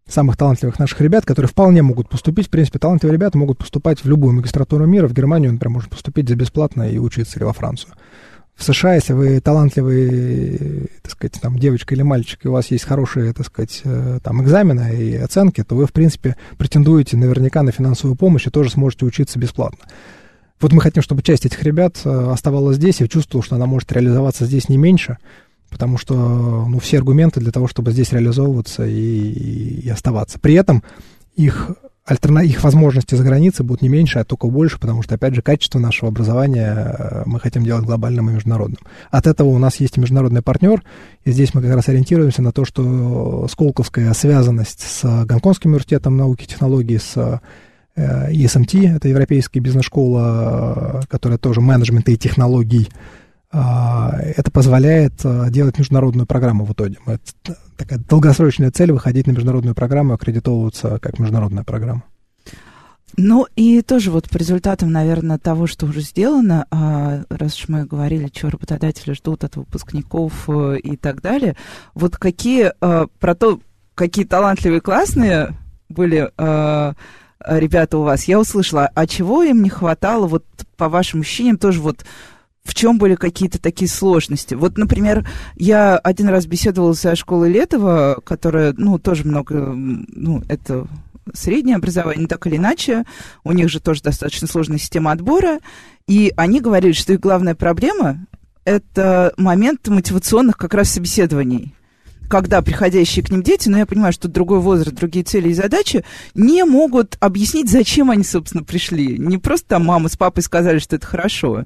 самых 0.07 0.37
талантливых 0.37 0.79
наших 0.79 1.01
ребят, 1.01 1.25
которые 1.25 1.49
вполне 1.49 1.81
могут 1.81 2.09
поступить. 2.09 2.47
В 2.47 2.49
принципе, 2.49 2.79
талантливые 2.79 3.15
ребята 3.15 3.37
могут 3.37 3.57
поступать 3.57 4.03
в 4.03 4.07
любую 4.07 4.33
магистратуру 4.33 4.85
мира. 4.85 5.07
В 5.07 5.13
Германию, 5.13 5.51
например, 5.51 5.75
можно 5.75 5.89
поступить 5.89 6.29
за 6.29 6.35
бесплатно 6.35 6.83
и 6.89 6.97
учиться, 6.97 7.39
или 7.39 7.43
во 7.43 7.53
Францию. 7.53 7.93
В 8.55 8.63
США, 8.63 8.95
если 8.95 9.13
вы 9.13 9.39
талантливый, 9.39 10.89
так 11.01 11.11
сказать, 11.11 11.39
там, 11.41 11.57
девочка 11.57 11.95
или 11.95 12.03
мальчик, 12.03 12.45
и 12.45 12.47
у 12.47 12.51
вас 12.51 12.69
есть 12.69 12.83
хорошие, 12.83 13.33
так 13.33 13.47
сказать, 13.47 13.81
э, 13.85 14.19
там, 14.21 14.43
экзамены 14.43 14.95
и 14.95 15.15
оценки, 15.15 15.63
то 15.63 15.75
вы, 15.75 15.87
в 15.87 15.93
принципе, 15.93 16.35
претендуете 16.57 17.17
наверняка 17.17 17.63
на 17.63 17.71
финансовую 17.71 18.15
помощь 18.15 18.45
и 18.45 18.51
тоже 18.51 18.69
сможете 18.69 19.05
учиться 19.05 19.39
бесплатно. 19.39 19.79
Вот 20.61 20.71
мы 20.73 20.81
хотим, 20.81 21.01
чтобы 21.01 21.23
часть 21.23 21.45
этих 21.45 21.63
ребят 21.63 21.99
э, 22.05 22.31
оставалась 22.31 22.77
здесь 22.77 23.01
и 23.01 23.09
чувствовала, 23.09 23.43
что 23.43 23.55
она 23.55 23.65
может 23.65 23.91
реализоваться 23.91 24.45
здесь 24.45 24.69
не 24.69 24.77
меньше, 24.77 25.17
потому 25.71 25.97
что 25.97 26.13
ну, 26.69 26.79
все 26.79 26.99
аргументы 26.99 27.39
для 27.39 27.51
того, 27.51 27.67
чтобы 27.67 27.91
здесь 27.91 28.11
реализовываться 28.11 28.85
и, 28.85 29.81
и, 29.81 29.89
оставаться. 29.89 30.37
При 30.37 30.53
этом 30.53 30.83
их, 31.35 31.71
альтерна... 32.05 32.39
их 32.39 32.63
возможности 32.63 33.15
за 33.15 33.23
границей 33.23 33.65
будут 33.65 33.81
не 33.81 33.89
меньше, 33.89 34.19
а 34.19 34.23
только 34.23 34.47
больше, 34.47 34.79
потому 34.79 35.01
что, 35.01 35.15
опять 35.15 35.33
же, 35.33 35.41
качество 35.41 35.79
нашего 35.79 36.09
образования 36.09 36.95
э, 36.95 37.23
мы 37.25 37.39
хотим 37.39 37.63
делать 37.63 37.83
глобальным 37.83 38.29
и 38.29 38.33
международным. 38.33 38.79
От 39.09 39.25
этого 39.25 39.47
у 39.47 39.57
нас 39.57 39.77
есть 39.77 39.97
международный 39.97 40.43
партнер, 40.43 40.83
и 41.23 41.31
здесь 41.31 41.55
мы 41.55 41.63
как 41.63 41.73
раз 41.73 41.89
ориентируемся 41.89 42.43
на 42.43 42.51
то, 42.51 42.65
что 42.65 43.47
сколковская 43.49 44.13
связанность 44.13 44.81
с 44.81 45.25
Гонконгским 45.25 45.71
университетом 45.71 46.17
науки 46.17 46.43
и 46.43 46.47
технологий, 46.47 46.99
с 46.99 47.41
ESMT, 47.95 48.85
э, 48.85 48.95
это 48.95 49.07
Европейская 49.07 49.59
бизнес-школа, 49.59 51.01
э, 51.03 51.07
которая 51.07 51.37
тоже 51.37 51.61
менеджмента 51.61 52.11
и 52.11 52.17
технологий, 52.17 52.89
а, 53.53 54.13
это 54.17 54.49
позволяет 54.49 55.13
а, 55.25 55.49
делать 55.49 55.77
международную 55.77 56.25
программу 56.25 56.63
в 56.63 56.71
итоге. 56.71 56.97
Это 57.05 57.57
такая 57.75 57.99
долгосрочная 57.99 58.71
цель 58.71 58.93
выходить 58.93 59.27
на 59.27 59.31
международную 59.31 59.75
программу, 59.75 60.13
аккредитовываться 60.13 60.99
как 60.99 61.19
международная 61.19 61.65
программа. 61.65 62.03
Ну 63.17 63.45
и 63.57 63.81
тоже 63.81 64.09
вот 64.09 64.29
по 64.29 64.37
результатам, 64.37 64.89
наверное, 64.93 65.37
того, 65.37 65.67
что 65.67 65.85
уже 65.85 65.99
сделано, 65.99 66.65
а, 66.71 67.23
раз 67.29 67.57
уж 67.57 67.67
мы 67.67 67.85
говорили, 67.85 68.31
что 68.33 68.51
работодатели 68.51 69.11
ждут 69.11 69.43
от 69.43 69.57
выпускников 69.57 70.47
э, 70.47 70.77
и 70.81 70.95
так 70.95 71.21
далее, 71.21 71.57
вот 71.93 72.15
какие 72.15 72.71
про 72.79 73.35
то, 73.35 73.59
какие 73.95 74.23
талантливые, 74.23 74.79
классные 74.79 75.57
были 75.89 76.31
ребята 77.47 77.97
у 77.97 78.03
вас, 78.03 78.25
я 78.25 78.39
услышала, 78.39 78.89
а 78.93 79.07
чего 79.07 79.43
им 79.43 79.63
не 79.63 79.69
хватало, 79.69 80.27
вот 80.27 80.45
по 80.77 80.89
вашим 80.89 81.21
ощущениям, 81.21 81.57
тоже 81.57 81.81
вот 81.81 82.05
в 82.63 82.75
чем 82.75 82.97
были 82.97 83.15
какие-то 83.15 83.59
такие 83.59 83.89
сложности? 83.89 84.53
Вот, 84.53 84.77
например, 84.77 85.27
я 85.55 85.97
один 85.97 86.29
раз 86.29 86.45
беседовала 86.45 86.93
со 86.93 87.15
школой 87.15 87.51
Летова, 87.51 88.21
которая, 88.23 88.73
ну, 88.77 88.99
тоже 88.99 89.25
много, 89.25 89.73
ну, 89.73 90.43
это 90.47 90.87
среднее 91.33 91.75
образование, 91.75 92.27
так 92.27 92.45
или 92.47 92.57
иначе, 92.57 93.05
у 93.43 93.51
них 93.51 93.69
же 93.69 93.79
тоже 93.79 94.01
достаточно 94.01 94.47
сложная 94.47 94.77
система 94.77 95.11
отбора, 95.11 95.59
и 96.07 96.33
они 96.35 96.59
говорили, 96.61 96.93
что 96.93 97.13
их 97.13 97.19
главная 97.19 97.55
проблема– 97.55 98.25
это 98.65 99.33
момент 99.37 99.87
мотивационных 99.87 100.57
как 100.57 100.73
раз 100.73 100.91
собеседований 100.91 101.73
когда 102.31 102.61
приходящие 102.61 103.25
к 103.25 103.29
ним 103.29 103.43
дети, 103.43 103.67
но 103.67 103.77
я 103.77 103.85
понимаю, 103.85 104.13
что 104.13 104.29
другой 104.29 104.59
возраст, 104.59 104.95
другие 104.95 105.25
цели 105.25 105.49
и 105.49 105.53
задачи, 105.53 106.05
не 106.33 106.63
могут 106.63 107.17
объяснить, 107.19 107.69
зачем 107.69 108.09
они, 108.09 108.23
собственно, 108.23 108.63
пришли. 108.63 109.17
Не 109.17 109.37
просто 109.37 109.67
там 109.67 109.85
мама 109.85 110.07
с 110.07 110.15
папой 110.15 110.41
сказали, 110.41 110.79
что 110.79 110.95
это 110.95 111.05
хорошо. 111.05 111.65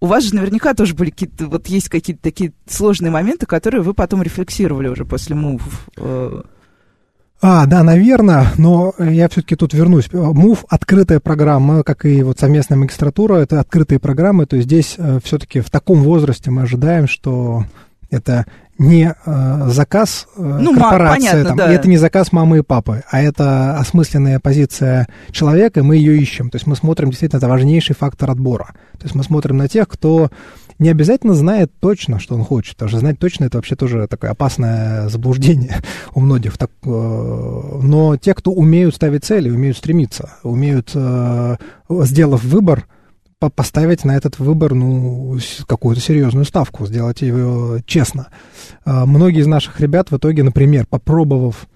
У 0.00 0.06
вас 0.06 0.24
же 0.24 0.34
наверняка 0.34 0.72
тоже 0.72 0.94
были 0.94 1.10
какие-то, 1.10 1.48
вот 1.48 1.66
есть 1.66 1.90
какие-то 1.90 2.22
такие 2.22 2.54
сложные 2.66 3.10
моменты, 3.10 3.44
которые 3.44 3.82
вы 3.82 3.92
потом 3.92 4.22
рефлексировали 4.22 4.88
уже 4.88 5.04
после 5.04 5.36
мувов. 5.36 5.86
Э. 5.98 6.40
А, 7.42 7.66
да, 7.66 7.82
наверное, 7.82 8.46
но 8.56 8.94
я 8.98 9.28
все-таки 9.28 9.54
тут 9.54 9.74
вернусь. 9.74 10.10
МУВ— 10.10 10.64
открытая 10.70 11.20
программа, 11.20 11.82
как 11.82 12.06
и 12.06 12.22
вот 12.22 12.38
совместная 12.38 12.78
магистратура, 12.78 13.34
это 13.34 13.60
открытые 13.60 13.98
программы, 13.98 14.46
то 14.46 14.56
есть 14.56 14.66
здесь 14.66 14.94
э, 14.96 15.20
все-таки 15.22 15.60
в 15.60 15.68
таком 15.68 16.02
возрасте 16.02 16.50
мы 16.50 16.62
ожидаем, 16.62 17.06
что 17.06 17.66
это 18.16 18.46
не 18.78 19.14
э, 19.24 19.62
заказ 19.68 20.26
э, 20.36 20.58
ну, 20.60 20.74
корпорации, 20.74 21.28
понятно, 21.28 21.44
там, 21.44 21.56
да. 21.56 21.72
это 21.72 21.88
не 21.88 21.96
заказ 21.96 22.32
мамы 22.32 22.58
и 22.58 22.62
папы, 22.62 23.04
а 23.10 23.20
это 23.20 23.78
осмысленная 23.78 24.38
позиция 24.38 25.08
человека, 25.30 25.80
и 25.80 25.82
мы 25.82 25.96
ее 25.96 26.18
ищем. 26.18 26.50
То 26.50 26.56
есть 26.56 26.66
мы 26.66 26.76
смотрим, 26.76 27.10
действительно, 27.10 27.38
это 27.38 27.48
важнейший 27.48 27.96
фактор 27.96 28.30
отбора. 28.30 28.74
То 28.98 29.04
есть 29.04 29.14
мы 29.14 29.24
смотрим 29.24 29.56
на 29.56 29.68
тех, 29.68 29.88
кто 29.88 30.30
не 30.78 30.90
обязательно 30.90 31.34
знает 31.34 31.72
точно, 31.80 32.18
что 32.18 32.34
он 32.34 32.44
хочет. 32.44 32.74
Потому 32.74 32.90
что 32.90 32.98
знать 32.98 33.18
точно 33.18 33.46
это 33.46 33.56
вообще 33.58 33.76
тоже 33.76 34.06
такое 34.08 34.30
опасное 34.30 35.08
заблуждение 35.08 35.76
у 36.14 36.20
многих. 36.20 36.58
Так, 36.58 36.70
э, 36.84 36.88
но 36.88 38.16
те, 38.16 38.34
кто 38.34 38.52
умеют 38.52 38.94
ставить 38.94 39.24
цели, 39.24 39.48
умеют 39.48 39.78
стремиться, 39.78 40.34
умеют, 40.42 40.90
э, 40.94 41.56
сделав 41.88 42.44
выбор, 42.44 42.86
поставить 43.54 44.04
на 44.04 44.16
этот 44.16 44.38
выбор 44.38 44.74
ну, 44.74 45.38
какую-то 45.66 46.00
серьезную 46.00 46.44
ставку, 46.46 46.86
сделать 46.86 47.20
его 47.20 47.78
честно. 47.84 48.28
А, 48.84 49.04
многие 49.04 49.40
из 49.40 49.46
наших 49.46 49.80
ребят 49.80 50.10
в 50.10 50.16
итоге, 50.16 50.42
например, 50.42 50.86
попробовав 50.86 51.68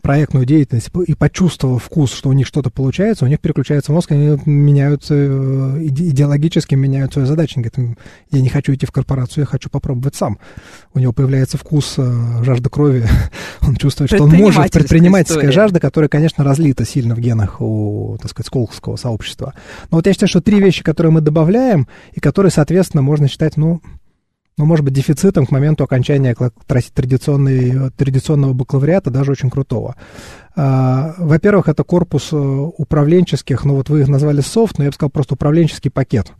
проектную 0.00 0.46
деятельность 0.46 0.88
и 1.06 1.14
почувствовав 1.14 1.84
вкус, 1.84 2.12
что 2.12 2.30
у 2.30 2.32
них 2.32 2.46
что-то 2.46 2.70
получается, 2.70 3.26
у 3.26 3.28
них 3.28 3.40
переключается 3.40 3.92
мозг, 3.92 4.12
они 4.12 4.38
меняются, 4.46 5.14
э, 5.14 5.78
идеологически 5.82 6.74
меняют 6.74 7.12
свои 7.12 7.26
задачи. 7.26 7.58
Они 7.58 7.68
говорят, 7.68 7.98
я 8.30 8.40
не 8.40 8.48
хочу 8.48 8.72
идти 8.72 8.86
в 8.86 8.92
корпорацию, 8.92 9.42
я 9.42 9.46
хочу 9.46 9.68
попробовать 9.68 10.14
сам. 10.14 10.38
У 10.94 10.98
него 10.98 11.12
появляется 11.12 11.58
вкус, 11.58 11.94
э, 11.98 12.42
жажда 12.42 12.70
крови, 12.70 13.06
он 13.60 13.76
чувствует, 13.76 14.10
что 14.10 14.24
он 14.24 14.30
может, 14.30 14.72
предпринимательская 14.72 15.50
история. 15.50 15.52
жажда, 15.52 15.80
которая, 15.80 16.08
конечно, 16.08 16.42
разлита 16.42 16.86
сильно 16.86 17.14
в 17.14 17.20
генах 17.20 17.60
у, 17.60 18.16
так 18.20 18.30
сказать, 18.30 18.46
сколковского 18.46 18.96
сообщества. 18.96 19.52
Но 19.90 19.98
вот 19.98 20.06
я 20.06 20.14
считаю, 20.14 20.28
что 20.28 20.40
три 20.40 20.58
вещи, 20.58 20.82
которые 20.82 21.12
мы 21.12 21.20
добавляем, 21.20 21.86
и 22.14 22.20
которые, 22.20 22.50
соответственно, 22.50 23.02
можно 23.02 23.28
считать, 23.28 23.58
ну, 23.58 23.82
ну, 24.58 24.64
может 24.64 24.84
быть, 24.84 24.94
дефицитом 24.94 25.44
к 25.44 25.50
моменту 25.50 25.84
окончания 25.84 26.34
традиционной, 26.66 27.90
традиционного 27.90 28.54
бакалавриата, 28.54 29.10
даже 29.10 29.32
очень 29.32 29.50
крутого. 29.50 29.96
А, 30.54 31.14
во-первых, 31.18 31.68
это 31.68 31.84
корпус 31.84 32.30
э, 32.32 32.36
управленческих, 32.36 33.64
ну 33.64 33.74
вот 33.74 33.90
вы 33.90 34.00
их 34.00 34.08
назвали 34.08 34.40
софт, 34.40 34.78
но 34.78 34.84
я 34.84 34.90
бы 34.90 34.94
сказал 34.94 35.10
просто 35.10 35.34
управленческий 35.34 35.90
пакет 35.90 36.32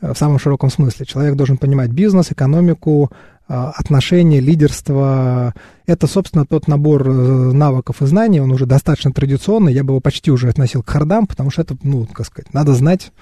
э, 0.00 0.12
в 0.12 0.18
самом 0.18 0.40
широком 0.40 0.70
смысле. 0.70 1.06
Человек 1.06 1.36
должен 1.36 1.58
понимать 1.58 1.90
бизнес, 1.90 2.32
экономику, 2.32 3.10
отношения, 3.46 4.38
лидерство. 4.38 5.54
Это, 5.84 6.06
собственно, 6.06 6.46
тот 6.46 6.68
набор 6.68 7.08
э, 7.08 7.12
навыков 7.12 8.00
и 8.00 8.06
знаний, 8.06 8.40
он 8.40 8.52
уже 8.52 8.66
достаточно 8.66 9.12
традиционный, 9.12 9.72
я 9.72 9.82
бы 9.84 9.92
его 9.92 10.00
почти 10.00 10.30
уже 10.30 10.48
относил 10.48 10.82
к 10.82 10.90
хардам, 10.90 11.26
потому 11.26 11.50
что 11.50 11.62
это, 11.62 11.76
ну, 11.82 12.06
как 12.06 12.26
сказать, 12.26 12.52
надо 12.52 12.74
знать, 12.74 13.12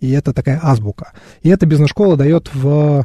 и 0.00 0.10
это 0.10 0.32
такая 0.32 0.60
азбука. 0.62 1.12
И 1.42 1.48
эта 1.48 1.66
бизнес-школа 1.66 2.16
дает 2.16 2.50
в 2.52 3.04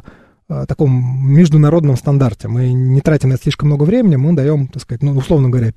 таком 0.66 1.32
международном 1.32 1.96
стандарте. 1.96 2.48
Мы 2.48 2.72
не 2.72 3.00
тратим 3.00 3.30
на 3.30 3.34
это 3.34 3.42
слишком 3.42 3.68
много 3.68 3.84
времени, 3.84 4.16
мы 4.16 4.34
даем, 4.34 4.68
так 4.68 4.82
сказать, 4.82 5.02
ну, 5.02 5.12
условно 5.12 5.48
говоря, 5.48 5.72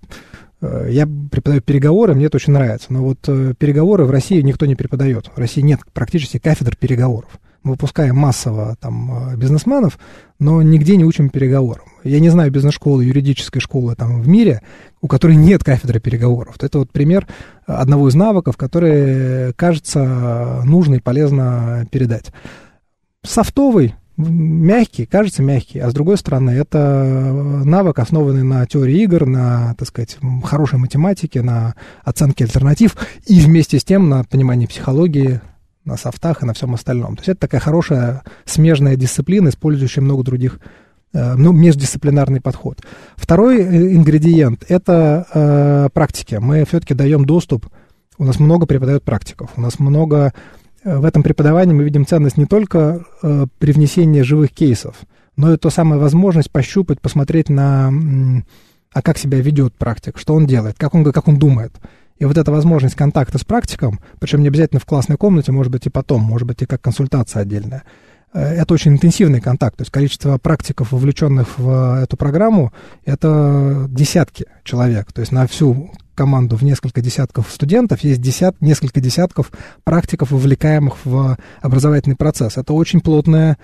э, 0.61 0.87
я 0.91 1.07
преподаю 1.07 1.61
переговоры, 1.61 2.13
мне 2.13 2.25
это 2.25 2.37
очень 2.37 2.53
нравится, 2.53 2.91
но 2.91 3.03
вот 3.03 3.19
э, 3.27 3.53
переговоры 3.57 4.05
в 4.05 4.11
России 4.11 4.41
никто 4.41 4.65
не 4.65 4.75
преподает. 4.75 5.31
В 5.35 5.39
России 5.39 5.61
нет 5.61 5.79
практически 5.93 6.37
кафедр 6.39 6.75
переговоров. 6.75 7.39
Мы 7.63 7.71
выпускаем 7.71 8.15
массово 8.15 8.75
там 8.79 9.35
бизнесменов, 9.37 9.97
но 10.37 10.61
нигде 10.61 10.97
не 10.97 11.03
учим 11.03 11.29
переговорам. 11.29 11.85
Я 12.03 12.19
не 12.19 12.29
знаю 12.29 12.51
бизнес-школы, 12.51 13.03
юридической 13.03 13.59
школы 13.59 13.95
там 13.95 14.21
в 14.21 14.27
мире, 14.27 14.61
у 15.01 15.07
которой 15.07 15.35
нет 15.35 15.63
кафедры 15.63 15.99
переговоров. 15.99 16.57
Это 16.61 16.77
вот 16.77 16.91
пример 16.91 17.27
одного 17.65 18.07
из 18.09 18.13
навыков, 18.13 18.55
который, 18.55 19.51
кажется, 19.53 20.61
нужно 20.63 20.95
и 20.95 20.99
полезно 20.99 21.87
передать. 21.89 22.31
Софтовый 23.23 23.95
мягкий, 24.17 25.05
кажется 25.05 25.41
мягкий, 25.43 25.79
а 25.79 25.89
с 25.89 25.93
другой 25.93 26.17
стороны, 26.17 26.51
это 26.51 27.61
навык, 27.65 27.99
основанный 27.99 28.43
на 28.43 28.65
теории 28.65 29.03
игр, 29.03 29.25
на, 29.25 29.75
так 29.77 29.87
сказать, 29.87 30.17
хорошей 30.43 30.79
математике, 30.79 31.41
на 31.41 31.75
оценке 32.03 32.45
альтернатив 32.45 32.95
и 33.25 33.39
вместе 33.39 33.79
с 33.79 33.83
тем 33.83 34.09
на 34.09 34.23
понимании 34.23 34.65
психологии, 34.67 35.41
на 35.83 35.97
софтах 35.97 36.41
и 36.41 36.45
на 36.45 36.53
всем 36.53 36.73
остальном. 36.73 37.15
То 37.15 37.21
есть 37.21 37.29
это 37.29 37.41
такая 37.41 37.61
хорошая 37.61 38.23
смежная 38.45 38.95
дисциплина, 38.95 39.49
использующая 39.49 40.01
много 40.01 40.23
других 40.23 40.59
ну, 41.13 41.53
междисциплинарный 41.53 42.41
подход. 42.41 42.81
Второй 43.15 43.61
ингредиент– 43.95 44.65
это 44.67 45.25
э, 45.33 45.89
практики. 45.93 46.35
Мы 46.35 46.65
все-таки 46.65 46.93
даем 46.93 47.25
доступ, 47.25 47.67
у 48.17 48.25
нас 48.25 48.39
много 48.39 48.65
преподают 48.65 49.03
практиков, 49.03 49.51
у 49.55 49.61
нас 49.61 49.79
много 49.79 50.33
в 50.85 51.03
этом 51.03 51.23
преподавании 51.23 51.73
мы 51.73 51.83
видим 51.83 52.05
ценность 52.05 52.37
не 52.37 52.45
только 52.45 53.03
э, 53.23 53.47
при 53.57 53.71
внесении 53.71 54.21
живых 54.21 54.51
кейсов, 54.51 54.95
но 55.35 55.51
и 55.51 55.57
то 55.57 55.71
самая 55.71 55.99
возможность 55.99 56.51
пощупать, 56.51 57.01
посмотреть 57.01 57.49
на, 57.49 57.91
а 58.93 59.01
как 59.01 59.17
себя 59.17 59.39
ведет 59.39 59.73
практик, 59.73 60.19
что 60.19 60.35
он 60.35 60.45
делает, 60.45 60.75
как 60.77 60.93
он, 60.93 61.03
как 61.11 61.27
он 61.27 61.39
думает. 61.39 61.73
И 62.17 62.25
вот 62.25 62.37
эта 62.37 62.51
возможность 62.51 62.95
контакта 62.95 63.39
с 63.39 63.43
практиком, 63.43 63.99
причем 64.19 64.41
не 64.41 64.47
обязательно 64.47 64.79
в 64.79 64.85
классной 64.85 65.17
комнате, 65.17 65.51
может 65.51 65.71
быть 65.71 65.87
и 65.87 65.89
потом, 65.89 66.21
может 66.21 66.47
быть 66.47 66.61
и 66.61 66.67
как 66.67 66.81
консультация 66.81 67.41
отдельная, 67.41 67.81
э, 68.31 68.39
это 68.39 68.71
очень 68.75 68.91
интенсивный 68.91 69.41
контакт. 69.41 69.77
То 69.77 69.81
есть 69.81 69.91
количество 69.91 70.37
практиков, 70.37 70.91
вовлеченных 70.91 71.57
в 71.57 72.03
эту 72.03 72.15
программу, 72.15 72.71
это 73.05 73.87
десятки 73.89 74.45
человек. 74.63 75.11
То 75.11 75.21
есть 75.21 75.31
на 75.31 75.47
всю 75.47 75.91
команду 76.15 76.55
в 76.55 76.63
несколько 76.63 77.01
десятков 77.01 77.51
студентов, 77.51 77.99
есть 78.01 78.21
десят, 78.21 78.59
несколько 78.61 79.01
десятков 79.01 79.51
практиков, 79.83 80.31
вовлекаемых 80.31 80.97
в 81.05 81.37
образовательный 81.61 82.15
процесс. 82.15 82.57
Это 82.57 82.73
очень 82.73 83.01
плотная 83.01 83.57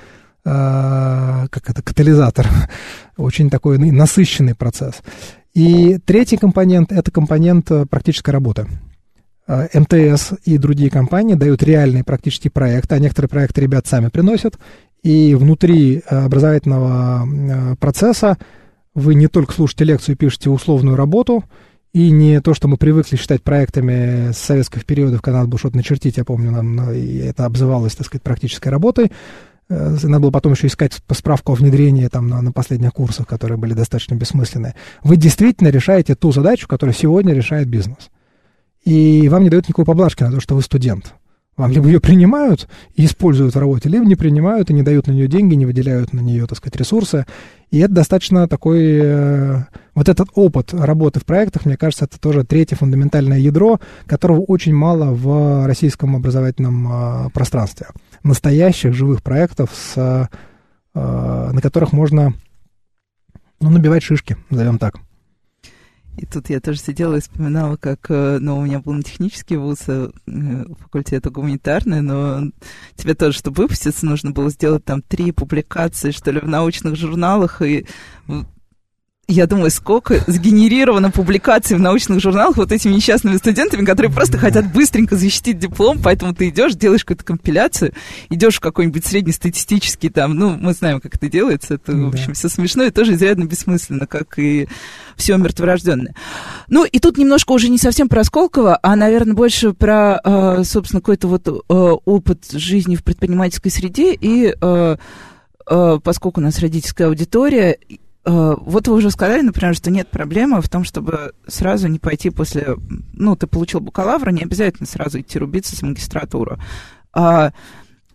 э, 0.46 1.48
как 1.50 1.70
это, 1.70 1.82
катализатор, 1.82 2.48
очень 3.18 3.50
такой 3.50 3.78
насыщенный 3.80 4.54
процесс. 4.54 4.96
И 5.54 5.98
третий 6.06 6.38
компонент– 6.38 6.92
это 6.94 7.10
компонент 7.12 7.72
э, 7.72 7.86
практической 7.86 8.30
работы. 8.30 8.68
Э, 9.48 9.68
МТС 9.74 10.34
и 10.46 10.58
другие 10.58 10.92
компании 10.92 11.34
дают 11.34 11.64
реальные 11.64 12.04
практические 12.04 12.52
проекты, 12.52 12.96
а 12.96 13.00
некоторые 13.00 13.30
проекты 13.30 13.62
ребят 13.62 13.88
сами 13.88 14.10
приносят, 14.10 14.60
и 15.02 15.34
внутри 15.34 16.04
образовательного 16.08 17.76
процесса 17.78 18.38
вы 18.94 19.16
не 19.16 19.28
только 19.28 19.54
слушаете 19.54 19.86
лекцию 19.86 20.14
и 20.14 20.18
пишете 20.18 20.50
условную 20.52 20.96
работу– 20.96 21.44
и 21.94 22.10
не 22.10 22.40
то, 22.40 22.54
что 22.54 22.68
мы 22.68 22.78
привыкли 22.78 23.18
считать 23.18 23.44
проектами 23.44 24.32
с 24.32 24.38
советских 24.38 24.86
периодов, 24.86 25.22
когда 25.22 25.40
надо 25.40 25.50
было 25.50 25.60
что-то 25.60 25.76
начертить, 25.76 26.18
я 26.18 26.24
помню, 26.24 26.52
нам 26.52 26.92
и 26.92 27.18
это 27.18 27.46
обзывалось, 27.46 27.96
так 27.96 28.08
сказать, 28.08 28.24
практической 28.24 28.70
работой. 28.70 29.12
Э, 29.70 29.98
надо 30.04 30.22
было 30.22 30.32
потом 30.32 30.54
еще 30.54 30.68
искать 30.68 31.02
справку 31.12 31.52
о 31.52 31.56
внедрении 31.56 32.08
там, 32.08 32.28
на, 32.28 32.42
на 32.42 32.52
последних 32.52 32.94
курсах, 32.94 33.28
которые 33.28 33.58
были 33.58 33.74
достаточно 33.74 34.16
бессмысленные. 34.16 34.76
Вы 35.04 35.18
действительно 35.18 35.68
решаете 35.68 36.16
ту 36.16 36.32
задачу, 36.32 36.68
которую 36.68 36.94
сегодня 36.94 37.34
решает 37.34 37.68
бизнес. 37.68 38.10
И 38.86 39.28
вам 39.30 39.44
не 39.44 39.50
дают 39.50 39.68
никакой 39.68 39.86
поблажки 39.86 40.24
на 40.24 40.32
то, 40.32 40.40
что 40.40 40.56
вы 40.56 40.62
студент. 40.62 41.14
Вам 41.58 41.72
либо 41.72 41.88
ее 41.88 42.00
принимают 42.00 42.70
и 42.96 43.06
используют 43.06 43.56
в 43.56 43.60
работе, 43.60 43.90
либо 43.90 44.06
не 44.06 44.16
принимают 44.16 44.70
и 44.70 44.74
не 44.74 44.84
дают 44.84 45.08
на 45.08 45.12
нее 45.12 45.28
деньги, 45.28 45.56
не 45.56 45.66
выделяют 45.66 46.14
на 46.14 46.22
нее, 46.22 46.48
так 46.48 46.58
сказать, 46.58 46.78
ресурсы. 46.78 47.26
И 47.72 47.80
это 47.80 47.94
достаточно 47.94 48.48
такой... 48.48 49.00
Э, 49.02 49.64
вот 49.94 50.08
этот 50.08 50.30
опыт 50.36 50.74
работы 50.74 51.20
в 51.20 51.26
проектах, 51.26 51.66
мне 51.66 51.76
кажется, 51.76 52.06
это 52.06 52.20
тоже 52.20 52.46
третье 52.46 52.78
фундаментальное 52.78 53.38
ядро, 53.38 53.82
которого 54.06 54.40
очень 54.40 54.74
мало 54.74 55.14
в 55.14 55.68
российском 55.68 56.16
образовательном 56.16 56.88
э, 56.88 57.30
пространстве. 57.32 57.88
Настоящих 58.24 58.94
живых 58.94 59.22
проектов, 59.22 59.72
с, 59.74 59.98
э, 59.98 60.28
на 60.94 61.62
которых 61.62 61.92
можно 61.92 62.34
ну, 63.60 63.70
набивать 63.70 64.04
шишки, 64.04 64.38
назовем 64.50 64.80
так. 64.80 64.96
И 66.18 66.26
тут 66.26 66.50
я 66.50 66.60
тоже 66.60 66.80
сидела 66.80 67.16
и 67.16 67.22
вспоминала, 67.22 67.78
как, 67.78 68.08
э, 68.10 68.38
ну, 68.40 68.58
у 68.58 68.66
меня 68.66 68.80
был 68.80 68.94
на 68.94 69.02
технический 69.02 69.56
вуз, 69.56 69.80
э, 69.88 70.10
факультет 70.80 71.26
гуманитарный, 71.32 72.02
но 72.02 72.52
тебе 72.96 73.16
тоже, 73.16 73.38
чтобы 73.38 73.64
выпуститься, 73.64 74.06
нужно 74.06 74.32
было 74.32 74.50
сделать 74.50 74.84
там 74.84 75.02
три 75.02 75.32
публикации, 75.32 76.12
что 76.12 76.32
ли, 76.32 76.40
в 76.40 76.48
научных 76.48 76.96
журналах, 76.96 77.62
и 77.62 77.86
я 79.32 79.48
думаю, 79.48 79.72
сколько 79.72 80.24
сгенерировано 80.28 81.12
публикаций 81.12 81.78
в 81.78 81.80
научных 81.80 82.20
журналах 82.20 82.58
вот 82.58 82.72
этими 82.72 82.94
несчастными 82.94 83.38
студентами, 83.38 83.86
которые 83.86 84.12
просто 84.12 84.38
хотят 84.38 84.72
быстренько 84.72 85.16
защитить 85.16 85.58
диплом, 85.58 86.00
поэтому 86.04 86.36
ты 86.36 86.50
идешь, 86.50 86.74
делаешь 86.74 87.06
какую-то 87.06 87.24
компиляцию, 87.24 87.94
идешь 88.30 88.58
в 88.58 88.60
какой-нибудь 88.60 89.06
среднестатистический 89.06 90.10
там, 90.10 90.36
ну, 90.36 90.58
мы 90.60 90.74
знаем, 90.74 91.00
как 91.00 91.16
это 91.16 91.30
делается, 91.30 91.76
это, 91.76 91.94
в 91.94 92.10
общем, 92.10 92.34
все 92.34 92.50
смешно 92.50 92.84
и 92.84 92.92
тоже 92.92 93.14
изрядно 93.14 93.46
бессмысленно, 93.46 94.06
как 94.06 94.38
и 94.38 94.68
все 95.16 95.38
мертворожденное. 95.38 96.14
Ну, 96.68 96.84
и 96.84 97.00
тут 97.00 97.18
немножко 97.18 97.54
уже 97.54 97.70
не 97.70 97.78
совсем 97.78 98.10
про 98.10 98.24
Сколково, 98.24 98.80
а, 98.82 98.96
наверное, 98.96 99.34
больше 99.34 99.74
про, 99.74 100.20
э, 100.24 100.64
собственно, 100.64 101.02
какой-то 101.02 101.28
вот 101.28 101.48
э, 101.48 101.74
опыт 102.06 102.52
жизни 102.52 102.96
в 102.96 103.04
предпринимательской 103.04 103.70
среде 103.70 104.14
и 104.14 104.54
э, 104.60 104.98
поскольку 106.04 106.42
у 106.42 106.44
нас 106.44 106.60
родительская 106.60 107.08
аудитория, 107.08 107.78
вот 108.24 108.88
вы 108.88 108.96
уже 108.96 109.10
сказали, 109.10 109.42
например, 109.42 109.76
что 109.76 109.90
нет 109.90 110.10
проблемы 110.10 110.62
в 110.62 110.70
том, 110.70 110.84
чтобы 110.84 111.34
сразу 111.48 111.88
не 111.88 112.00
пойти 112.00 112.30
после... 112.30 112.76
Ну, 113.14 113.36
ты 113.36 113.48
получил 113.48 113.80
бакалавра, 113.80 114.30
не 114.30 114.44
обязательно 114.44 114.88
сразу 114.88 115.20
идти 115.20 115.40
рубиться 115.40 115.76
с 115.76 115.82
магистратуру. 115.82 116.60
А, 117.14 117.52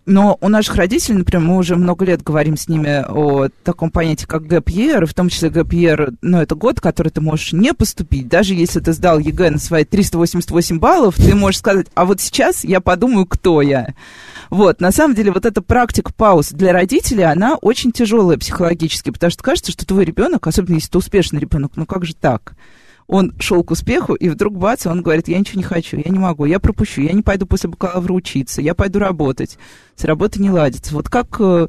но 0.06 0.38
у 0.40 0.48
наших 0.48 0.76
родителей, 0.76 1.18
например, 1.18 1.44
мы 1.44 1.56
уже 1.56 1.74
много 1.74 2.04
лет 2.04 2.22
говорим 2.22 2.56
с 2.56 2.68
ними 2.68 3.04
о 3.08 3.48
таком 3.64 3.90
понятии, 3.90 4.24
как 4.24 4.44
gap 4.44 4.66
year, 4.66 5.04
в 5.04 5.14
том 5.14 5.28
числе 5.28 5.48
gap 5.48 5.70
year, 5.70 6.14
ну, 6.22 6.40
это 6.40 6.54
год, 6.54 6.80
который 6.80 7.08
ты 7.08 7.20
можешь 7.20 7.52
не 7.52 7.74
поступить. 7.74 8.28
Даже 8.28 8.54
если 8.54 8.78
ты 8.78 8.92
сдал 8.92 9.18
ЕГЭ 9.18 9.50
на 9.50 9.58
свои 9.58 9.84
388 9.84 10.78
баллов, 10.78 11.16
ты 11.16 11.34
можешь 11.34 11.58
сказать, 11.58 11.88
а 11.94 12.04
вот 12.04 12.20
сейчас 12.20 12.62
я 12.62 12.80
подумаю, 12.80 13.26
кто 13.26 13.60
я. 13.62 13.94
Вот, 14.50 14.80
на 14.80 14.92
самом 14.92 15.14
деле, 15.14 15.32
вот 15.32 15.46
эта 15.46 15.62
практика 15.62 16.12
пауз 16.12 16.50
для 16.50 16.72
родителей, 16.72 17.24
она 17.24 17.56
очень 17.56 17.92
тяжелая 17.92 18.38
психологически, 18.38 19.10
потому 19.10 19.30
что 19.30 19.42
кажется, 19.42 19.72
что 19.72 19.86
твой 19.86 20.04
ребенок, 20.04 20.46
особенно 20.46 20.74
если 20.74 20.90
ты 20.90 20.98
успешный 20.98 21.40
ребенок, 21.40 21.72
ну 21.76 21.86
как 21.86 22.04
же 22.04 22.14
так? 22.14 22.54
Он 23.06 23.34
шел 23.38 23.62
к 23.62 23.70
успеху, 23.70 24.14
и 24.14 24.28
вдруг 24.28 24.56
бац, 24.56 24.86
он 24.86 25.02
говорит, 25.02 25.28
я 25.28 25.38
ничего 25.38 25.58
не 25.58 25.64
хочу, 25.64 25.96
я 25.96 26.10
не 26.10 26.18
могу, 26.18 26.44
я 26.44 26.58
пропущу, 26.58 27.02
я 27.02 27.12
не 27.12 27.22
пойду 27.22 27.46
после 27.46 27.70
бакалавра 27.70 28.12
учиться, 28.12 28.60
я 28.60 28.74
пойду 28.74 28.98
работать. 28.98 29.58
С 29.94 30.04
работы 30.04 30.40
не 30.40 30.50
ладится. 30.50 30.92
Вот 30.92 31.08
как 31.08 31.36
э, 31.38 31.68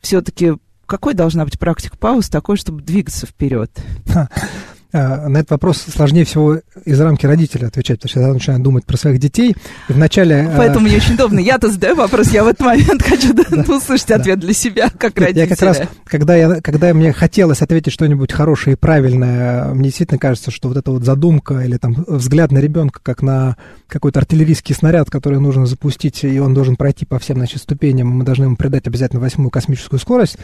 все-таки, 0.00 0.54
какой 0.86 1.12
должна 1.12 1.44
быть 1.44 1.58
практика 1.58 1.98
пауз 1.98 2.30
такой, 2.30 2.56
чтобы 2.56 2.80
двигаться 2.80 3.26
вперед? 3.26 3.70
А, 4.92 5.28
на 5.28 5.38
этот 5.38 5.52
вопрос 5.52 5.78
сложнее 5.78 6.24
всего 6.24 6.58
из 6.84 7.00
рамки 7.00 7.24
родителя 7.24 7.68
отвечать, 7.68 7.98
потому 7.98 8.10
что 8.10 8.20
я 8.20 8.32
начинаю 8.32 8.60
думать 8.60 8.84
про 8.84 8.96
своих 8.98 9.18
детей. 9.18 9.56
И 9.88 9.92
вначале... 9.92 10.48
А, 10.52 10.58
Поэтому 10.58 10.86
мне 10.86 10.96
очень 10.96 11.14
удобно. 11.14 11.38
Я-то 11.38 11.68
задаю 11.72 11.96
вопрос, 11.96 12.28
я 12.28 12.44
в 12.44 12.48
этот 12.48 12.60
момент 12.60 13.02
хочу 13.02 13.32
услышать 13.74 14.10
ответ 14.10 14.38
для 14.38 14.52
себя, 14.52 14.90
как 14.90 15.18
родителя. 15.18 15.44
Я 15.44 15.48
как 15.48 15.62
раз, 15.62 15.80
когда, 16.04 16.36
я, 16.36 16.60
когда 16.60 16.92
мне 16.92 17.12
хотелось 17.12 17.62
ответить 17.62 17.92
что-нибудь 17.92 18.32
хорошее 18.32 18.74
и 18.74 18.78
правильное, 18.78 19.72
мне 19.72 19.84
действительно 19.84 20.18
кажется, 20.18 20.50
что 20.50 20.68
вот 20.68 20.76
эта 20.76 20.90
вот 20.90 21.04
задумка 21.04 21.60
или 21.60 21.78
там 21.78 22.04
взгляд 22.06 22.52
на 22.52 22.58
ребенка, 22.58 23.00
как 23.02 23.22
на 23.22 23.56
какой-то 23.88 24.20
артиллерийский 24.20 24.74
снаряд, 24.74 25.10
который 25.10 25.40
нужно 25.40 25.64
запустить, 25.64 26.22
и 26.24 26.38
он 26.38 26.52
должен 26.52 26.76
пройти 26.76 27.06
по 27.06 27.18
всем, 27.18 27.36
значит, 27.36 27.62
ступеням, 27.62 28.08
мы 28.08 28.24
должны 28.24 28.44
ему 28.44 28.56
придать 28.56 28.86
обязательно 28.86 29.20
восьмую 29.20 29.50
космическую 29.50 29.98
скорость, 29.98 30.36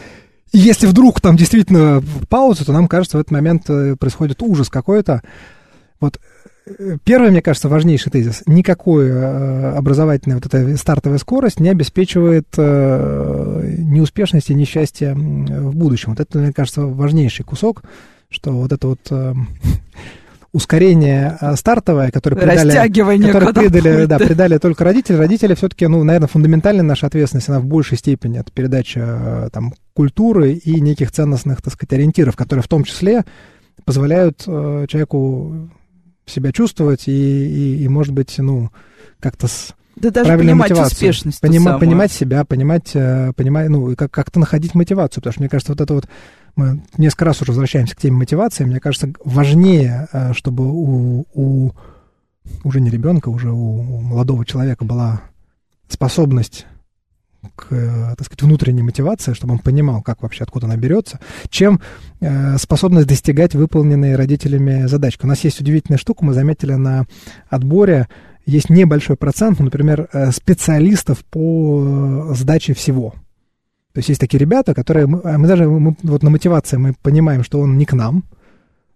если 0.52 0.86
вдруг 0.86 1.20
там 1.20 1.36
действительно 1.36 2.02
пауза, 2.28 2.64
то 2.64 2.72
нам 2.72 2.88
кажется, 2.88 3.16
в 3.18 3.20
этот 3.20 3.30
момент 3.30 3.68
э, 3.68 3.96
происходит 3.96 4.42
ужас 4.42 4.68
какой-то. 4.68 5.22
Вот 6.00 6.18
э, 6.66 6.96
первый, 7.04 7.30
мне 7.30 7.42
кажется, 7.42 7.68
важнейший 7.68 8.10
тезис. 8.10 8.42
Никакой 8.46 9.08
э, 9.08 9.72
образовательная 9.76 10.36
вот 10.36 10.46
эта 10.46 10.76
стартовая 10.76 11.18
скорость 11.18 11.60
не 11.60 11.68
обеспечивает 11.68 12.46
неуспешности 12.56 14.52
несчастья 14.52 15.14
в 15.14 15.74
будущем. 15.76 16.10
Вот 16.10 16.20
это, 16.20 16.38
мне 16.38 16.52
кажется, 16.52 16.82
важнейший 16.82 17.44
кусок, 17.44 17.82
что 18.30 18.52
вот 18.52 18.72
это 18.72 18.88
вот 18.88 19.12
ускорение 20.52 21.36
стартовое, 21.56 22.10
которое 22.10 22.36
придали, 22.36 22.70
которое 23.32 23.70
придали, 23.70 24.06
да, 24.06 24.18
придали 24.18 24.58
только 24.58 24.82
родители. 24.82 25.16
Родители 25.16 25.54
все-таки, 25.54 25.86
ну, 25.86 26.02
наверное, 26.04 26.28
фундаментальная 26.28 26.82
наша 26.84 27.06
ответственность, 27.06 27.50
она 27.50 27.60
в 27.60 27.66
большей 27.66 27.98
степени 27.98 28.40
это 28.40 28.50
передача 28.50 29.50
там, 29.52 29.74
культуры 29.98 30.52
и 30.52 30.80
неких 30.80 31.10
ценностных, 31.10 31.60
так 31.60 31.72
сказать, 31.72 31.92
ориентиров, 31.92 32.36
которые 32.36 32.62
в 32.62 32.68
том 32.68 32.84
числе 32.84 33.24
позволяют 33.84 34.44
э, 34.46 34.86
человеку 34.88 35.70
себя 36.24 36.52
чувствовать 36.52 37.08
и, 37.08 37.10
и, 37.10 37.82
и, 37.82 37.88
может 37.88 38.14
быть, 38.14 38.38
ну, 38.38 38.70
как-то 39.18 39.48
с 39.48 39.74
да 39.96 40.10
даже 40.10 40.38
понимать 40.38 40.70
мотивацию. 40.70 40.94
успешность. 40.94 41.40
Поним, 41.40 41.64
понимать 41.80 42.12
себя, 42.12 42.44
понимать, 42.44 42.92
понимать 42.92 43.68
ну, 43.70 43.96
как, 43.96 44.12
как-то 44.12 44.38
находить 44.38 44.76
мотивацию, 44.76 45.20
потому 45.20 45.32
что, 45.32 45.42
мне 45.42 45.48
кажется, 45.48 45.72
вот 45.72 45.80
это 45.80 45.94
вот 45.94 46.08
мы 46.54 46.80
несколько 46.96 47.24
раз 47.24 47.42
уже 47.42 47.50
возвращаемся 47.50 47.96
к 47.96 47.98
теме 47.98 48.18
мотивации, 48.18 48.62
мне 48.62 48.78
кажется, 48.78 49.12
важнее, 49.24 50.06
э, 50.12 50.32
чтобы 50.32 50.64
у, 50.70 51.26
у 51.34 51.72
уже 52.62 52.80
не 52.80 52.88
ребенка, 52.88 53.30
уже 53.30 53.50
у 53.50 53.82
молодого 54.00 54.46
человека 54.46 54.84
была 54.84 55.22
способность 55.88 56.66
к, 57.54 57.66
э, 57.70 58.14
так 58.16 58.26
сказать, 58.26 58.42
внутренней 58.42 58.82
мотивации, 58.82 59.32
чтобы 59.32 59.54
он 59.54 59.58
понимал, 59.58 60.02
как 60.02 60.22
вообще, 60.22 60.44
откуда 60.44 60.66
она 60.66 60.76
берется, 60.76 61.20
чем 61.50 61.80
э, 62.20 62.56
способность 62.58 63.06
достигать 63.06 63.54
выполненные 63.54 64.16
родителями 64.16 64.86
задачки. 64.86 65.24
У 65.24 65.28
нас 65.28 65.42
есть 65.44 65.60
удивительная 65.60 65.98
штука, 65.98 66.24
мы 66.24 66.32
заметили 66.32 66.74
на 66.74 67.06
отборе, 67.48 68.08
есть 68.46 68.70
небольшой 68.70 69.16
процент, 69.16 69.60
например, 69.60 70.08
э, 70.12 70.30
специалистов 70.32 71.24
по 71.24 72.32
сдаче 72.34 72.74
всего. 72.74 73.14
То 73.92 74.00
есть 74.00 74.10
есть 74.10 74.20
такие 74.20 74.38
ребята, 74.38 74.74
которые, 74.74 75.06
мы, 75.06 75.20
а 75.24 75.38
мы 75.38 75.48
даже 75.48 75.68
мы, 75.68 75.96
вот 76.02 76.22
на 76.22 76.30
мотивации 76.30 76.76
мы 76.76 76.94
понимаем, 77.02 77.42
что 77.42 77.60
он 77.60 77.78
не 77.78 77.84
к 77.84 77.92
нам, 77.94 78.24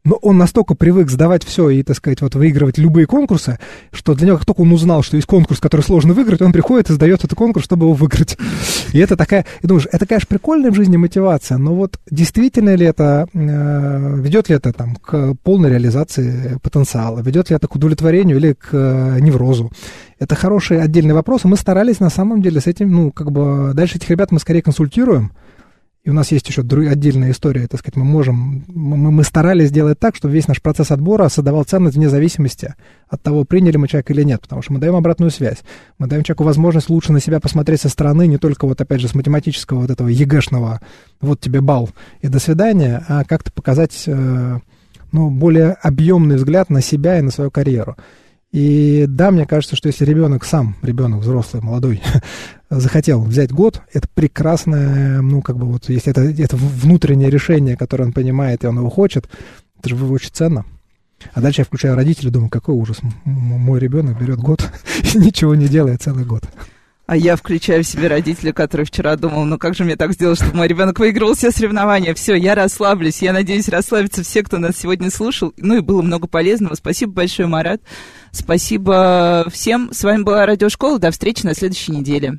но 0.05 0.17
он 0.17 0.37
настолько 0.37 0.75
привык 0.75 1.11
сдавать 1.11 1.45
все 1.45 1.71
и, 1.71 1.83
так 1.83 1.97
сказать, 1.97 2.21
вот 2.23 2.35
выигрывать 2.35 2.79
любые 2.79 3.07
конкурсы, 3.07 3.59
что 3.93 4.15
для 4.15 4.29
него, 4.29 4.37
как 4.39 4.47
только 4.47 4.63
он 4.63 4.73
узнал, 4.73 5.03
что 5.03 5.17
есть 5.17 5.29
конкурс, 5.29 5.61
который 5.61 5.83
сложно 5.83 6.13
выиграть, 6.13 6.43
он 6.43 6.53
приходит 6.53 6.91
и 6.91 6.95
сдает 6.95 7.25
этот 7.25 7.37
конкурс, 7.37 7.65
чтобы 7.65 7.87
его 7.87 7.95
выиграть. 7.95 8.37
И 8.93 8.99
это 8.99 9.17
такая, 9.17 9.47
и 9.61 9.67
думаешь, 9.67 9.87
это, 9.91 10.07
конечно, 10.07 10.27
прикольная 10.29 10.71
в 10.71 10.75
жизни 10.75 10.97
мотивация, 10.97 11.59
но 11.59 11.75
вот 11.75 11.99
действительно 12.11 12.75
ли 12.75 12.87
это, 12.87 13.27
э, 13.33 14.21
ведет 14.21 14.49
ли 14.49 14.57
это 14.57 14.73
там 14.73 14.97
к 14.97 15.35
полной 15.43 15.71
реализации 15.71 16.59
потенциала, 16.63 17.21
ведет 17.21 17.51
ли 17.51 17.57
это 17.57 17.69
к 17.69 17.75
удовлетворению 17.75 18.39
или 18.39 18.55
к 18.55 18.69
э, 18.73 19.19
неврозу? 19.21 19.71
Это 20.19 20.35
хороший 20.35 20.81
отдельный 20.81 21.15
вопрос, 21.15 21.45
и 21.45 21.49
мы 21.49 21.57
старались 21.57 22.01
на 22.01 22.11
самом 22.11 22.43
деле 22.43 22.61
с 22.61 22.67
этим, 22.67 22.91
ну, 22.91 23.11
как 23.11 23.33
бы, 23.33 23.73
дальше 23.75 23.99
этих 23.99 24.11
ребят 24.11 24.31
мы 24.31 24.39
скорее 24.39 24.63
консультируем, 24.63 25.33
и 26.05 26.11
у 26.11 26.13
нас 26.13 26.33
есть 26.33 26.49
еще 26.49 26.63
отдельная 26.63 27.31
история, 27.31 27.69
так 27.69 27.79
сказать, 27.79 27.95
мы 27.95 28.05
можем, 28.05 28.65
мы, 28.67 29.13
мы 29.13 29.23
старались 29.23 29.69
сделать 29.69 30.01
так, 30.01 30.17
чтобы 30.17 30.35
весь 30.35 30.49
наш 30.49 30.61
процесс 30.61 30.91
отбора 30.91 31.29
создавал 31.29 31.63
ценность 31.63 31.97
вне 31.97 32.09
зависимости 32.09 32.75
от 33.09 33.23
того, 33.23 33.45
приняли 33.45 33.77
мы 33.77 33.87
человека 33.87 34.13
или 34.13 34.25
нет, 34.25 34.41
потому 34.41 34.63
что 34.63 34.73
мы 34.73 34.81
даем 34.81 34.97
обратную 34.97 35.31
связь, 35.31 35.59
мы 35.99 36.09
даем 36.09 36.25
человеку 36.25 36.43
возможность 36.43 36.91
лучше 36.91 37.13
на 37.13 37.21
себя 37.21 37.39
посмотреть 37.39 37.83
со 37.83 37.89
стороны, 37.89 38.27
не 38.27 38.39
только 38.39 38.67
вот 38.67 38.81
опять 38.81 39.01
же 39.01 39.07
с 39.07 39.15
математического 39.15 39.83
вот 39.83 39.91
этого 39.91 40.09
ЕГЭшного, 40.09 40.81
вот 41.21 41.39
тебе 41.39 41.61
бал 41.61 41.91
и 42.21 42.27
до 42.27 42.41
свидания, 42.41 43.05
а 43.07 43.23
как-то 43.23 43.53
показать, 43.53 44.03
э, 44.07 44.59
ну, 45.13 45.31
более 45.31 45.77
объемный 45.83 46.35
взгляд 46.35 46.69
на 46.69 46.83
себя 46.83 47.21
и 47.21 47.23
на 47.23 47.31
свою 47.31 47.53
карьеру. 47.53 47.97
И 48.53 49.07
да, 49.09 49.31
мне 49.31 49.47
кажется, 49.47 49.77
что 49.77 49.89
если 49.89 50.05
ребенок 50.05 50.45
сам, 50.45 50.77
ребенок 50.83 51.23
взрослый, 51.23 51.63
молодой, 51.63 52.03
захотел 52.71 53.23
взять 53.23 53.51
год, 53.51 53.81
это 53.93 54.07
прекрасное, 54.15 55.23
ну, 55.23 55.41
как 55.41 55.57
бы 55.57 55.67
вот, 55.67 55.89
если 55.89 56.11
это, 56.11 56.21
это 56.21 56.57
внутреннее 56.57 57.31
решение, 57.31 57.79
которое 57.79 58.05
он 58.05 58.13
понимает, 58.13 58.63
и 58.63 58.67
он 58.67 58.79
его 58.79 58.91
хочет, 58.91 59.27
это 59.79 59.89
же 59.89 60.05
очень 60.05 60.31
ценно. 60.33 60.67
А 61.33 61.41
дальше 61.41 61.63
я 61.63 61.65
включаю 61.65 61.95
родителей, 61.95 62.31
думаю, 62.31 62.51
какой 62.51 62.75
ужас, 62.75 62.99
мой 63.25 63.81
ребенок 63.81 64.21
берет 64.21 64.39
год 64.39 64.71
и 65.15 65.19
ничего 65.19 65.55
не 65.55 65.69
делает 65.69 66.03
целый 66.03 66.27
год. 66.27 66.45
А 67.07 67.17
я 67.17 67.37
включаю 67.37 67.83
в 67.83 67.87
себе 67.87 68.07
родителя, 68.07 68.53
который 68.53 68.87
вчера 68.87 69.17
думал, 69.17 69.45
ну 69.45 69.59
как 69.59 69.75
же 69.75 69.85
мне 69.85 69.97
так 69.97 70.13
сделать, 70.13 70.39
чтобы 70.39 70.57
мой 70.57 70.69
ребенок 70.69 70.99
выиграл 70.99 71.35
все 71.35 71.51
соревнования. 71.51 72.15
Все, 72.15 72.35
я 72.35 72.55
расслаблюсь. 72.55 73.23
Я 73.23 73.33
надеюсь, 73.33 73.69
расслабятся 73.69 74.23
все, 74.23 74.43
кто 74.43 74.59
нас 74.59 74.77
сегодня 74.77 75.11
слушал. 75.11 75.53
Ну 75.57 75.77
и 75.77 75.81
было 75.81 76.03
много 76.03 76.29
полезного. 76.29 76.75
Спасибо 76.75 77.13
большое, 77.13 77.49
Марат. 77.49 77.83
Спасибо 78.31 79.47
всем. 79.51 79.93
С 79.93 80.05
вами 80.05 80.23
была 80.23 80.47
Радиошкола. 80.47 80.99
До 80.99 81.11
встречи 81.11 81.45
на 81.45 81.55
следующей 81.55 81.93
неделе. 81.93 82.39